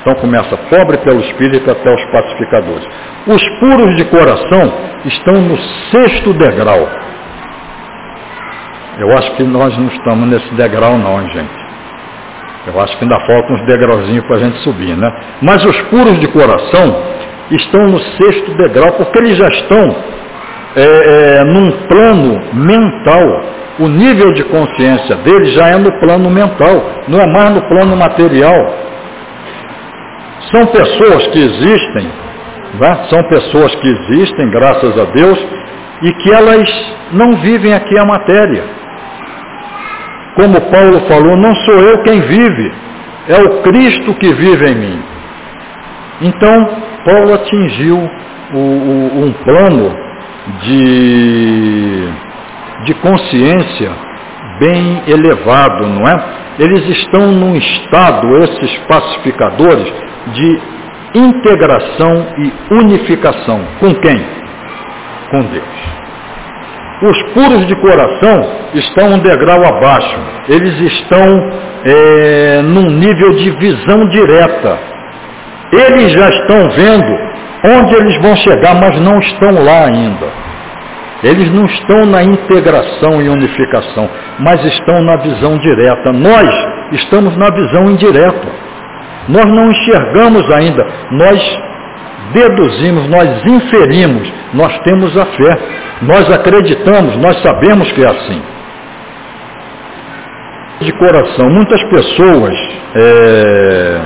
Então 0.00 0.14
começa 0.14 0.56
pobre 0.56 0.98
pelo 0.98 1.20
Espírito 1.20 1.70
até 1.70 1.92
os 1.92 2.04
pacificadores. 2.06 2.86
Os 3.26 3.42
puros 3.60 3.96
de 3.96 4.04
coração 4.06 4.72
estão 5.04 5.34
no 5.42 5.56
sexto 5.90 6.32
degrau. 6.34 6.88
Eu 8.98 9.16
acho 9.16 9.36
que 9.36 9.44
nós 9.44 9.76
não 9.78 9.88
estamos 9.88 10.28
nesse 10.28 10.54
degrau 10.54 10.98
não, 10.98 11.28
gente. 11.28 11.68
Eu 12.66 12.80
acho 12.80 12.96
que 12.98 13.04
ainda 13.04 13.18
faltam 13.20 13.56
uns 13.56 13.66
degrauzinhos 13.66 14.26
para 14.26 14.36
a 14.36 14.40
gente 14.40 14.58
subir, 14.58 14.96
né? 14.96 15.10
Mas 15.40 15.64
os 15.64 15.80
puros 15.82 16.18
de 16.20 16.28
coração 16.28 17.02
estão 17.50 17.86
no 17.86 17.98
sexto 17.98 18.54
degrau 18.56 18.92
porque 18.92 19.18
eles 19.18 19.36
já 19.36 19.48
estão 19.48 19.96
é, 20.76 21.38
é, 21.38 21.44
num 21.44 21.70
plano 21.86 22.54
mental. 22.54 23.44
O 23.80 23.86
nível 23.86 24.32
de 24.32 24.42
consciência 24.44 25.16
deles 25.16 25.52
já 25.52 25.68
é 25.68 25.76
no 25.76 25.92
plano 26.00 26.28
mental, 26.28 27.04
não 27.06 27.20
é 27.20 27.26
mais 27.26 27.50
no 27.50 27.68
plano 27.68 27.96
material. 27.96 28.74
São 30.50 30.66
pessoas 30.66 31.26
que 31.28 31.38
existem, 31.38 32.04
né? 32.80 33.06
são 33.08 33.22
pessoas 33.24 33.74
que 33.76 33.88
existem, 33.88 34.50
graças 34.50 34.98
a 34.98 35.04
Deus, 35.12 35.38
e 36.02 36.12
que 36.12 36.32
elas 36.32 36.68
não 37.12 37.36
vivem 37.36 37.72
aqui 37.72 37.98
a 37.98 38.04
matéria. 38.04 38.64
Como 40.34 40.60
Paulo 40.70 41.00
falou, 41.08 41.36
não 41.36 41.54
sou 41.54 41.80
eu 41.80 42.02
quem 42.02 42.20
vive, 42.20 42.72
é 43.28 43.40
o 43.42 43.62
Cristo 43.62 44.14
que 44.14 44.32
vive 44.34 44.70
em 44.70 44.74
mim. 44.74 45.02
Então, 46.22 46.66
Paulo 47.04 47.34
atingiu 47.34 47.98
o, 48.54 48.58
o, 48.58 49.24
um 49.24 49.32
plano 49.44 49.94
de, 50.62 52.08
de 52.84 52.94
consciência 52.94 53.90
bem 54.58 55.02
elevado, 55.06 55.86
não 55.86 56.06
é? 56.06 56.38
Eles 56.58 56.88
estão 56.88 57.30
num 57.32 57.54
estado, 57.56 58.26
esses 58.42 58.76
pacificadores, 58.88 59.92
de 60.32 60.60
integração 61.14 62.26
e 62.38 62.74
unificação. 62.74 63.60
Com 63.78 63.94
quem? 63.94 64.26
Com 65.30 65.42
Deus. 65.42 65.98
Os 67.00 67.22
puros 67.32 67.66
de 67.66 67.76
coração 67.76 68.50
estão 68.74 69.12
um 69.12 69.18
degrau 69.20 69.64
abaixo. 69.64 70.18
Eles 70.48 70.80
estão 70.80 71.50
é, 71.84 72.62
num 72.62 72.90
nível 72.90 73.30
de 73.34 73.50
visão 73.52 74.08
direta. 74.08 74.78
Eles 75.72 76.12
já 76.12 76.28
estão 76.28 76.68
vendo 76.70 77.28
onde 77.64 77.94
eles 77.94 78.20
vão 78.20 78.34
chegar, 78.36 78.74
mas 78.74 79.00
não 79.00 79.18
estão 79.20 79.52
lá 79.64 79.86
ainda. 79.86 80.47
Eles 81.22 81.50
não 81.52 81.64
estão 81.66 82.06
na 82.06 82.22
integração 82.22 83.20
e 83.20 83.28
unificação, 83.28 84.08
mas 84.38 84.64
estão 84.64 85.02
na 85.02 85.16
visão 85.16 85.58
direta. 85.58 86.12
Nós 86.12 86.48
estamos 86.92 87.36
na 87.36 87.50
visão 87.50 87.90
indireta. 87.90 88.68
Nós 89.28 89.44
não 89.44 89.70
enxergamos 89.70 90.50
ainda, 90.52 90.86
nós 91.10 91.60
deduzimos, 92.32 93.08
nós 93.08 93.44
inferimos, 93.46 94.32
nós 94.54 94.78
temos 94.80 95.16
a 95.16 95.26
fé, 95.26 95.58
nós 96.02 96.30
acreditamos, 96.30 97.16
nós 97.16 97.42
sabemos 97.42 97.90
que 97.92 98.02
é 98.02 98.08
assim. 98.08 98.42
De 100.80 100.92
coração, 100.92 101.50
muitas 101.50 101.82
pessoas, 101.84 102.54
é, 102.94 104.00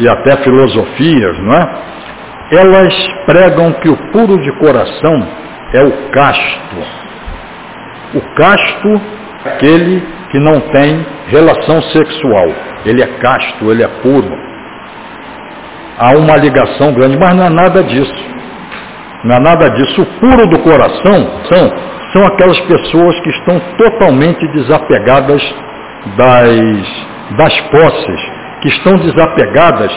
e 0.00 0.08
até 0.08 0.36
filosofias, 0.42 1.38
não 1.38 1.54
é? 1.54 1.95
Elas 2.50 2.94
pregam 3.26 3.72
que 3.74 3.88
o 3.88 3.96
puro 4.12 4.40
de 4.40 4.52
coração 4.58 5.28
é 5.72 5.82
o 5.82 6.10
casto. 6.10 6.76
O 8.14 8.20
casto 8.34 9.00
é 9.44 9.48
aquele 9.50 10.02
que 10.30 10.38
não 10.38 10.60
tem 10.60 11.04
relação 11.28 11.82
sexual. 11.82 12.46
Ele 12.84 13.02
é 13.02 13.06
casto, 13.18 13.70
ele 13.70 13.82
é 13.82 13.88
puro 14.02 14.46
há 15.98 16.16
uma 16.16 16.36
ligação 16.36 16.92
grande, 16.92 17.18
mas 17.18 17.34
não 17.34 17.46
é 17.46 17.50
nada 17.50 17.82
disso. 17.82 18.24
Não 19.24 19.36
é 19.36 19.40
nada 19.40 19.70
disso. 19.70 20.02
O 20.02 20.06
puro 20.20 20.46
do 20.46 20.58
coração 20.60 21.30
são, 21.44 21.70
são 22.12 22.26
aquelas 22.26 22.60
pessoas 22.60 23.18
que 23.20 23.30
estão 23.30 23.60
totalmente 23.78 24.46
desapegadas 24.48 25.42
das, 26.16 27.06
das 27.36 27.60
posses, 27.70 28.20
que 28.60 28.68
estão 28.68 28.96
desapegadas 28.96 29.92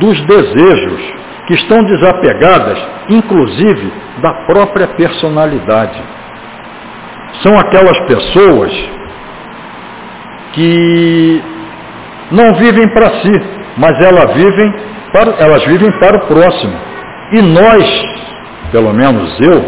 dos 0.00 0.20
desejos, 0.22 1.14
que 1.48 1.54
estão 1.54 1.82
desapegadas, 1.82 2.78
inclusive, 3.08 3.90
da 4.20 4.34
própria 4.44 4.86
personalidade. 4.88 5.98
São 7.42 7.58
aquelas 7.58 7.98
pessoas 8.00 8.70
que 10.52 11.42
não 12.30 12.52
vivem 12.54 12.86
para 12.88 13.08
si, 13.22 13.32
mas 13.78 13.98
elas 13.98 14.34
vivem 14.34 14.74
para, 15.10 15.30
elas 15.38 15.64
vivem 15.64 15.90
para 15.98 16.18
o 16.18 16.26
próximo. 16.26 16.74
E 17.32 17.40
nós, 17.40 18.04
pelo 18.70 18.92
menos 18.92 19.40
eu, 19.40 19.64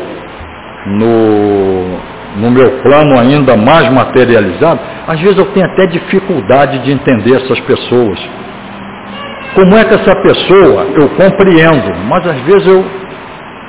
no, 0.86 1.98
no 2.42 2.50
meu 2.50 2.82
plano 2.82 3.18
ainda 3.18 3.56
mais 3.56 3.90
materializado, 3.90 4.80
às 5.06 5.18
vezes 5.18 5.38
eu 5.38 5.46
tenho 5.52 5.64
até 5.64 5.86
dificuldade 5.86 6.78
de 6.80 6.92
entender 6.92 7.36
essas 7.36 7.58
pessoas. 7.60 8.20
Como 9.54 9.76
é 9.76 9.84
que 9.84 9.94
essa 9.94 10.14
pessoa 10.22 10.86
eu 11.00 11.08
compreendo, 11.10 11.94
mas 12.08 12.26
às 12.26 12.40
vezes 12.42 12.66
eu 12.66 12.84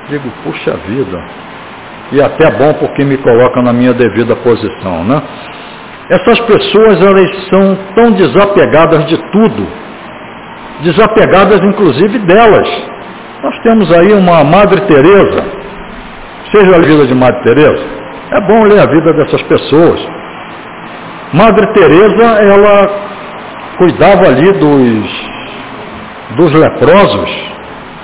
digo, 0.09 0.29
puxa 0.43 0.77
vida, 0.87 1.23
e 2.11 2.21
até 2.21 2.51
bom 2.51 2.73
porque 2.73 3.03
me 3.03 3.17
coloca 3.17 3.61
na 3.61 3.73
minha 3.73 3.93
devida 3.93 4.35
posição, 4.37 5.03
né? 5.03 5.21
Essas 6.09 6.39
pessoas 6.41 7.01
elas 7.01 7.47
são 7.49 7.77
tão 7.95 8.11
desapegadas 8.11 9.05
de 9.07 9.17
tudo 9.31 9.81
desapegadas 10.81 11.59
inclusive 11.63 12.19
delas. 12.19 12.67
Nós 13.43 13.57
temos 13.63 13.91
aí 13.91 14.13
uma 14.13 14.43
Madre 14.43 14.81
Teresa. 14.81 15.43
Seja 16.53 16.75
a 16.75 16.79
vida 16.79 17.05
de 17.07 17.15
Madre 17.15 17.41
Teresa. 17.43 17.85
É 18.31 18.41
bom 18.41 18.63
ler 18.63 18.79
a 18.79 18.85
vida 18.85 19.13
dessas 19.13 19.41
pessoas. 19.43 19.99
Madre 21.33 21.65
Teresa, 21.73 22.25
ela 22.41 23.11
cuidava 23.77 24.27
ali 24.27 24.51
dos, 24.51 25.20
dos 26.35 26.53
leprosos 26.53 27.51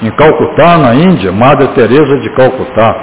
em 0.01 0.11
Calcutá, 0.11 0.77
na 0.77 0.95
Índia, 0.95 1.31
Madre 1.31 1.67
Teresa 1.69 2.19
de 2.19 2.29
Calcutá. 2.31 2.95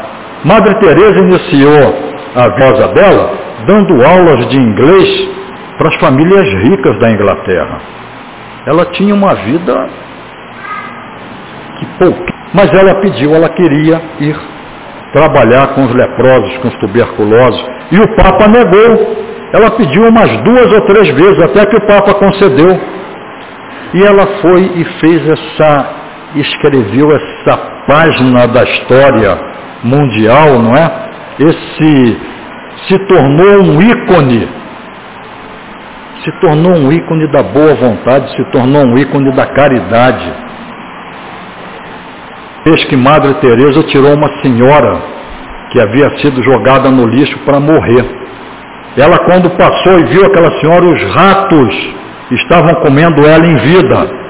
Madre 0.44 0.74
Teresa 0.80 1.18
iniciou 1.18 1.94
a 2.34 2.48
vida 2.48 2.88
dela 2.88 3.32
dando 3.66 4.04
aulas 4.04 4.48
de 4.48 4.58
inglês 4.58 5.28
para 5.78 5.88
as 5.88 5.96
famílias 5.96 6.46
ricas 6.62 6.98
da 6.98 7.10
Inglaterra. 7.10 7.80
Ela 8.66 8.87
tinha 8.92 9.14
uma 9.14 9.34
vida 9.34 9.88
que 11.78 11.87
pouco, 11.98 12.24
mas 12.54 12.72
ela 12.72 12.94
pediu, 13.00 13.34
ela 13.34 13.48
queria 13.48 14.00
ir 14.20 14.37
trabalhar 15.12 15.74
com 15.74 15.84
os 15.84 15.94
leprosos, 15.94 16.56
com 16.58 16.68
os 16.68 16.74
tuberculosos, 16.76 17.64
e 17.90 17.98
o 17.98 18.16
Papa 18.16 18.48
negou. 18.48 19.24
Ela 19.52 19.70
pediu 19.70 20.02
umas 20.08 20.37
duas 20.42 20.72
ou 20.72 20.80
três 20.80 21.08
vezes, 21.10 21.40
até 21.40 21.64
que 21.66 21.76
o 21.76 21.87
Papa 21.87 22.14
concedeu. 22.14 22.76
E 23.94 24.02
ela 24.02 24.26
foi 24.42 24.61
e 24.74 24.85
fez 24.98 25.28
essa, 25.28 25.94
escreveu 26.35 27.07
essa 27.12 27.57
página 27.87 28.44
da 28.48 28.64
história 28.64 29.38
mundial, 29.85 30.59
não 30.59 30.74
é? 30.74 30.90
Esse 31.38 32.18
se 32.88 32.98
tornou 33.07 33.62
um 33.62 33.80
ícone, 33.80 34.48
se 36.24 36.40
tornou 36.40 36.72
um 36.76 36.90
ícone 36.90 37.30
da 37.30 37.44
boa 37.44 37.74
vontade, 37.74 38.35
se 38.35 38.44
tornou 38.50 38.85
um 38.85 38.98
ícone 38.98 39.33
da 39.33 39.46
caridade. 39.46 40.33
Vez 42.64 42.85
que 42.87 42.96
Madre 42.96 43.35
Teresa 43.35 43.85
tirou 43.85 44.12
uma 44.14 44.42
senhora 44.42 45.02
que 45.70 45.80
havia 45.80 46.18
sido 46.18 46.42
jogada 46.42 46.90
no 46.90 47.07
lixo 47.07 47.38
para 47.44 47.61
morrer. 47.61 48.04
Ela 48.96 49.18
quando 49.24 49.57
passou 49.57 50.00
e 50.00 50.04
viu 50.07 50.24
aquela 50.24 50.50
senhora, 50.61 50.85
os 50.85 51.14
ratos 51.14 52.03
estavam 52.30 52.74
comendo 52.76 53.26
ela 53.26 53.46
em 53.46 53.56
vida. 53.56 54.24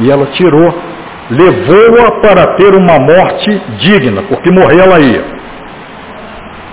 E 0.00 0.10
ela 0.10 0.26
tirou, 0.26 0.74
levou-a 1.30 2.20
para 2.20 2.56
ter 2.56 2.74
uma 2.74 2.98
morte 2.98 3.62
digna, 3.78 4.22
porque 4.22 4.50
morrer 4.50 4.80
ela 4.80 5.00
ia. 5.00 5.24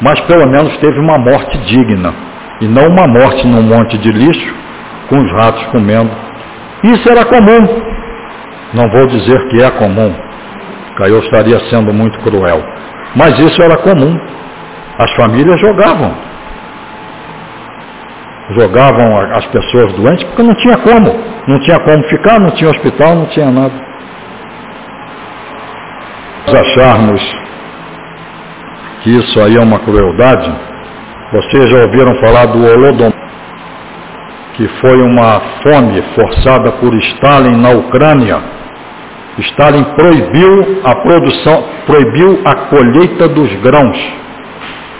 Mas 0.02 0.20
pelo 0.22 0.50
menos 0.50 0.76
teve 0.78 1.00
uma 1.00 1.18
morte 1.18 1.58
digna, 1.66 2.14
e 2.62 2.68
não 2.68 2.88
uma 2.88 3.08
morte 3.08 3.46
num 3.46 3.62
monte 3.62 3.98
de 3.98 4.12
lixo, 4.12 4.56
com 5.10 5.18
os 5.18 5.32
ratos 5.34 5.64
comendo. 5.68 6.12
Isso 6.84 7.10
era 7.10 7.26
comum. 7.26 7.90
Não 8.74 8.90
vou 8.90 9.08
dizer 9.08 9.48
que 9.50 9.62
é 9.62 9.70
comum, 9.72 10.14
que 10.96 11.04
eu 11.04 11.20
estaria 11.20 11.60
sendo 11.70 11.94
muito 11.94 12.18
cruel. 12.20 12.64
Mas 13.16 13.38
isso 13.40 13.62
era 13.62 13.78
comum. 13.78 14.16
As 14.98 15.12
famílias 15.14 15.60
jogavam 15.60 16.29
jogavam 18.52 19.18
as 19.34 19.46
pessoas 19.48 19.94
doentes, 19.94 20.24
porque 20.26 20.44
não 20.44 20.56
tinha 20.56 20.78
como. 20.78 21.14
Não 21.48 21.60
tinha 21.60 21.80
como 21.80 22.04
ficar, 22.06 22.40
não 22.40 22.52
tinha 22.52 22.70
hospital, 22.70 23.16
não 23.16 23.26
tinha 23.28 23.52
nada. 23.52 23.74
Se 26.48 26.58
acharmos 26.58 27.22
que 29.04 29.12
isso 29.12 29.40
aí 29.42 29.56
é 29.56 29.62
uma 29.62 29.80
crueldade, 29.80 30.52
vocês 31.32 31.70
já 31.70 31.78
ouviram 31.80 32.16
falar 32.16 32.48
do 32.48 32.66
Holodomor, 32.66 33.14
que 34.56 34.68
foi 34.82 35.02
uma 35.02 35.40
fome 35.64 36.02
forçada 36.16 36.72
por 36.74 36.94
Stalin 36.96 37.62
na 37.62 37.70
Ucrânia. 37.70 38.42
Stalin 39.38 39.84
proibiu 39.96 40.82
a 40.84 40.96
produção, 40.96 41.64
proibiu 41.86 42.42
a 42.44 42.56
colheita 42.68 43.28
dos 43.30 43.54
grãos. 43.62 43.98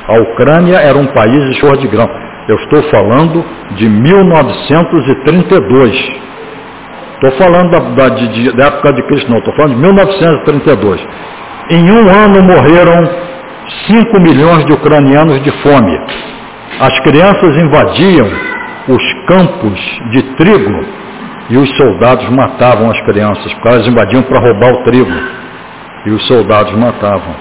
A 0.08 0.14
Ucrânia 0.22 0.78
era 0.78 0.98
um 0.98 1.08
país 1.08 1.44
de 1.50 1.78
de 1.78 1.88
grão. 1.88 2.29
Eu 2.50 2.56
estou 2.56 2.82
falando 2.90 3.46
de 3.76 3.88
1932. 3.88 5.96
Estou 7.14 7.32
falando 7.38 7.70
da, 7.70 7.78
da, 7.78 8.10
de, 8.10 8.52
da, 8.54 8.66
época 8.66 8.92
de 8.94 9.04
Cristo, 9.04 9.30
não, 9.30 9.38
estou 9.38 9.56
falando 9.56 9.76
de 9.76 9.82
1932. 9.82 11.08
Em 11.70 11.92
um 11.92 12.10
ano 12.10 12.42
morreram 12.42 13.08
5 13.86 14.20
milhões 14.22 14.66
de 14.66 14.74
ucranianos 14.74 15.44
de 15.44 15.52
fome. 15.62 15.96
As 16.80 16.98
crianças 17.02 17.56
invadiam 17.56 18.28
os 18.88 19.04
campos 19.28 19.80
de 20.10 20.24
trigo 20.36 20.84
e 21.52 21.58
os 21.58 21.70
soldados 21.78 22.28
matavam 22.32 22.90
as 22.90 23.00
crianças, 23.02 23.54
porque 23.54 23.68
elas 23.68 23.88
invadiam 23.88 24.24
para 24.24 24.40
roubar 24.40 24.74
o 24.74 24.84
trigo. 24.86 25.14
E 26.08 26.10
os 26.10 26.26
soldados 26.26 26.74
matavam. 26.74 27.36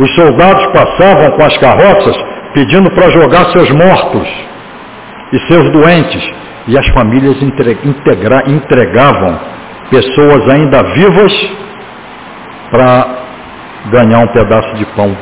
Os 0.00 0.12
soldados 0.16 0.66
passavam 0.72 1.30
com 1.36 1.44
as 1.44 1.56
carroças 1.58 2.31
pedindo 2.54 2.90
para 2.90 3.10
jogar 3.10 3.46
seus 3.52 3.70
mortos 3.70 4.28
e 5.32 5.38
seus 5.46 5.70
doentes. 5.72 6.22
E 6.68 6.78
as 6.78 6.86
famílias 6.88 7.42
integra, 7.42 8.44
entregavam 8.46 9.38
pessoas 9.90 10.48
ainda 10.48 10.82
vivas 10.94 11.50
para 12.70 13.06
ganhar 13.90 14.20
um 14.20 14.28
pedaço 14.28 14.74
de 14.76 14.86
pão. 14.94 15.16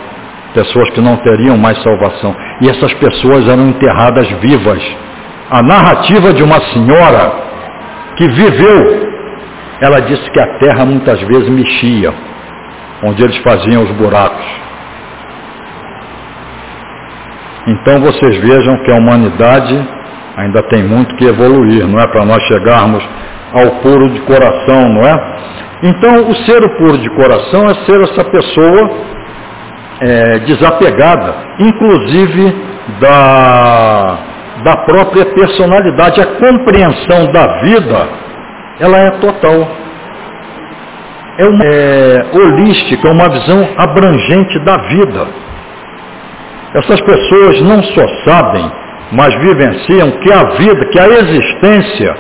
Pessoas 0.55 0.91
que 0.91 1.01
não 1.01 1.17
teriam 1.19 1.57
mais 1.57 1.81
salvação. 1.83 2.35
E 2.61 2.69
essas 2.69 2.93
pessoas 2.95 3.49
eram 3.49 3.69
enterradas 3.69 4.29
vivas. 4.41 4.83
A 5.51 5.63
narrativa 5.63 6.33
de 6.33 6.43
uma 6.43 6.61
senhora 6.73 7.33
que 8.17 8.29
viveu, 8.29 9.11
ela 9.81 10.01
disse 10.01 10.31
que 10.31 10.41
a 10.41 10.59
terra 10.59 10.85
muitas 10.85 11.21
vezes 11.23 11.49
mexia, 11.49 12.13
onde 13.03 13.23
eles 13.23 13.37
faziam 13.39 13.83
os 13.83 13.91
buracos. 13.93 14.45
Então 17.71 18.01
vocês 18.01 18.37
vejam 18.39 18.79
que 18.79 18.91
a 18.91 18.97
humanidade 18.97 19.89
ainda 20.37 20.61
tem 20.65 20.83
muito 20.83 21.15
que 21.15 21.25
evoluir, 21.25 21.87
não 21.87 22.01
é? 22.01 22.07
Para 22.09 22.25
nós 22.25 22.43
chegarmos 22.45 23.03
ao 23.53 23.81
puro 23.81 24.11
de 24.11 24.21
coração, 24.23 24.89
não 24.89 25.03
é? 25.03 25.15
Então 25.85 26.29
o 26.29 26.35
ser 26.47 26.61
puro 26.79 26.99
de 26.99 27.09
coração 27.11 27.71
é 27.71 27.75
ser 27.87 28.01
essa 28.03 28.25
pessoa 28.25 28.91
é, 30.01 30.39
desapegada, 30.41 31.35
inclusive 31.61 32.57
da, 33.01 34.19
da 34.65 34.77
própria 34.79 35.27
personalidade. 35.27 36.21
A 36.21 36.27
compreensão 36.27 37.27
da 37.33 37.61
vida, 37.61 38.09
ela 38.81 38.99
é 38.99 39.11
total. 39.13 39.69
É, 41.39 41.45
uma, 41.47 41.65
é 41.65 42.31
holística, 42.35 43.09
é 43.09 43.13
uma 43.13 43.29
visão 43.29 43.69
abrangente 43.79 44.59
da 44.65 44.77
vida. 44.89 45.29
Essas 46.75 47.01
pessoas 47.01 47.61
não 47.63 47.83
só 47.83 48.07
sabem, 48.25 48.71
mas 49.13 49.35
vivenciam 49.35 50.11
que 50.21 50.33
a 50.33 50.45
vida, 50.57 50.87
que 50.87 50.99
a 50.99 51.09
existência, 51.09 52.17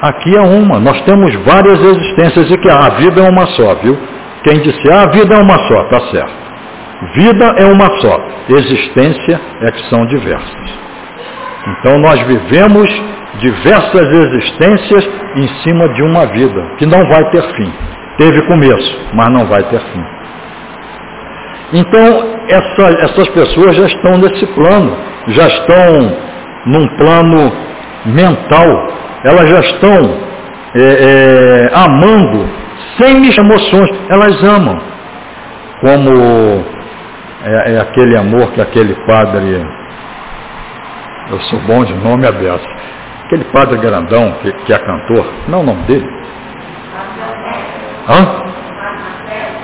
aqui 0.00 0.36
é 0.36 0.40
uma. 0.40 0.80
Nós 0.80 1.00
temos 1.02 1.34
várias 1.44 1.80
existências 1.80 2.50
e 2.50 2.58
que 2.58 2.70
a 2.70 2.88
vida 2.90 3.22
é 3.22 3.28
uma 3.28 3.46
só, 3.46 3.74
viu? 3.74 3.98
Quem 4.42 4.60
disse, 4.60 4.90
ah, 4.90 5.02
a 5.02 5.10
vida 5.10 5.34
é 5.34 5.38
uma 5.38 5.58
só, 5.68 5.84
tá 5.84 6.00
certo. 6.10 6.44
Vida 7.14 7.54
é 7.58 7.66
uma 7.66 7.86
só, 8.00 8.18
existência 8.48 9.40
é 9.60 9.70
que 9.70 9.88
são 9.90 10.06
diversas. 10.06 10.84
Então 11.66 11.98
nós 11.98 12.20
vivemos 12.22 12.88
diversas 13.38 14.08
existências 14.08 15.08
em 15.36 15.48
cima 15.62 15.88
de 15.90 16.02
uma 16.02 16.26
vida, 16.26 16.62
que 16.78 16.86
não 16.86 17.06
vai 17.08 17.28
ter 17.30 17.42
fim. 17.54 17.72
Teve 18.16 18.42
começo, 18.42 18.98
mas 19.12 19.30
não 19.30 19.46
vai 19.46 19.62
ter 19.64 19.80
fim. 19.80 20.04
Então, 21.74 22.36
essa, 22.48 23.04
essas 23.04 23.28
pessoas 23.30 23.74
já 23.74 23.86
estão 23.86 24.16
nesse 24.18 24.46
plano, 24.54 24.96
já 25.26 25.48
estão 25.48 26.16
num 26.66 26.86
plano 26.96 27.52
mental, 28.06 28.88
elas 29.24 29.50
já 29.50 29.58
estão 29.58 30.24
é, 30.76 30.80
é, 30.80 31.70
amando 31.74 32.48
sem 32.96 33.16
emoções, 33.36 33.90
elas 34.08 34.40
amam. 34.44 34.80
Como 35.80 36.64
é, 37.44 37.72
é, 37.74 37.80
aquele 37.80 38.16
amor 38.16 38.52
que 38.52 38.60
aquele 38.60 38.94
padre, 39.04 39.66
eu 41.32 41.40
sou 41.40 41.58
bom 41.62 41.84
de 41.84 41.94
nome 41.94 42.24
aberto, 42.24 42.68
aquele 43.24 43.44
padre 43.46 43.78
grandão 43.78 44.30
que, 44.42 44.52
que 44.64 44.72
é 44.72 44.78
cantor, 44.78 45.26
não 45.48 45.58
é 45.58 45.62
o 45.62 45.64
nome 45.64 45.82
dele? 45.86 46.08
Hã? 48.08 48.44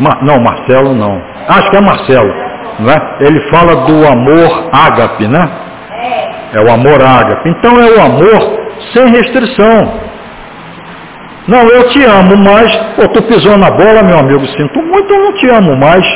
Ma, 0.00 0.18
não, 0.22 0.42
Marcelo 0.42 0.92
não. 0.92 1.29
Acho 1.50 1.70
que 1.70 1.76
é 1.76 1.80
Marcelo, 1.80 2.32
não 2.78 2.90
é? 2.92 3.16
Ele 3.20 3.40
fala 3.50 3.74
do 3.84 4.06
amor 4.06 4.70
ágape, 4.72 5.26
né? 5.26 5.50
É 6.52 6.60
o 6.60 6.70
amor 6.70 7.02
ágape. 7.02 7.48
Então 7.48 7.72
é 7.80 7.90
o 7.90 8.00
amor 8.00 8.60
sem 8.92 9.08
restrição. 9.08 10.00
Não, 11.48 11.68
eu 11.68 11.88
te 11.88 12.04
amo, 12.04 12.36
mas 12.36 12.76
pô, 12.94 13.08
tu 13.08 13.22
pisou 13.22 13.58
na 13.58 13.70
bola, 13.70 14.02
meu 14.02 14.18
amigo, 14.18 14.46
sinto 14.46 14.80
muito, 14.82 15.12
eu 15.12 15.20
não 15.20 15.34
te 15.34 15.48
amo 15.48 15.76
mais. 15.76 16.06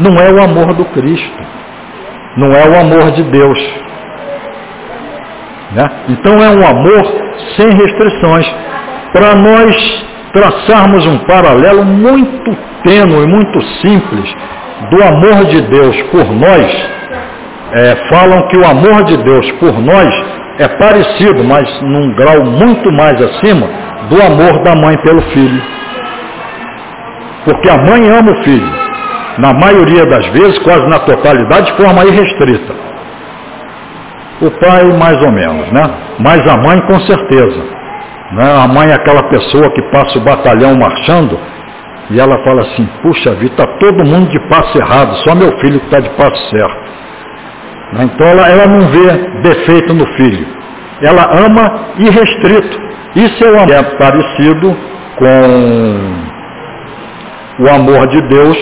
Não 0.00 0.20
é 0.20 0.32
o 0.32 0.42
amor 0.42 0.74
do 0.74 0.84
Cristo. 0.86 1.44
Não 2.36 2.52
é 2.52 2.68
o 2.68 2.80
amor 2.80 3.12
de 3.12 3.22
Deus. 3.22 3.58
Né? 5.70 5.88
Então 6.08 6.42
é 6.42 6.50
um 6.50 6.66
amor 6.66 7.04
sem 7.56 7.70
restrições. 7.70 8.52
Para 9.12 9.36
nós 9.36 10.04
traçarmos 10.32 11.06
um 11.06 11.18
paralelo 11.18 11.84
muito 11.84 12.73
tênue, 12.84 13.26
muito 13.26 13.60
simples, 13.80 14.34
do 14.90 15.02
amor 15.02 15.44
de 15.46 15.60
Deus 15.62 16.02
por 16.12 16.24
nós, 16.32 16.90
é, 17.72 17.96
falam 18.08 18.46
que 18.48 18.56
o 18.56 18.66
amor 18.66 19.04
de 19.04 19.16
Deus 19.16 19.50
por 19.52 19.80
nós 19.80 20.14
é 20.58 20.68
parecido, 20.68 21.42
mas 21.42 21.68
num 21.82 22.14
grau 22.14 22.44
muito 22.44 22.92
mais 22.92 23.20
acima 23.20 23.68
do 24.08 24.22
amor 24.22 24.62
da 24.62 24.76
mãe 24.76 24.96
pelo 24.98 25.22
filho. 25.32 25.62
Porque 27.44 27.68
a 27.68 27.76
mãe 27.76 28.08
ama 28.08 28.30
o 28.30 28.44
filho, 28.44 28.72
na 29.38 29.52
maioria 29.52 30.06
das 30.06 30.26
vezes, 30.28 30.58
quase 30.60 30.86
na 30.88 31.00
totalidade, 31.00 31.72
de 31.72 31.76
forma 31.76 32.04
irrestrita. 32.04 32.72
O 34.40 34.50
pai, 34.60 34.84
mais 34.98 35.20
ou 35.22 35.32
menos, 35.32 35.72
né? 35.72 35.82
Mas 36.18 36.46
a 36.46 36.56
mãe, 36.56 36.80
com 36.82 37.00
certeza. 37.00 37.62
Né? 38.32 38.64
A 38.64 38.68
mãe 38.68 38.90
é 38.90 38.94
aquela 38.94 39.22
pessoa 39.24 39.70
que 39.70 39.82
passa 39.90 40.18
o 40.18 40.24
batalhão 40.24 40.76
marchando 40.76 41.38
e 42.10 42.20
ela 42.20 42.42
fala 42.44 42.62
assim: 42.62 42.86
Puxa 43.02 43.34
vida, 43.34 43.52
está 43.52 43.66
todo 43.78 44.04
mundo 44.04 44.28
de 44.28 44.38
passo 44.48 44.76
errado, 44.78 45.14
só 45.24 45.34
meu 45.34 45.58
filho 45.58 45.80
que 45.80 45.86
está 45.86 46.00
de 46.00 46.10
passo 46.10 46.50
certo. 46.50 46.84
Né? 47.94 48.04
Então 48.04 48.26
ela, 48.26 48.48
ela 48.48 48.66
não 48.66 48.88
vê 48.88 49.06
defeito 49.42 49.94
no 49.94 50.06
filho. 50.14 50.46
Ela 51.02 51.24
ama 51.46 51.94
irrestrito. 51.98 52.84
Isso 53.16 53.44
é, 53.44 53.50
um 53.50 53.72
é 53.72 53.82
parecido 53.96 54.76
com 55.16 56.24
o 57.62 57.68
amor 57.68 58.06
de 58.08 58.20
Deus 58.28 58.58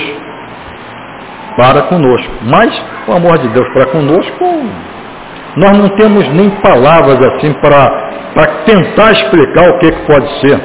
para 1.57 1.82
conosco. 1.82 2.32
Mas 2.43 2.84
o 3.09 3.12
amor 3.12 3.38
de 3.38 3.49
Deus 3.49 3.68
para 3.72 3.86
conosco, 3.86 4.45
nós 5.57 5.78
não 5.78 5.88
temos 5.90 6.28
nem 6.34 6.51
palavras 6.61 7.18
assim 7.34 7.53
para 7.55 8.47
tentar 8.66 9.12
explicar 9.12 9.70
o 9.70 9.78
que, 9.78 9.90
que 9.90 10.07
pode 10.07 10.40
ser. 10.40 10.61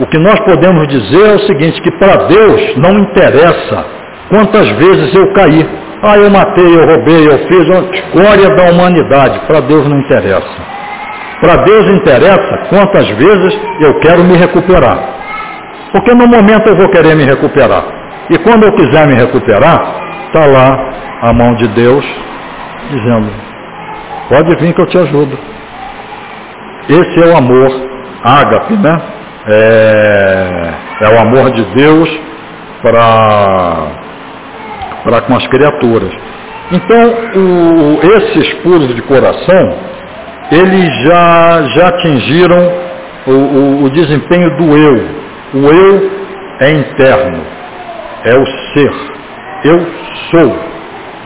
O 0.00 0.06
que 0.06 0.18
nós 0.18 0.38
podemos 0.40 0.88
dizer 0.88 1.30
é 1.30 1.34
o 1.34 1.46
seguinte, 1.46 1.80
que 1.82 1.90
para 1.98 2.26
Deus 2.26 2.76
não 2.76 2.98
interessa 2.98 3.84
quantas 4.28 4.68
vezes 4.70 5.14
eu 5.14 5.32
caí. 5.34 5.68
Ah, 6.02 6.16
eu 6.16 6.30
matei, 6.30 6.66
eu 6.66 6.86
roubei, 6.86 7.28
eu 7.28 7.38
fiz 7.46 7.68
uma 7.68 7.94
escória 7.94 8.48
da 8.56 8.70
humanidade. 8.72 9.38
Para 9.46 9.60
Deus 9.60 9.86
não 9.88 9.98
interessa. 9.98 10.72
Para 11.40 11.56
Deus 11.64 11.86
interessa 11.90 12.66
quantas 12.70 13.08
vezes 13.10 13.58
eu 13.80 13.98
quero 14.00 14.24
me 14.24 14.36
recuperar. 14.36 14.98
Porque 15.92 16.14
no 16.14 16.26
momento 16.26 16.68
eu 16.68 16.76
vou 16.76 16.88
querer 16.88 17.14
me 17.14 17.24
recuperar. 17.24 17.84
E 18.30 18.38
quando 18.38 18.64
eu 18.64 18.72
quiser 18.72 19.06
me 19.06 19.14
recuperar, 19.14 19.78
está 20.26 20.46
lá 20.46 20.92
a 21.22 21.32
mão 21.32 21.54
de 21.54 21.68
Deus 21.68 22.04
dizendo, 22.90 23.30
pode 24.28 24.56
vir 24.56 24.74
que 24.74 24.80
eu 24.80 24.86
te 24.86 24.98
ajudo. 24.98 25.38
Esse 26.88 27.22
é 27.22 27.32
o 27.32 27.36
amor 27.36 27.70
ágape, 28.24 28.76
né? 28.76 29.21
É, 29.48 30.74
é 31.02 31.08
o 31.08 31.20
amor 31.20 31.50
de 31.50 31.64
Deus 31.74 32.08
para 32.82 34.00
com 35.26 35.34
as 35.34 35.46
criaturas. 35.48 36.12
Então, 36.70 37.14
o, 37.36 38.00
esses 38.02 38.52
puros 38.62 38.94
de 38.94 39.02
coração, 39.02 39.78
eles 40.50 40.90
já, 41.02 41.62
já 41.74 41.88
atingiram 41.88 42.72
o, 43.26 43.30
o, 43.30 43.84
o 43.84 43.90
desempenho 43.90 44.56
do 44.56 44.76
eu. 44.76 45.22
O 45.54 45.66
eu 45.66 46.10
é 46.60 46.70
interno, 46.70 47.44
é 48.24 48.34
o 48.34 48.46
ser. 48.72 48.92
Eu 49.64 49.86
sou. 50.30 50.56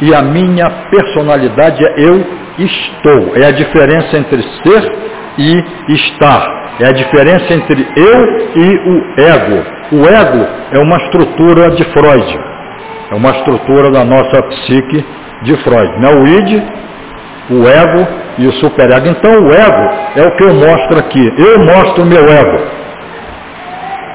E 0.01 0.15
a 0.15 0.23
minha 0.23 0.69
personalidade 0.91 1.85
é 1.85 1.95
eu 1.99 2.25
estou. 2.59 3.37
É 3.37 3.47
a 3.47 3.51
diferença 3.51 4.17
entre 4.19 4.43
ser 4.43 4.93
e 5.39 5.65
estar. 5.89 6.57
É 6.81 6.89
a 6.89 6.93
diferença 6.93 7.55
entre 7.55 7.87
eu 7.97 8.51
e 8.55 8.77
o 8.89 9.21
ego. 9.21 9.65
O 9.93 10.07
ego 10.07 10.47
é 10.73 10.79
uma 10.79 10.97
estrutura 10.99 11.71
de 11.71 11.85
Freud. 11.85 12.39
É 13.11 13.15
uma 13.15 13.31
estrutura 13.31 13.91
da 13.91 14.05
nossa 14.05 14.43
psique 14.43 15.05
de 15.43 15.57
Freud. 15.63 16.01
Né? 16.01 16.09
O 16.09 16.27
id, 16.27 16.63
o 17.51 17.69
ego 17.69 18.07
e 18.39 18.47
o 18.47 18.53
superego. 18.53 19.09
Então 19.09 19.31
o 19.31 19.53
ego 19.53 19.91
é 20.17 20.23
o 20.27 20.37
que 20.37 20.45
eu 20.45 20.55
mostro 20.55 20.99
aqui. 20.99 21.33
Eu 21.39 21.61
mostro 21.61 22.03
o 22.03 22.07
meu 22.07 22.25
ego. 22.29 22.77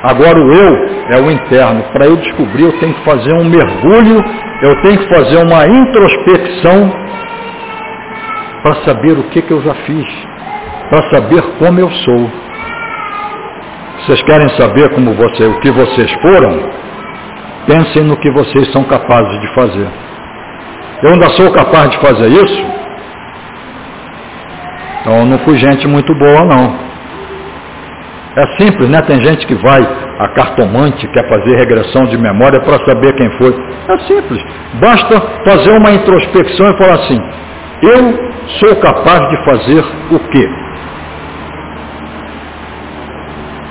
Agora 0.03 0.39
o 0.39 0.51
eu 0.51 0.91
é 1.11 1.21
o 1.21 1.31
interno. 1.31 1.83
Para 1.93 2.05
eu 2.05 2.15
descobrir, 2.17 2.63
eu 2.63 2.79
tenho 2.79 2.93
que 2.93 3.03
fazer 3.03 3.33
um 3.35 3.43
mergulho, 3.43 4.23
eu 4.61 4.81
tenho 4.81 4.97
que 4.97 5.13
fazer 5.13 5.37
uma 5.37 5.67
introspecção 5.67 6.91
para 8.63 8.75
saber 8.83 9.13
o 9.13 9.23
que, 9.29 9.41
que 9.41 9.51
eu 9.51 9.61
já 9.61 9.73
fiz, 9.85 10.07
para 10.91 11.09
saber 11.09 11.41
como 11.57 11.79
eu 11.79 11.89
sou. 11.89 12.29
Vocês 13.99 14.21
querem 14.23 14.49
saber 14.57 14.89
como 14.93 15.13
você, 15.13 15.45
o 15.45 15.59
que 15.61 15.71
vocês 15.71 16.11
foram? 16.21 16.69
Pensem 17.65 18.03
no 18.03 18.17
que 18.17 18.29
vocês 18.29 18.69
são 18.73 18.83
capazes 18.83 19.39
de 19.39 19.47
fazer. 19.53 19.87
Eu 21.01 21.13
ainda 21.13 21.29
sou 21.29 21.49
capaz 21.53 21.89
de 21.91 21.97
fazer 21.99 22.27
isso? 22.27 22.65
Então 24.99 25.19
eu 25.19 25.25
não 25.25 25.39
fui 25.39 25.57
gente 25.57 25.87
muito 25.87 26.13
boa 26.15 26.43
não. 26.43 26.91
É 28.35 28.47
simples, 28.61 28.89
né? 28.89 29.01
Tem 29.01 29.21
gente 29.21 29.47
que 29.47 29.55
vai 29.55 29.81
a 30.19 30.27
cartomante, 30.29 31.07
quer 31.07 31.27
fazer 31.29 31.55
regressão 31.57 32.03
de 32.05 32.17
memória 32.17 32.59
para 32.61 32.85
saber 32.85 33.13
quem 33.13 33.29
foi. 33.37 33.55
É 33.87 33.97
simples. 34.07 34.43
Basta 34.73 35.21
fazer 35.45 35.71
uma 35.71 35.91
introspecção 35.91 36.69
e 36.69 36.77
falar 36.77 36.95
assim, 36.95 37.19
eu 37.81 38.31
sou 38.59 38.75
capaz 38.81 39.29
de 39.29 39.45
fazer 39.45 39.83
o 40.11 40.19
quê? 40.29 40.49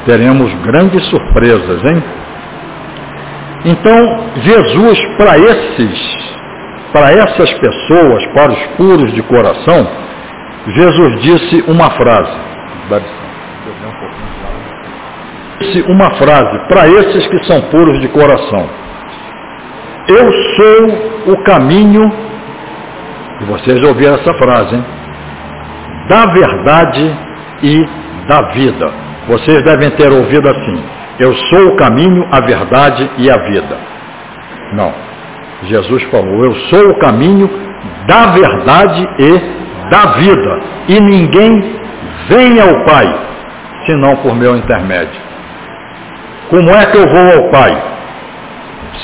Teremos 0.07 0.53
grandes 0.63 1.05
surpresas, 1.11 1.85
hein? 1.85 2.03
Então, 3.65 4.31
Jesus, 4.37 4.99
para 5.19 5.39
esses, 5.39 6.35
para 6.93 7.13
essas 7.13 7.53
pessoas, 7.55 8.27
para 8.35 8.53
os 8.53 8.67
puros 8.77 9.13
de 9.13 9.23
coração, 9.23 9.87
Jesus 10.69 11.21
disse 11.21 11.65
uma 11.69 11.91
frase. 11.91 12.33
Disse 15.61 15.83
uma 15.83 16.11
frase 16.15 16.59
para 16.69 16.89
esses 16.89 17.27
que 17.27 17.45
são 17.45 17.61
puros 17.71 18.01
de 18.01 18.09
coração. 18.09 18.69
Eu 20.09 20.33
sou 20.57 21.35
o 21.35 21.45
caminho, 21.45 22.03
e 23.41 23.45
vocês 23.45 23.83
ouviram 23.83 24.15
essa 24.15 24.33
frase, 24.35 24.75
hein? 24.75 24.85
da 26.11 26.27
verdade 26.27 27.17
e 27.63 27.87
da 28.27 28.43
vida. 28.51 29.10
Vocês 29.31 29.63
devem 29.63 29.91
ter 29.91 30.11
ouvido 30.11 30.51
assim. 30.51 30.83
Eu 31.21 31.33
sou 31.35 31.69
o 31.69 31.77
caminho, 31.77 32.27
a 32.33 32.41
verdade 32.41 33.09
e 33.19 33.31
a 33.31 33.37
vida. 33.37 33.77
Não. 34.73 34.93
Jesus 35.65 36.03
falou, 36.05 36.45
eu 36.45 36.55
sou 36.69 36.91
o 36.91 36.99
caminho 36.99 37.49
da 38.09 38.33
verdade 38.33 39.09
e 39.21 39.91
da 39.91 40.13
vida. 40.19 40.61
E 40.89 41.01
ninguém 41.01 41.79
vem 42.29 42.61
ao 42.61 42.85
Pai, 42.85 43.07
senão 43.87 44.17
por 44.17 44.35
meu 44.35 44.57
intermédio. 44.57 45.21
Como 46.49 46.69
é 46.71 46.87
que 46.87 46.97
eu 46.99 47.07
vou 47.07 47.45
ao 47.45 47.51
Pai? 47.51 47.83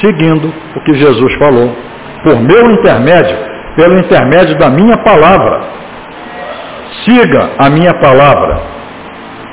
Seguindo 0.01 0.53
o 0.75 0.81
que 0.81 0.95
Jesus 0.95 1.35
falou. 1.35 1.77
Por 2.25 2.41
meu 2.41 2.71
intermédio, 2.73 3.37
pelo 3.77 3.97
intermédio 3.97 4.59
da 4.59 4.71
minha 4.71 4.97
palavra. 4.97 5.61
Siga 7.05 7.51
a 7.59 7.71
minha 7.71 7.95
palavra. 8.01 8.76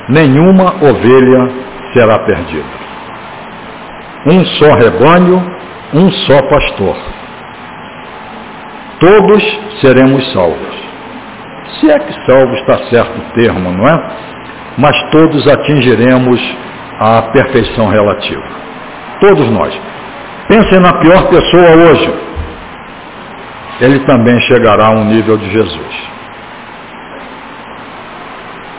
Nenhuma 0.08 0.74
ovelha 0.82 1.50
será 1.92 2.18
perdido. 2.18 2.68
Um 4.26 4.44
só 4.44 4.74
rebanho, 4.74 5.42
um 5.94 6.10
só 6.10 6.42
pastor. 6.42 6.96
Todos 9.00 9.60
seremos 9.80 10.32
salvos. 10.32 10.74
Se 11.80 11.90
é 11.90 11.98
que 11.98 12.26
salvo 12.26 12.54
está 12.54 12.78
certo 12.90 13.18
o 13.18 13.32
termo, 13.32 13.70
não 13.70 13.88
é? 13.88 14.02
Mas 14.76 15.10
todos 15.10 15.46
atingiremos 15.48 16.40
a 17.00 17.22
perfeição 17.32 17.88
relativa. 17.88 18.44
Todos 19.20 19.50
nós. 19.50 19.78
Pensem 20.48 20.80
na 20.80 20.92
pior 20.94 21.28
pessoa 21.28 21.70
hoje. 21.70 22.14
Ele 23.80 24.00
também 24.00 24.38
chegará 24.42 24.86
a 24.86 24.90
um 24.90 25.04
nível 25.04 25.36
de 25.36 25.50
Jesus. 25.50 26.14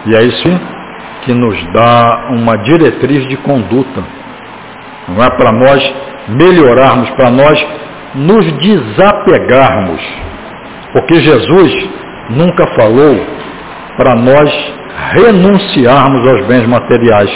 E 0.05 0.15
é 0.15 0.23
isso 0.23 0.74
que 1.25 1.33
nos 1.33 1.55
dá 1.73 2.27
uma 2.29 2.55
diretriz 2.59 3.27
de 3.27 3.35
conduta. 3.37 4.03
Não 5.07 5.23
é 5.23 5.29
para 5.31 5.51
nós 5.51 5.93
melhorarmos, 6.29 7.09
para 7.11 7.29
nós 7.29 7.67
nos 8.13 8.45
desapegarmos. 8.59 10.01
Porque 10.93 11.15
Jesus 11.15 11.89
nunca 12.29 12.65
falou 12.67 13.19
para 13.97 14.15
nós 14.15 14.49
renunciarmos 15.13 16.27
aos 16.27 16.47
bens 16.47 16.67
materiais. 16.67 17.29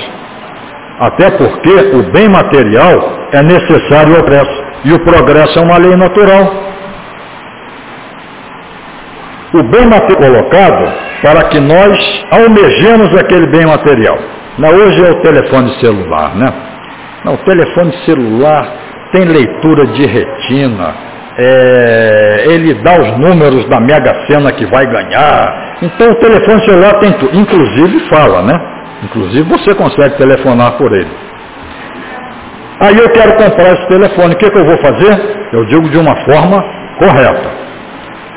Até 1.00 1.32
porque 1.32 1.96
o 1.96 2.12
bem 2.12 2.30
material 2.30 3.28
é 3.32 3.42
necessário 3.42 4.16
ao 4.16 4.24
progresso. 4.24 4.70
E 4.86 4.94
o 4.94 5.00
progresso 5.04 5.60
é 5.60 5.62
uma 5.62 5.78
lei 5.78 5.96
natural. 5.96 6.70
O 9.54 9.64
bem 9.64 9.86
material 9.88 10.32
colocado 10.32 10.94
para 11.22 11.44
que 11.50 11.60
nós 11.60 12.19
almejemos 12.32 13.16
aquele 13.18 13.48
bem 13.48 13.66
material. 13.66 14.18
Não, 14.58 14.70
hoje 14.70 15.02
é 15.06 15.12
o 15.12 15.22
telefone 15.22 15.70
celular, 15.80 16.36
né? 16.36 16.54
Não, 17.26 17.34
o 17.34 17.38
telefone 17.40 17.94
celular 18.06 18.68
tem 19.12 19.26
leitura 19.26 19.88
de 19.88 20.06
retina, 20.06 20.96
é, 21.38 22.46
ele 22.48 22.74
dá 22.84 23.00
os 23.00 23.18
números 23.18 23.66
da 23.70 23.80
Mega 23.80 24.14
Sena 24.28 24.52
que 24.52 24.66
vai 24.66 24.86
ganhar. 24.86 25.78
Então 25.82 26.12
o 26.12 26.16
telefone 26.16 26.66
celular 26.66 27.00
tem 27.00 27.12
tudo, 27.14 27.36
inclusive 27.38 28.00
fala, 28.10 28.42
né? 28.42 28.60
Inclusive 29.04 29.50
você 29.50 29.74
consegue 29.74 30.18
telefonar 30.18 30.74
por 30.74 30.92
ele. 30.92 31.12
Aí 32.82 32.98
eu 32.98 33.10
quero 33.10 33.34
comprar 33.36 33.74
esse 33.74 33.88
telefone, 33.88 34.34
o 34.34 34.38
que, 34.38 34.50
que 34.50 34.58
eu 34.58 34.66
vou 34.66 34.78
fazer? 34.78 35.50
Eu 35.54 35.66
digo 35.66 35.90
de 35.90 35.98
uma 35.98 36.16
forma 36.26 36.64
correta. 36.98 37.50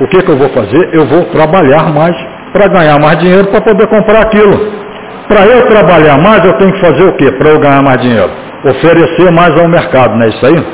O 0.01 0.07
que, 0.09 0.23
que 0.23 0.31
eu 0.31 0.37
vou 0.37 0.49
fazer? 0.51 0.91
Eu 0.93 1.07
vou 1.07 1.25
trabalhar 1.27 1.93
mais 1.93 2.17
para 2.53 2.69
ganhar 2.69 2.99
mais 3.01 3.19
dinheiro 3.19 3.47
para 3.49 3.61
poder 3.61 3.87
comprar 3.89 4.23
aquilo. 4.23 4.83
Para 5.29 5.47
eu 5.47 5.67
trabalhar 5.67 6.19
mais, 6.19 6.45
eu 6.45 6.53
tenho 6.55 6.73
que 6.73 6.81
fazer 6.81 7.05
o 7.05 7.13
quê? 7.17 7.31
Para 7.33 7.51
eu 7.51 7.59
ganhar 7.59 7.83
mais 7.83 8.01
dinheiro? 8.01 8.31
Oferecer 8.65 9.31
mais 9.33 9.59
ao 9.59 9.69
mercado, 9.69 10.15
não 10.15 10.23
é 10.23 10.29
isso 10.29 10.47
aí? 10.47 10.67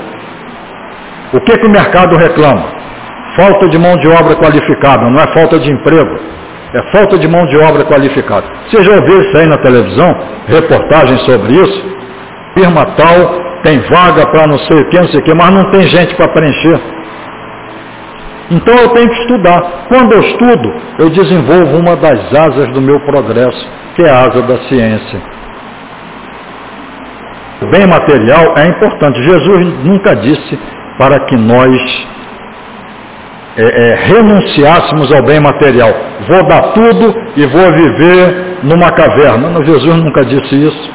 O 1.35 1.41
que, 1.41 1.59
que 1.59 1.67
o 1.67 1.71
mercado 1.71 2.17
reclama? 2.17 2.65
Falta 3.37 3.69
de 3.69 3.79
mão 3.79 3.97
de 3.97 4.09
obra 4.09 4.35
qualificada, 4.37 5.09
não 5.09 5.21
é 5.21 5.27
falta 5.33 5.59
de 5.59 5.71
emprego. 5.71 6.19
É 6.75 6.83
falta 6.93 7.19
de 7.19 7.29
mão 7.29 7.47
de 7.47 7.57
obra 7.57 7.85
qualificada. 7.85 8.45
Você 8.69 8.83
já 8.83 8.93
ouviu 8.93 9.23
isso 9.23 9.39
aí 9.39 9.47
na 9.47 9.57
televisão? 9.59 10.15
Reportagem 10.47 11.17
sobre 11.19 11.53
isso? 11.53 11.99
Firma 12.55 12.85
tal 12.97 13.49
tem 13.63 13.81
vaga 13.81 14.27
para 14.31 14.47
não 14.47 14.59
sei 14.59 14.79
o 14.79 14.89
que, 14.89 14.99
não 14.99 15.09
sei 15.09 15.21
o 15.21 15.23
que, 15.23 15.35
mas 15.35 15.51
não 15.51 15.71
tem 15.71 15.83
gente 15.83 16.15
para 16.15 16.29
preencher. 16.29 16.81
Então 18.51 18.75
eu 18.75 18.89
tenho 18.91 19.09
que 19.11 19.21
estudar. 19.21 19.87
Quando 19.89 20.13
eu 20.13 20.21
estudo, 20.21 20.75
eu 20.99 21.11
desenvolvo 21.11 21.77
uma 21.77 21.97
das 21.97 22.35
asas 22.35 22.69
do 22.73 22.81
meu 22.81 22.99
progresso, 23.01 23.69
que 23.95 24.03
é 24.03 24.11
a 24.11 24.21
asa 24.23 24.43
da 24.43 24.57
ciência. 24.69 25.21
O 27.61 27.67
bem 27.67 27.87
material 27.87 28.55
é 28.57 28.67
importante. 28.69 29.23
Jesus 29.23 29.85
nunca 29.85 30.15
disse 30.17 30.59
para 30.97 31.21
que 31.27 31.37
nós 31.37 32.07
é, 33.57 33.63
é, 33.63 33.95
renunciássemos 33.97 35.13
ao 35.13 35.23
bem 35.25 35.41
material. 35.41 35.93
Vou 36.29 36.43
dar 36.45 36.73
tudo 36.73 37.15
e 37.37 37.45
vou 37.47 37.73
viver 37.73 38.59
numa 38.63 38.93
caverna. 38.93 39.51
Não, 39.51 39.65
Jesus 39.65 39.97
nunca 39.97 40.25
disse 40.25 40.55
isso. 40.55 40.91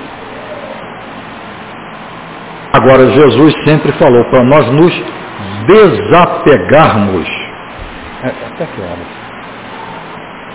Agora, 2.71 3.11
Jesus 3.11 3.53
sempre 3.65 3.91
falou 3.93 4.23
para 4.31 4.43
nós 4.43 4.65
nos 4.71 5.03
desapegarmos. 5.67 7.42
É, 8.23 8.27
até 8.27 8.65
que 8.65 8.81
horas? 8.81 9.07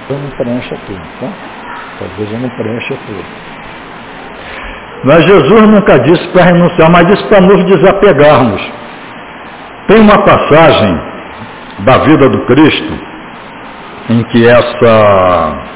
Eu 0.08 0.18
não 0.18 0.30
preencha 0.30 0.76
tudo, 0.86 1.02
tá? 1.20 1.28
Talvez 1.98 2.32
eu 2.32 2.38
não 2.38 2.48
preencha 2.50 2.94
tudo. 3.06 3.24
Mas 5.04 5.24
Jesus 5.24 5.68
nunca 5.68 5.98
disse 6.00 6.26
para 6.28 6.44
renunciar, 6.44 6.90
mas 6.90 7.06
disse 7.06 7.24
para 7.28 7.40
nos 7.40 7.64
desapegarmos. 7.66 8.72
Tem 9.86 10.00
uma 10.00 10.18
passagem 10.24 11.00
da 11.80 11.98
vida 11.98 12.28
do 12.28 12.44
Cristo 12.46 12.98
em 14.10 14.22
que 14.24 14.48
essa 14.48 15.68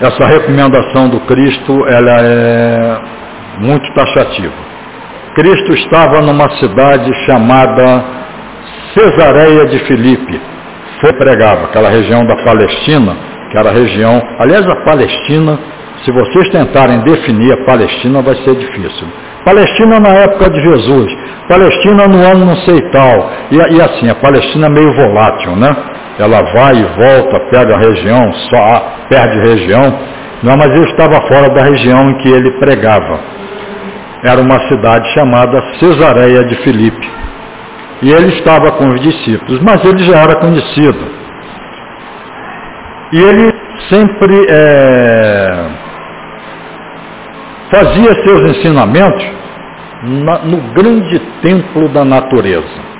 essa 0.00 0.26
recomendação 0.26 1.10
do 1.10 1.20
Cristo 1.20 1.86
ela 1.86 2.16
é 2.22 3.00
muito 3.58 3.92
taxativa. 3.92 4.54
Cristo 5.34 5.74
estava 5.74 6.22
numa 6.22 6.48
cidade 6.56 7.12
chamada 7.26 8.04
Cesareia 8.94 9.66
de 9.66 9.78
Filipe. 9.86 10.40
Foi 11.00 11.12
pregava 11.14 11.64
aquela 11.64 11.88
região 11.88 12.24
da 12.26 12.36
Palestina, 12.44 13.16
que 13.50 13.58
era 13.58 13.70
a 13.70 13.72
região, 13.72 14.20
aliás 14.38 14.66
a 14.68 14.76
Palestina, 14.84 15.58
se 16.04 16.10
vocês 16.12 16.48
tentarem 16.50 17.00
definir 17.00 17.52
a 17.52 17.64
Palestina 17.64 18.22
vai 18.22 18.34
ser 18.36 18.54
difícil. 18.54 19.06
Palestina 19.44 19.98
na 19.98 20.10
época 20.10 20.50
de 20.50 20.60
Jesus, 20.60 21.16
Palestina 21.48 22.06
no 22.06 22.18
ano 22.18 22.44
não 22.46 22.56
sei 22.56 22.80
tal, 22.90 23.30
e, 23.50 23.56
e 23.56 23.80
assim, 23.80 24.08
a 24.08 24.14
Palestina 24.14 24.66
é 24.66 24.70
meio 24.70 24.92
volátil, 24.94 25.56
né? 25.56 25.74
Ela 26.18 26.42
vai 26.52 26.74
e 26.74 26.82
volta, 26.82 27.40
pega 27.50 27.74
a 27.74 27.78
região, 27.78 28.32
só 28.50 29.06
perde 29.08 29.38
região, 29.38 29.98
não, 30.42 30.56
mas 30.56 30.70
ele 30.70 30.90
estava 30.90 31.20
fora 31.28 31.50
da 31.50 31.62
região 31.62 32.10
em 32.10 32.14
que 32.18 32.28
ele 32.28 32.50
pregava. 32.58 33.20
Era 34.24 34.40
uma 34.40 34.58
cidade 34.68 35.08
chamada 35.12 35.62
Cesareia 35.78 36.44
de 36.44 36.56
Filipe. 36.56 37.10
E 38.02 38.10
ele 38.10 38.28
estava 38.38 38.72
com 38.72 38.88
os 38.88 39.00
discípulos, 39.00 39.60
mas 39.62 39.84
ele 39.84 40.02
já 40.04 40.18
era 40.18 40.36
conhecido. 40.36 41.20
E 43.12 43.18
ele 43.20 43.52
sempre 43.90 44.46
é, 44.48 45.66
fazia 47.70 48.14
seus 48.24 48.56
ensinamentos 48.56 49.26
na, 50.02 50.38
no 50.40 50.72
grande 50.72 51.18
templo 51.42 51.88
da 51.88 52.04
natureza. 52.04 52.90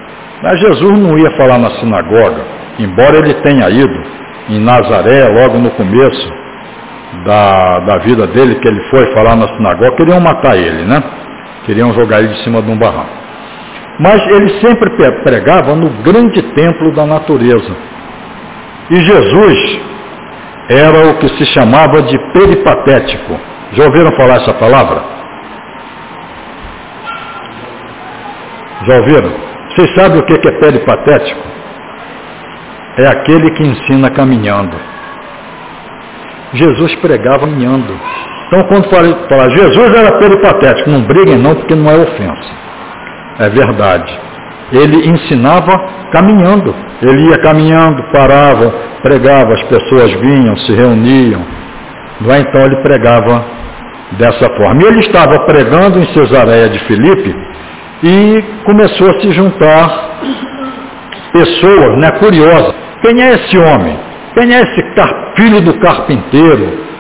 Mas 0.43 0.61
Jesus 0.61 0.99
não 0.99 1.19
ia 1.19 1.31
falar 1.37 1.59
na 1.59 1.71
sinagoga, 1.79 2.45
embora 2.79 3.19
ele 3.19 3.35
tenha 3.43 3.71
ido 3.71 4.03
em 4.49 4.59
Nazaré, 4.59 5.29
logo 5.29 5.59
no 5.59 5.71
começo 5.71 6.33
da, 7.25 7.79
da 7.81 7.99
vida 7.99 8.27
dele, 8.27 8.57
que 8.57 8.69
ele 8.69 8.81
foi 8.91 9.13
falar 9.13 9.37
na 9.37 9.49
sinagoga, 9.49 9.97
queriam 9.97 10.21
matar 10.21 10.57
ele, 10.57 10.85
né? 10.85 11.03
Queriam 11.65 11.93
jogar 11.93 12.21
ele 12.21 12.29
de 12.29 12.43
cima 12.43 12.61
de 12.63 12.71
um 12.71 12.79
barranco. 12.79 13.20
Mas 14.03 14.27
ele 14.29 14.49
sempre 14.61 14.89
pregava 15.23 15.75
no 15.75 15.91
grande 16.03 16.41
templo 16.55 16.91
da 16.93 17.05
natureza. 17.05 17.77
E 18.91 18.97
Jesus 18.97 19.81
era 20.71 21.11
o 21.11 21.19
que 21.19 21.29
se 21.37 21.45
chamava 21.53 22.01
de 22.03 22.19
peripatético. 22.33 23.39
Já 23.73 23.85
ouviram 23.85 24.11
falar 24.13 24.37
essa 24.37 24.55
palavra? 24.55 25.03
Já 28.89 28.97
ouviram? 28.97 29.33
Vocês 29.69 29.95
sabem 29.95 30.19
o 30.19 30.25
que 30.25 30.49
é 30.49 30.53
peripatético? 30.53 31.47
É 33.01 33.07
aquele 33.07 33.51
que 33.51 33.63
ensina 33.63 34.09
caminhando. 34.11 34.77
Jesus 36.55 36.95
pregava 36.97 37.41
caminhando. 37.41 38.01
Então 38.47 38.63
quando 38.63 38.89
fala, 38.89 39.51
Jesus 39.51 39.95
era 39.95 40.19
peripatético, 40.19 40.89
não 40.89 41.03
briguem 41.03 41.37
não, 41.37 41.55
porque 41.55 41.75
não 41.75 41.91
é 41.91 41.97
ofensa. 41.99 42.60
É 43.41 43.49
verdade. 43.49 44.19
Ele 44.71 45.09
ensinava 45.09 45.73
caminhando. 46.13 46.75
Ele 47.03 47.31
ia 47.31 47.39
caminhando, 47.39 48.03
parava, 48.13 48.71
pregava, 49.03 49.55
as 49.55 49.63
pessoas 49.65 50.13
vinham, 50.21 50.57
se 50.59 50.73
reuniam. 50.73 51.41
É? 52.29 52.41
Então 52.41 52.61
ele 52.67 52.77
pregava 52.83 53.45
dessa 54.13 54.49
forma. 54.57 54.83
E 54.83 54.87
ele 54.87 55.01
estava 55.01 55.41
pregando 55.47 55.99
em 55.99 56.13
Cesareia 56.13 56.69
de 56.69 56.79
Filipe 56.81 57.35
e 58.03 58.45
começou 58.65 59.09
a 59.11 59.21
se 59.21 59.33
juntar 59.33 60.21
pessoas 61.33 61.99
né, 61.99 62.11
curiosas. 62.19 62.75
Quem 63.03 63.23
é 63.23 63.35
esse 63.35 63.57
homem? 63.57 63.99
Quem 64.35 64.55
é 64.55 64.61
esse 64.61 64.85
filho 65.37 65.63
do 65.63 65.79
carpinteiro? 65.81 66.91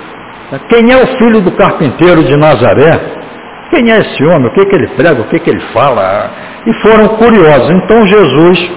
Quem 0.69 0.91
é 0.91 0.97
o 0.97 1.07
filho 1.19 1.43
do 1.43 1.53
carpinteiro 1.53 2.25
de 2.25 2.37
Nazaré? 2.37 3.20
Quem 3.71 3.91
é 3.91 3.99
esse 3.99 4.25
homem? 4.25 4.47
O 4.47 4.51
que, 4.51 4.67
que 4.67 4.75
ele 4.75 4.89
prega? 4.89 5.21
O 5.21 5.29
que, 5.29 5.39
que 5.39 5.51
ele 5.51 5.61
fala? 5.73 6.31
E 6.67 6.73
foram 6.83 7.09
curiosos. 7.17 7.71
Então 7.71 8.07
Jesus 8.07 8.71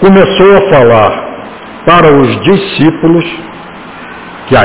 começou 0.00 0.56
a 0.56 0.70
falar 0.70 1.30
para 1.84 2.06
os 2.16 2.40
discípulos 2.40 3.24
que 4.46 4.56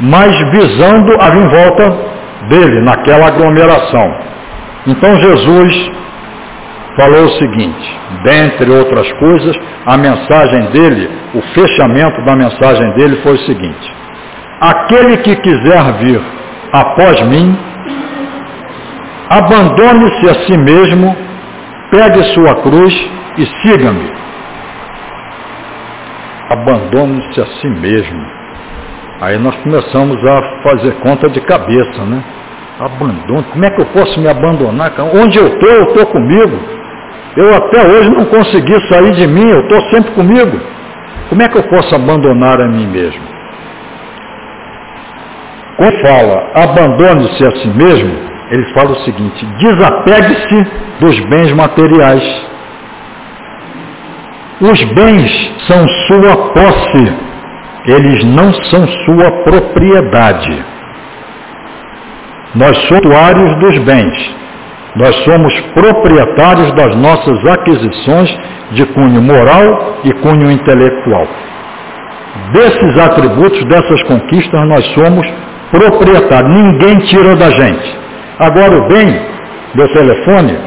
mas 0.00 0.36
visando 0.50 1.16
a 1.20 1.30
volta 1.30 2.16
dele, 2.48 2.82
naquela 2.82 3.28
aglomeração. 3.28 4.14
Então 4.86 5.16
Jesus 5.16 5.90
falou 6.96 7.24
o 7.24 7.38
seguinte, 7.38 8.00
dentre 8.24 8.70
outras 8.70 9.10
coisas, 9.14 9.56
a 9.84 9.96
mensagem 9.96 10.70
dele, 10.70 11.10
o 11.34 11.42
fechamento 11.54 12.22
da 12.24 12.36
mensagem 12.36 12.90
dele 12.92 13.16
foi 13.22 13.34
o 13.34 13.46
seguinte: 13.46 13.94
Aquele 14.60 15.16
que 15.18 15.36
quiser 15.36 15.92
vir 15.98 16.20
após 16.72 17.20
mim, 17.28 17.56
abandone-se 19.28 20.28
a 20.28 20.34
si 20.46 20.58
mesmo, 20.58 21.16
pegue 21.90 22.22
sua 22.34 22.54
cruz 22.62 23.10
e 23.38 23.46
siga-me. 23.62 24.10
Abandone-se 26.50 27.40
a 27.40 27.46
si 27.60 27.68
mesmo. 27.68 28.26
Aí 29.20 29.38
nós 29.38 29.56
começamos 29.56 30.16
a 30.28 30.62
fazer 30.62 30.92
conta 31.00 31.28
de 31.30 31.40
cabeça, 31.40 32.04
né? 32.04 32.22
Abandono, 32.78 33.44
como 33.44 33.64
é 33.64 33.70
que 33.70 33.80
eu 33.80 33.86
posso 33.86 34.20
me 34.20 34.28
abandonar? 34.28 34.92
Onde 35.14 35.38
eu 35.38 35.46
estou, 35.46 35.70
eu 35.70 35.84
estou 35.84 36.06
comigo. 36.06 36.58
Eu 37.36 37.54
até 37.54 37.82
hoje 37.86 38.10
não 38.10 38.26
consegui 38.26 38.74
sair 38.88 39.12
de 39.12 39.26
mim, 39.26 39.48
eu 39.48 39.60
estou 39.60 39.80
sempre 39.90 40.12
comigo. 40.12 40.60
Como 41.28 41.42
é 41.42 41.48
que 41.48 41.58
eu 41.58 41.62
posso 41.64 41.94
abandonar 41.94 42.60
a 42.60 42.68
mim 42.68 42.86
mesmo? 42.86 43.35
Quando 45.76 46.00
fala 46.00 46.50
abandone-se 46.54 47.46
a 47.46 47.50
si 47.56 47.68
mesmo, 47.68 48.14
ele 48.50 48.64
fala 48.74 48.92
o 48.92 49.04
seguinte: 49.04 49.46
desapegue-se 49.58 50.66
dos 51.00 51.20
bens 51.28 51.52
materiais. 51.52 52.46
Os 54.60 54.84
bens 54.94 55.54
são 55.66 55.86
sua 56.06 56.36
posse 56.54 57.26
eles 57.86 58.24
não 58.24 58.52
são 58.64 58.86
sua 59.04 59.30
propriedade. 59.44 60.64
Nós 62.54 62.76
somos 62.88 63.06
usuários 63.06 63.60
dos 63.60 63.78
bens. 63.84 64.36
Nós 64.96 65.14
somos 65.24 65.60
proprietários 65.74 66.72
das 66.72 66.96
nossas 66.96 67.46
aquisições 67.46 68.36
de 68.72 68.84
cunho 68.86 69.22
moral 69.22 69.98
e 70.04 70.12
cunho 70.14 70.50
intelectual. 70.50 71.26
Desses 72.52 72.98
atributos, 72.98 73.62
dessas 73.66 74.02
conquistas, 74.04 74.68
nós 74.68 74.84
somos 74.94 75.26
proprietários. 75.70 76.52
Ninguém 76.52 76.98
tira 77.00 77.36
da 77.36 77.50
gente. 77.50 77.98
Agora, 78.38 78.76
o 78.76 78.88
bem, 78.88 79.20
meu 79.74 79.88
telefone, 79.92 80.58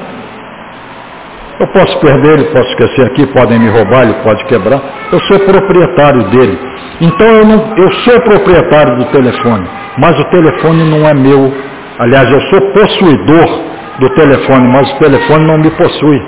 eu 1.60 1.68
posso 1.68 2.00
perder, 2.00 2.40
ele 2.40 2.46
posso 2.52 2.70
esquecer 2.70 3.06
aqui, 3.06 3.28
podem 3.28 3.60
me 3.60 3.70
roubar, 3.70 4.04
ele 4.04 4.16
pode 4.24 4.44
quebrar. 4.46 4.82
Eu 5.12 5.20
sou 5.22 5.40
proprietário 5.40 6.24
dele. 6.30 6.58
Então 7.02 7.28
eu, 7.28 7.46
não, 7.46 7.74
eu 7.78 7.92
sou 8.06 8.20
proprietário 8.22 8.96
do 8.98 9.06
telefone, 9.12 9.68
mas 9.98 10.18
o 10.20 10.24
telefone 10.26 10.90
não 10.90 11.08
é 11.08 11.14
meu. 11.14 11.54
Aliás, 12.00 12.32
eu 12.32 12.42
sou 12.50 12.62
possuidor 12.72 13.70
do 14.00 14.10
telefone, 14.12 14.68
mas 14.70 14.90
o 14.90 15.00
telefone 15.00 15.46
não 15.46 15.58
me 15.58 15.70
possui. 15.72 16.22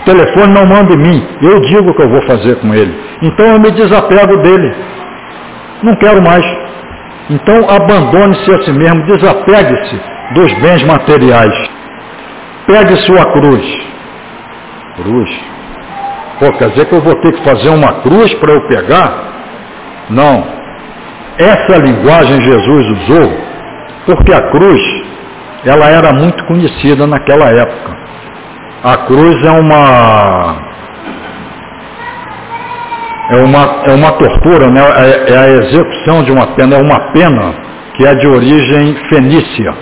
O 0.00 0.04
telefone 0.04 0.52
não 0.52 0.66
manda 0.66 0.94
em 0.94 0.98
mim, 0.98 1.28
eu 1.42 1.60
digo 1.60 1.90
o 1.90 1.94
que 1.94 2.02
eu 2.02 2.10
vou 2.10 2.22
fazer 2.22 2.56
com 2.56 2.74
ele. 2.74 2.92
Então 3.22 3.46
eu 3.46 3.60
me 3.60 3.70
desapego 3.70 4.36
dele. 4.38 4.74
Não 5.82 5.94
quero 5.96 6.20
mais. 6.22 6.44
Então 7.30 7.70
abandone-se 7.70 8.54
a 8.54 8.62
si 8.62 8.72
mesmo, 8.72 9.06
desapegue-se 9.06 10.00
dos 10.34 10.52
bens 10.60 10.82
materiais. 10.84 11.70
Pegue 12.66 12.96
sua 13.06 13.24
cruz 13.32 13.90
cruz. 15.00 15.30
Pô, 16.38 16.52
quer 16.52 16.70
dizer 16.70 16.86
que 16.86 16.94
eu 16.94 17.00
vou 17.00 17.14
ter 17.16 17.32
que 17.32 17.44
fazer 17.44 17.68
uma 17.70 18.00
cruz 18.02 18.32
para 18.34 18.52
eu 18.52 18.66
pegar? 18.68 19.24
Não. 20.10 20.44
Essa 21.38 21.78
linguagem 21.78 22.40
Jesus 22.40 22.86
usou 22.98 23.50
porque 24.06 24.32
a 24.32 24.50
cruz, 24.50 24.80
ela 25.64 25.88
era 25.88 26.12
muito 26.12 26.44
conhecida 26.46 27.06
naquela 27.06 27.50
época. 27.50 27.96
A 28.82 28.96
cruz 29.06 29.44
é 29.44 29.50
uma 29.50 30.69
é 33.30 33.36
uma, 33.44 33.82
é 33.86 33.94
uma 33.94 34.12
tortura, 34.12 34.68
né? 34.70 34.80
é, 34.80 35.32
é 35.32 35.38
a 35.38 35.48
execução 35.48 36.22
de 36.24 36.32
uma 36.32 36.48
pena, 36.48 36.76
é 36.76 36.82
uma 36.82 37.12
pena 37.12 37.54
que 37.94 38.04
é 38.04 38.14
de 38.14 38.26
origem 38.26 38.96
fenícia. 39.08 39.72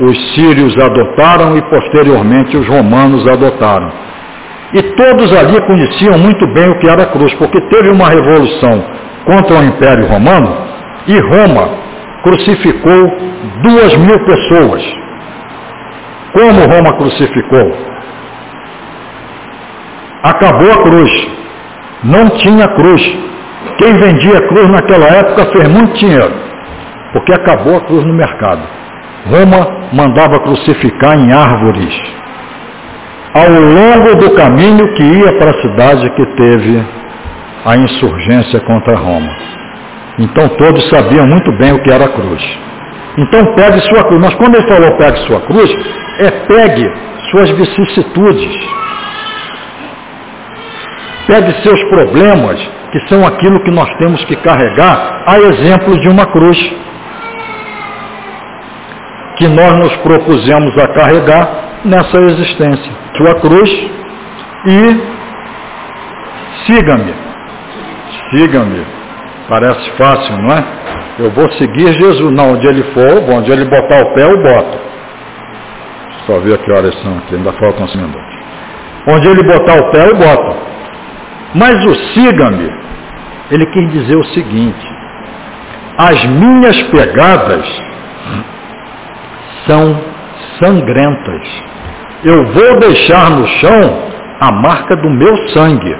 Os 0.00 0.34
sírios 0.34 0.76
adotaram 0.78 1.56
e 1.56 1.62
posteriormente 1.70 2.56
os 2.56 2.66
romanos 2.68 3.26
adotaram. 3.26 3.90
E 4.72 4.82
todos 4.94 5.32
ali 5.32 5.60
conheciam 5.66 6.18
muito 6.18 6.46
bem 6.52 6.68
o 6.68 6.78
que 6.78 6.88
era 6.88 7.02
a 7.02 7.06
cruz, 7.06 7.32
porque 7.34 7.60
teve 7.68 7.90
uma 7.90 8.08
revolução 8.08 8.84
contra 9.24 9.58
o 9.58 9.64
Império 9.64 10.06
Romano 10.06 10.56
e 11.06 11.18
Roma 11.18 11.84
crucificou 12.22 13.18
duas 13.62 13.96
mil 13.96 14.18
pessoas. 14.24 14.82
Como 16.32 16.60
Roma 16.60 16.92
crucificou? 16.96 17.76
Acabou 20.22 20.72
a 20.72 20.82
cruz. 20.82 21.33
Não 22.04 22.28
tinha 22.38 22.68
cruz. 22.68 23.02
Quem 23.78 23.94
vendia 23.94 24.46
cruz 24.48 24.68
naquela 24.70 25.06
época 25.06 25.46
fez 25.52 25.68
muito 25.68 25.94
dinheiro, 25.94 26.32
porque 27.12 27.32
acabou 27.32 27.76
a 27.76 27.80
cruz 27.80 28.04
no 28.04 28.14
mercado. 28.14 28.62
Roma 29.26 29.88
mandava 29.92 30.38
crucificar 30.40 31.18
em 31.18 31.32
árvores 31.32 32.24
ao 33.34 33.50
longo 33.50 34.14
do 34.16 34.34
caminho 34.36 34.92
que 34.94 35.02
ia 35.02 35.32
para 35.38 35.50
a 35.50 35.60
cidade 35.60 36.08
que 36.10 36.24
teve 36.36 36.86
a 37.64 37.76
insurgência 37.76 38.60
contra 38.60 38.96
Roma. 38.96 39.28
Então 40.18 40.48
todos 40.50 40.88
sabiam 40.88 41.26
muito 41.26 41.50
bem 41.58 41.72
o 41.72 41.82
que 41.82 41.90
era 41.90 42.04
a 42.04 42.12
cruz. 42.12 42.58
Então 43.18 43.54
pegue 43.54 43.80
sua 43.80 44.04
cruz. 44.04 44.20
Mas 44.20 44.34
quando 44.34 44.54
ele 44.54 44.68
falou 44.68 44.96
pegue 44.96 45.18
sua 45.26 45.40
cruz, 45.40 45.74
é 46.20 46.30
pegue 46.46 46.88
suas 47.30 47.50
vicissitudes. 47.50 48.83
Pegue 51.26 51.62
seus 51.62 51.82
problemas, 51.84 52.60
que 52.92 53.08
são 53.08 53.26
aquilo 53.26 53.62
que 53.62 53.70
nós 53.70 53.88
temos 53.96 54.22
que 54.24 54.36
carregar, 54.36 55.24
a 55.26 55.38
exemplo 55.38 55.98
de 56.00 56.08
uma 56.08 56.26
cruz. 56.26 56.58
Que 59.36 59.48
nós 59.48 59.72
nos 59.78 59.96
propusemos 59.96 60.76
a 60.78 60.88
carregar 60.88 61.48
nessa 61.84 62.18
existência. 62.18 62.92
Sua 63.16 63.34
cruz 63.40 63.70
e 64.66 65.00
siga-me. 66.66 67.14
Siga-me. 68.30 68.86
Parece 69.48 69.90
fácil, 69.92 70.38
não 70.38 70.54
é? 70.54 70.64
Eu 71.18 71.30
vou 71.30 71.50
seguir 71.52 71.92
Jesus. 71.94 72.32
Não, 72.32 72.52
onde 72.52 72.66
ele 72.66 72.82
for, 72.92 73.34
onde 73.34 73.50
ele 73.50 73.64
botar 73.64 74.02
o 74.02 74.14
pé, 74.14 74.24
eu 74.24 74.42
boto. 74.42 74.78
Só 76.26 76.38
ver 76.40 76.58
que 76.58 76.72
horas 76.72 76.94
são 77.02 77.18
aqui, 77.18 77.34
ainda 77.34 77.52
faltam 77.52 77.84
uns 77.84 77.94
minutos. 77.96 78.34
Onde 79.06 79.28
ele 79.28 79.42
botar 79.42 79.74
o 79.74 79.90
pé, 79.90 80.08
eu 80.08 80.16
boto. 80.16 80.73
Mas 81.54 81.84
o 81.84 81.94
siga-me, 82.12 82.70
ele 83.50 83.66
quer 83.66 83.86
dizer 83.88 84.16
o 84.16 84.24
seguinte: 84.26 84.86
as 85.96 86.24
minhas 86.26 86.82
pegadas 86.84 87.66
são 89.66 90.02
sangrentas 90.60 91.74
eu 92.24 92.42
vou 92.46 92.78
deixar 92.80 93.30
no 93.30 93.46
chão 93.46 94.08
a 94.40 94.50
marca 94.50 94.96
do 94.96 95.10
meu 95.10 95.36
sangue. 95.48 95.94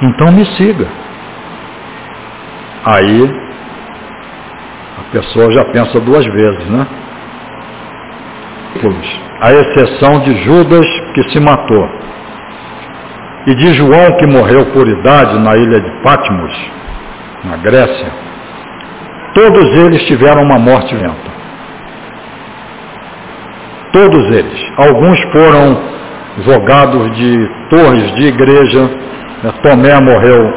Então 0.00 0.30
me 0.30 0.44
siga. 0.56 0.86
Aí 2.84 3.30
a 4.98 5.10
pessoa 5.10 5.50
já 5.50 5.64
pensa 5.66 6.00
duas 6.00 6.24
vezes, 6.24 6.70
né? 6.70 6.86
A 9.40 9.52
exceção 9.52 10.20
de 10.20 10.36
Judas 10.44 10.86
que 11.14 11.22
se 11.30 11.40
matou. 11.40 11.88
E 13.46 13.54
de 13.54 13.72
João 13.74 14.16
que 14.18 14.26
morreu 14.26 14.66
por 14.66 14.86
idade 14.86 15.38
na 15.40 15.56
ilha 15.56 15.80
de 15.80 15.90
Patmos, 16.02 16.52
na 17.44 17.56
Grécia. 17.56 18.12
Todos 19.34 19.68
eles 19.78 20.02
tiveram 20.04 20.42
uma 20.42 20.58
morte 20.58 20.94
lenta. 20.94 21.32
Todos 23.92 24.24
eles. 24.30 24.72
Alguns 24.76 25.20
foram 25.32 25.82
jogados 26.44 27.16
de 27.16 27.50
torres 27.68 28.14
de 28.14 28.26
igreja. 28.26 28.82
Né? 29.42 29.52
Tomé 29.62 30.00
morreu 30.00 30.52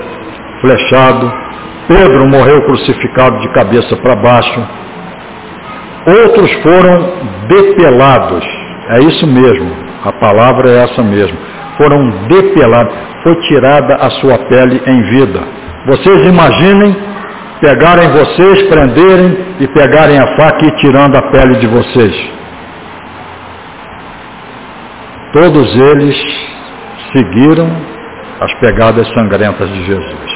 flechado. 0.62 1.32
Pedro 1.88 2.28
morreu 2.28 2.62
crucificado 2.66 3.40
de 3.40 3.50
cabeça 3.50 3.96
para 3.98 4.16
baixo. 4.16 4.68
Outros 6.08 6.52
foram 6.62 7.14
depelados. 7.48 8.46
É 8.90 9.00
isso 9.00 9.26
mesmo. 9.26 9.72
A 10.04 10.12
palavra 10.14 10.70
é 10.70 10.84
essa 10.84 11.02
mesmo. 11.02 11.38
Foram 11.78 12.10
depelados. 12.28 12.94
Foi 13.24 13.36
tirada 13.48 13.96
a 13.96 14.10
sua 14.22 14.38
pele 14.48 14.82
em 14.86 15.02
vida. 15.10 15.42
Vocês 15.88 16.26
imaginem 16.26 16.96
pegarem 17.62 18.10
vocês, 18.10 18.64
prenderem 18.70 19.38
e 19.60 19.68
pegarem 19.68 20.20
a 20.20 20.36
faca 20.36 20.66
e 20.66 20.72
tirando 20.78 21.16
a 21.16 21.32
pele 21.32 21.56
de 21.56 21.68
vocês. 21.68 22.36
Todos 25.34 25.76
eles 25.76 26.16
seguiram 27.12 27.70
as 28.40 28.54
pegadas 28.60 29.08
sangrentas 29.14 29.70
de 29.70 29.86
Jesus. 29.86 30.32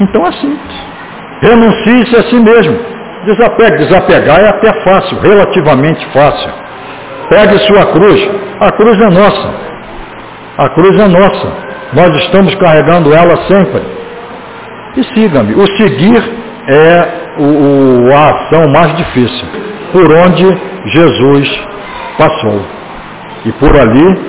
Então 0.00 0.26
é. 0.26 0.30
Renuncie-se 1.40 2.16
a 2.16 2.22
si 2.24 2.40
mesmo. 2.40 2.78
Desapegue. 3.24 3.84
Desapegar 3.84 4.40
é 4.40 4.48
até 4.48 4.72
fácil, 4.82 5.18
relativamente 5.20 6.06
fácil. 6.12 6.50
Pegue 7.30 7.58
sua 7.60 7.86
cruz. 7.92 8.30
A 8.60 8.72
cruz 8.72 9.00
é 9.00 9.10
nossa. 9.10 9.68
A 10.58 10.68
cruz 10.70 10.98
é 10.98 11.06
nossa. 11.06 11.52
Nós 11.92 12.16
estamos 12.24 12.52
carregando 12.56 13.14
ela 13.14 13.36
sempre. 13.46 13.80
E 14.96 15.04
siga-me. 15.14 15.54
O 15.54 15.66
seguir 15.76 16.20
é 16.68 17.18
o, 17.38 18.08
o, 18.08 18.12
a 18.12 18.30
ação 18.30 18.68
mais 18.72 18.96
difícil, 18.96 19.46
por 19.92 20.12
onde 20.12 20.44
Jesus 20.86 21.64
passou. 22.18 22.60
E 23.46 23.52
por 23.52 23.78
ali 23.78 24.20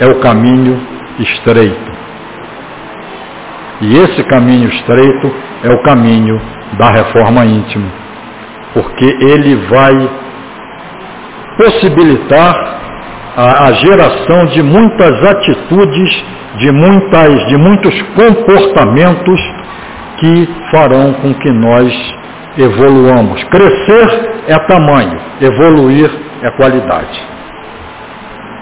é 0.00 0.06
o 0.06 0.18
caminho 0.20 0.80
estreito. 1.18 1.92
E 3.82 3.98
esse 3.98 4.24
caminho 4.24 4.70
estreito 4.70 5.30
é 5.62 5.68
o 5.74 5.82
caminho 5.82 6.40
da 6.78 6.90
reforma 6.90 7.44
íntima, 7.44 7.86
porque 8.72 9.04
ele 9.04 9.56
vai 9.68 10.10
possibilitar 11.58 12.76
a, 13.36 13.72
geração 13.72 14.46
de 14.46 14.62
muitas 14.62 15.22
atitudes, 15.24 16.24
de, 16.56 16.72
muitas, 16.72 17.46
de 17.48 17.56
muitos 17.58 18.02
comportamentos 18.14 19.40
que 20.18 20.48
farão 20.70 21.12
com 21.14 21.34
que 21.34 21.52
nós 21.52 21.92
evoluamos. 22.56 23.44
Crescer 23.44 24.42
é 24.48 24.58
tamanho, 24.66 25.20
evoluir 25.42 26.10
é 26.42 26.50
qualidade. 26.52 27.20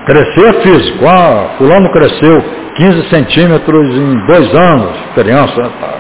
Crescer 0.07 0.49
é 0.49 0.61
físico. 0.61 1.07
Ah, 1.07 1.55
fulano 1.57 1.91
cresceu 1.93 2.45
15 2.77 3.09
centímetros 3.11 3.97
em 3.97 4.27
dois 4.27 4.55
anos, 4.55 4.97
criança. 5.15 5.71
Tá. 5.81 5.99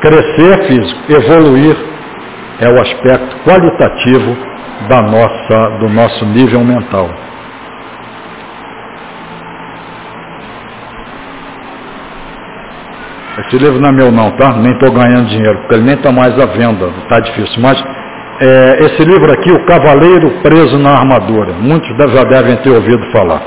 Crescer 0.00 0.60
é 0.60 0.66
físico. 0.68 1.00
Evoluir 1.08 1.76
é 2.60 2.68
o 2.68 2.80
aspecto 2.80 3.36
qualitativo 3.44 4.36
da 4.88 5.02
nossa, 5.02 5.78
do 5.80 5.88
nosso 5.88 6.24
nível 6.26 6.60
mental. 6.64 7.25
Esse 13.38 13.58
livro 13.58 13.78
não 13.80 13.90
é 13.90 13.92
meu 13.92 14.10
não, 14.10 14.30
tá? 14.32 14.56
Nem 14.56 14.72
estou 14.72 14.90
ganhando 14.92 15.28
dinheiro, 15.28 15.58
porque 15.58 15.74
ele 15.74 15.84
nem 15.84 15.94
está 15.94 16.10
mais 16.10 16.32
à 16.38 16.46
venda, 16.46 16.90
está 17.02 17.20
difícil. 17.20 17.60
Mas 17.60 17.82
é, 18.40 18.78
esse 18.86 19.04
livro 19.04 19.30
aqui, 19.30 19.52
O 19.52 19.64
Cavaleiro 19.66 20.30
Preso 20.42 20.78
na 20.78 20.98
Armadura, 20.98 21.52
muitos 21.60 21.88
já 22.12 22.24
devem 22.24 22.56
ter 22.56 22.70
ouvido 22.70 23.04
falar. 23.12 23.42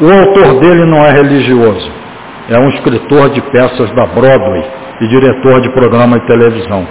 O 0.00 0.10
autor 0.10 0.60
dele 0.60 0.84
não 0.86 1.04
é 1.04 1.12
religioso, 1.12 1.90
é 2.48 2.58
um 2.58 2.68
escritor 2.70 3.30
de 3.30 3.40
peças 3.50 3.90
da 3.94 4.06
Broadway 4.06 4.64
e 5.00 5.08
diretor 5.08 5.60
de 5.60 5.70
programa 5.70 6.18
de 6.18 6.26
televisão. 6.26 6.86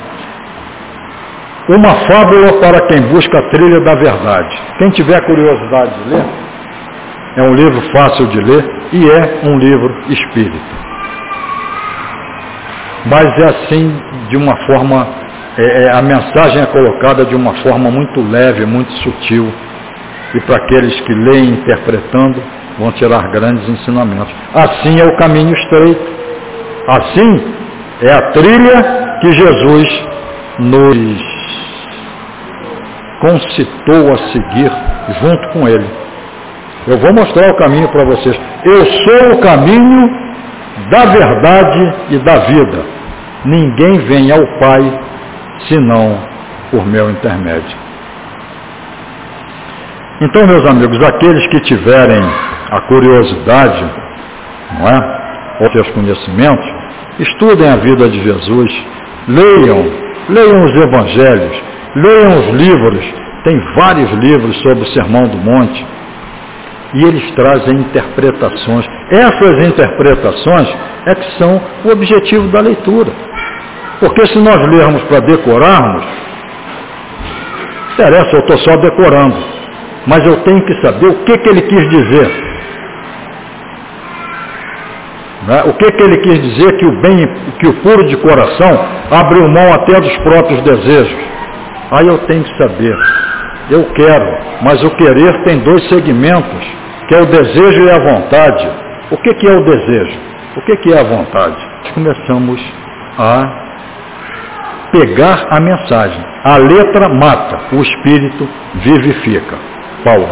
Uma 1.68 1.94
fábula 2.08 2.60
para 2.62 2.88
quem 2.88 3.02
busca 3.10 3.40
a 3.40 3.50
trilha 3.50 3.80
da 3.82 3.96
verdade. 3.96 4.58
Quem 4.78 4.90
tiver 4.92 5.22
curiosidade 5.26 6.04
de 6.04 6.10
ler, 6.10 6.26
é 7.38 7.44
um 7.44 7.54
livro 7.54 7.82
fácil 7.92 8.28
de 8.28 8.40
ler 8.40 8.66
e 8.94 9.10
é 9.10 9.50
um 9.50 9.58
livro 9.58 9.94
espírita. 10.10 10.91
Mas 13.06 13.26
é 13.40 13.46
assim, 13.46 14.02
de 14.30 14.38
uma 14.38 14.56
forma, 14.66 15.08
é, 15.58 15.84
é, 15.84 15.92
a 15.92 16.02
mensagem 16.02 16.62
é 16.62 16.66
colocada 16.68 17.26
de 17.26 17.36
uma 17.36 17.54
forma 17.56 17.90
muito 17.90 18.22
leve, 18.22 18.66
muito 18.66 18.92
sutil. 19.04 19.52
E 20.36 20.40
para 20.42 20.58
aqueles 20.58 21.00
que 21.02 21.14
leem 21.14 21.50
interpretando, 21.50 22.42
vão 22.78 22.92
tirar 22.94 23.30
grandes 23.32 23.68
ensinamentos. 23.68 24.34
Assim 24.54 25.00
é 25.00 25.06
o 25.06 25.18
caminho 25.18 25.54
estreito. 25.54 26.12
Assim 26.88 27.54
é 28.02 28.14
a 28.14 28.32
trilha 28.32 29.20
que 29.20 29.32
Jesus 29.34 30.08
nos 30.60 31.42
concitou 33.22 34.14
a 34.14 34.18
seguir 34.32 34.72
junto 35.22 35.50
com 35.50 35.68
ele. 35.68 35.86
Eu 36.88 36.98
vou 36.98 37.14
mostrar 37.14 37.52
o 37.52 37.58
caminho 37.58 37.88
para 37.90 38.06
vocês. 38.06 38.40
Eu 38.66 38.86
sou 38.86 39.34
o 39.34 39.42
caminho 39.42 40.31
da 40.90 41.06
verdade 41.06 41.94
e 42.10 42.18
da 42.20 42.40
vida. 42.46 42.86
Ninguém 43.46 44.00
vem 44.08 44.32
ao 44.32 44.46
Pai 44.60 45.00
senão 45.68 46.18
por 46.70 46.86
meu 46.86 47.10
intermédio. 47.10 47.78
Então, 50.22 50.46
meus 50.46 50.66
amigos, 50.66 51.04
aqueles 51.04 51.48
que 51.48 51.60
tiverem 51.62 52.22
a 52.70 52.82
curiosidade, 52.82 53.86
não 54.80 54.88
é? 54.88 55.22
Ou 55.62 55.72
seus 55.72 55.90
conhecimentos, 55.90 56.68
estudem 57.20 57.70
a 57.70 57.78
vida 57.78 58.08
de 58.10 58.24
Jesus, 58.24 58.86
leiam, 59.28 59.86
leiam 60.30 60.64
os 60.64 60.76
evangelhos, 60.76 61.72
Leiam 61.96 62.40
os 62.40 62.48
livros, 62.56 63.06
tem 63.44 63.60
vários 63.76 64.10
livros 64.12 64.56
sobre 64.62 64.84
o 64.84 64.94
Sermão 64.94 65.28
do 65.28 65.38
Monte, 65.38 65.86
e 66.94 67.04
eles 67.04 67.32
trazem 67.36 67.80
interpretações. 67.80 68.86
Essas 69.12 69.68
interpretações 69.68 70.68
é 71.06 71.16
que 71.16 71.38
são 71.38 71.62
o 71.86 71.90
objetivo 71.90 72.48
da 72.50 72.62
leitura. 72.62 73.12
Porque 74.00 74.26
se 74.28 74.40
nós 74.40 74.58
lermos 74.68 75.04
para 75.04 75.20
decorarmos, 75.20 76.04
interessa, 77.94 78.36
eu 78.36 78.40
estou 78.40 78.58
só 78.60 78.76
decorando. 78.78 79.38
Mas 80.08 80.26
eu 80.26 80.38
tenho 80.44 80.66
que 80.66 80.74
saber 80.82 81.08
o 81.08 81.24
que, 81.24 81.38
que 81.38 81.50
ele 81.50 81.62
quis 81.62 81.90
dizer. 81.90 82.52
Né? 85.48 85.64
O 85.68 85.74
que, 85.74 85.92
que 85.92 86.04
ele 86.04 86.18
quis 86.18 86.42
dizer 86.42 86.78
que 86.78 86.86
o 86.86 87.02
bem, 87.02 87.18
que 87.60 87.68
o 87.68 87.74
puro 87.82 88.08
de 88.08 88.18
coração 88.18 88.86
abriu 89.12 89.48
mão 89.48 89.74
até 89.74 90.00
dos 90.00 90.18
próprios 90.18 90.62
desejos. 90.64 91.20
Aí 91.92 92.08
eu 92.08 92.18
tenho 92.20 92.44
que 92.44 92.58
saber. 92.58 92.98
Eu 93.72 93.86
quero, 93.94 94.38
mas 94.62 94.84
o 94.84 94.90
querer 94.98 95.44
tem 95.46 95.60
dois 95.60 95.88
segmentos, 95.88 96.62
que 97.08 97.16
é 97.16 97.22
o 97.22 97.26
desejo 97.26 97.84
e 97.84 97.90
a 97.90 98.00
vontade. 98.00 98.70
O 99.10 99.18
que, 99.18 99.34
que 99.34 99.48
é 99.48 99.54
o 99.54 99.64
desejo? 99.64 100.20
O 100.58 100.62
que, 100.66 100.76
que 100.76 100.94
é 100.94 101.00
a 101.00 101.04
vontade? 101.04 101.56
Começamos 101.94 102.62
a 103.18 103.62
pegar 104.92 105.48
a 105.50 105.62
mensagem. 105.62 106.22
A 106.44 106.58
letra 106.58 107.08
mata, 107.08 107.62
o 107.72 107.82
espírito 107.82 108.46
vivifica. 108.84 109.56
Paulo. 110.04 110.28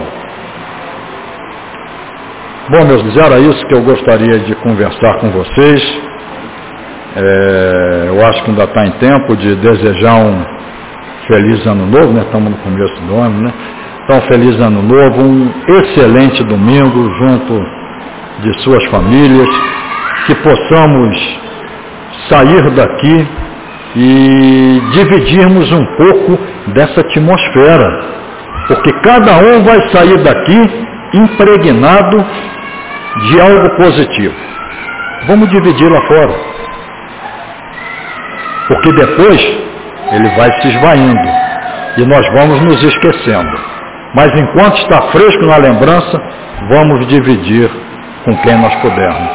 Bom, 2.71 2.85
meus 2.85 2.99
amigos, 2.99 3.17
era 3.17 3.39
isso 3.39 3.65
que 3.67 3.73
eu 3.73 3.83
gostaria 3.83 4.39
de 4.39 4.53
conversar 4.55 5.17
com 5.21 5.31
vocês. 5.31 6.01
É, 7.15 8.03
eu 8.09 8.25
acho 8.25 8.43
que 8.43 8.49
ainda 8.49 8.65
está 8.65 8.85
em 8.85 8.91
tempo 8.99 9.37
de 9.37 9.55
desejar 9.55 10.15
um 10.15 10.58
Feliz 11.29 11.63
Ano 11.67 11.85
Novo, 11.85 12.11
né? 12.11 12.23
Estamos 12.23 12.49
no 12.49 12.57
começo 12.57 13.01
do 13.03 13.15
ano, 13.15 13.43
né? 13.43 13.53
Então, 14.03 14.19
feliz 14.21 14.59
Ano 14.59 14.81
Novo, 14.81 15.21
um 15.21 15.53
excelente 15.67 16.43
domingo 16.43 17.07
junto 17.19 17.63
de 18.39 18.63
suas 18.63 18.83
famílias, 18.85 19.47
que 20.25 20.33
possamos 20.33 21.39
sair 22.29 22.71
daqui 22.71 23.27
e 23.95 24.81
dividirmos 24.91 25.71
um 25.71 25.85
pouco 25.97 26.39
dessa 26.73 27.01
atmosfera, 27.01 28.05
porque 28.67 28.91
cada 29.03 29.37
um 29.37 29.63
vai 29.63 29.87
sair 29.89 30.17
daqui 30.23 30.59
impregnado 31.13 32.25
de 33.27 33.39
algo 33.39 33.69
positivo. 33.77 34.33
Vamos 35.27 35.47
dividir 35.49 35.91
lá 35.91 36.01
fora. 36.07 36.33
Porque 38.67 38.91
depois 38.93 39.68
ele 40.11 40.29
vai 40.35 40.51
se 40.61 40.67
esvaindo 40.67 41.29
e 41.97 42.05
nós 42.05 42.25
vamos 42.33 42.61
nos 42.61 42.83
esquecendo. 42.83 43.59
Mas 44.15 44.31
enquanto 44.33 44.77
está 44.77 45.01
fresco 45.11 45.45
na 45.45 45.57
lembrança, 45.57 46.19
vamos 46.69 47.07
dividir 47.07 47.69
com 48.23 48.35
quem 48.37 48.57
nós 48.59 48.73
pudermos. 48.75 49.29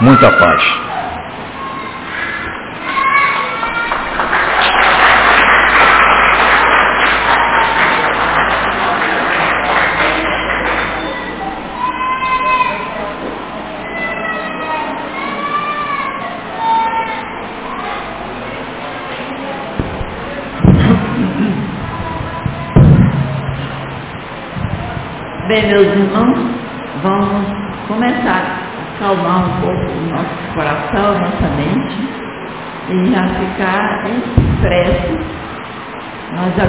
Muita 0.00 0.30
paz. 0.32 0.91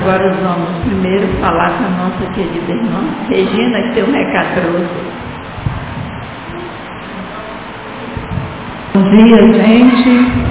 Agora 0.04 0.34
vamos 0.34 0.70
primeiro 0.84 1.28
falar 1.40 1.78
com 1.78 1.86
a 1.86 1.90
nossa 1.90 2.34
querida 2.34 2.74
irmã 2.74 3.04
Regina, 3.30 3.82
que 3.84 3.94
tem 3.94 4.04
um 4.04 4.12
recado 4.12 4.54
para 4.54 4.70
você. 4.70 5.04
Bom 8.94 9.04
dia, 9.12 9.54
gente. 9.54 10.44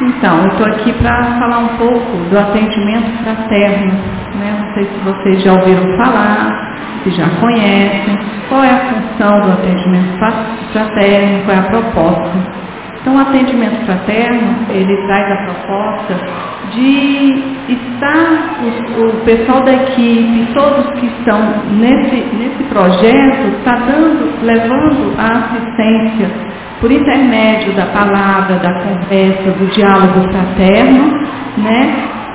Então, 0.00 0.42
eu 0.42 0.48
estou 0.48 0.66
aqui 0.66 0.92
para 0.94 1.22
falar 1.38 1.58
um 1.58 1.76
pouco 1.76 2.16
do 2.30 2.38
atendimento 2.38 3.22
fraterno. 3.22 3.92
Né? 4.36 4.58
Não 4.58 4.74
sei 4.74 4.84
se 4.84 4.98
vocês 5.04 5.42
já 5.42 5.52
ouviram 5.52 5.96
falar, 5.98 6.76
se 7.02 7.10
já 7.10 7.28
conhecem, 7.40 8.18
qual 8.48 8.64
é 8.64 8.70
a 8.70 8.78
função 8.78 9.40
do 9.42 9.52
atendimento 9.52 10.18
fraterno, 10.72 11.44
qual 11.44 11.56
é 11.56 11.60
a 11.60 11.62
proposta. 11.64 12.66
Então, 13.00 13.16
o 13.16 13.20
atendimento 13.20 13.84
fraterno, 13.84 14.66
ele 14.70 14.96
traz 15.06 15.30
a 15.30 15.36
proposta 15.44 16.55
de 16.76 17.72
estar, 17.72 18.60
o, 18.62 19.06
o 19.06 19.12
pessoal 19.24 19.64
da 19.64 19.72
equipe, 19.72 20.48
todos 20.54 21.00
que 21.00 21.06
estão 21.06 21.40
nesse, 21.72 22.16
nesse 22.36 22.62
projeto, 22.68 23.48
está 23.58 23.76
dando, 23.76 24.44
levando 24.44 25.14
a 25.18 25.38
assistência 25.38 26.30
por 26.80 26.92
intermédio 26.92 27.72
da 27.72 27.86
palavra, 27.86 28.56
da 28.56 28.72
conversa, 28.80 29.50
do 29.52 29.66
diálogo 29.74 30.30
fraterno, 30.30 31.10
né, 31.56 31.94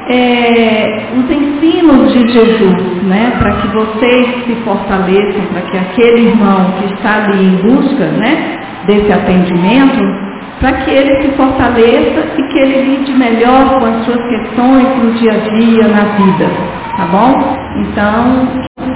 é, 0.10 1.10
os 1.16 1.30
ensinos 1.30 2.12
de 2.12 2.28
Jesus, 2.34 3.04
né, 3.04 3.34
para 3.38 3.52
que 3.58 3.68
vocês 3.68 4.46
se 4.46 4.56
fortaleçam, 4.64 5.46
para 5.54 5.62
que 5.62 5.78
aquele 5.78 6.30
irmão 6.30 6.74
que 6.80 6.94
está 6.96 7.26
ali 7.26 7.46
em 7.46 7.56
busca 7.58 8.06
né, 8.08 8.58
desse 8.88 9.14
atendimento, 9.14 10.31
para 10.62 10.74
que 10.84 10.92
ele 10.92 11.22
se 11.24 11.36
fortaleça 11.36 12.34
e 12.38 12.44
que 12.44 12.60
ele 12.60 12.82
lide 12.84 13.14
melhor 13.14 13.80
com 13.80 13.86
as 13.86 14.06
suas 14.06 14.24
questões 14.30 15.04
no 15.04 15.12
dia 15.14 15.34
a 15.34 15.50
dia, 15.50 15.88
na 15.88 16.04
vida, 16.16 16.50
tá 16.96 17.06
bom? 17.08 17.58
Então, 17.78 18.62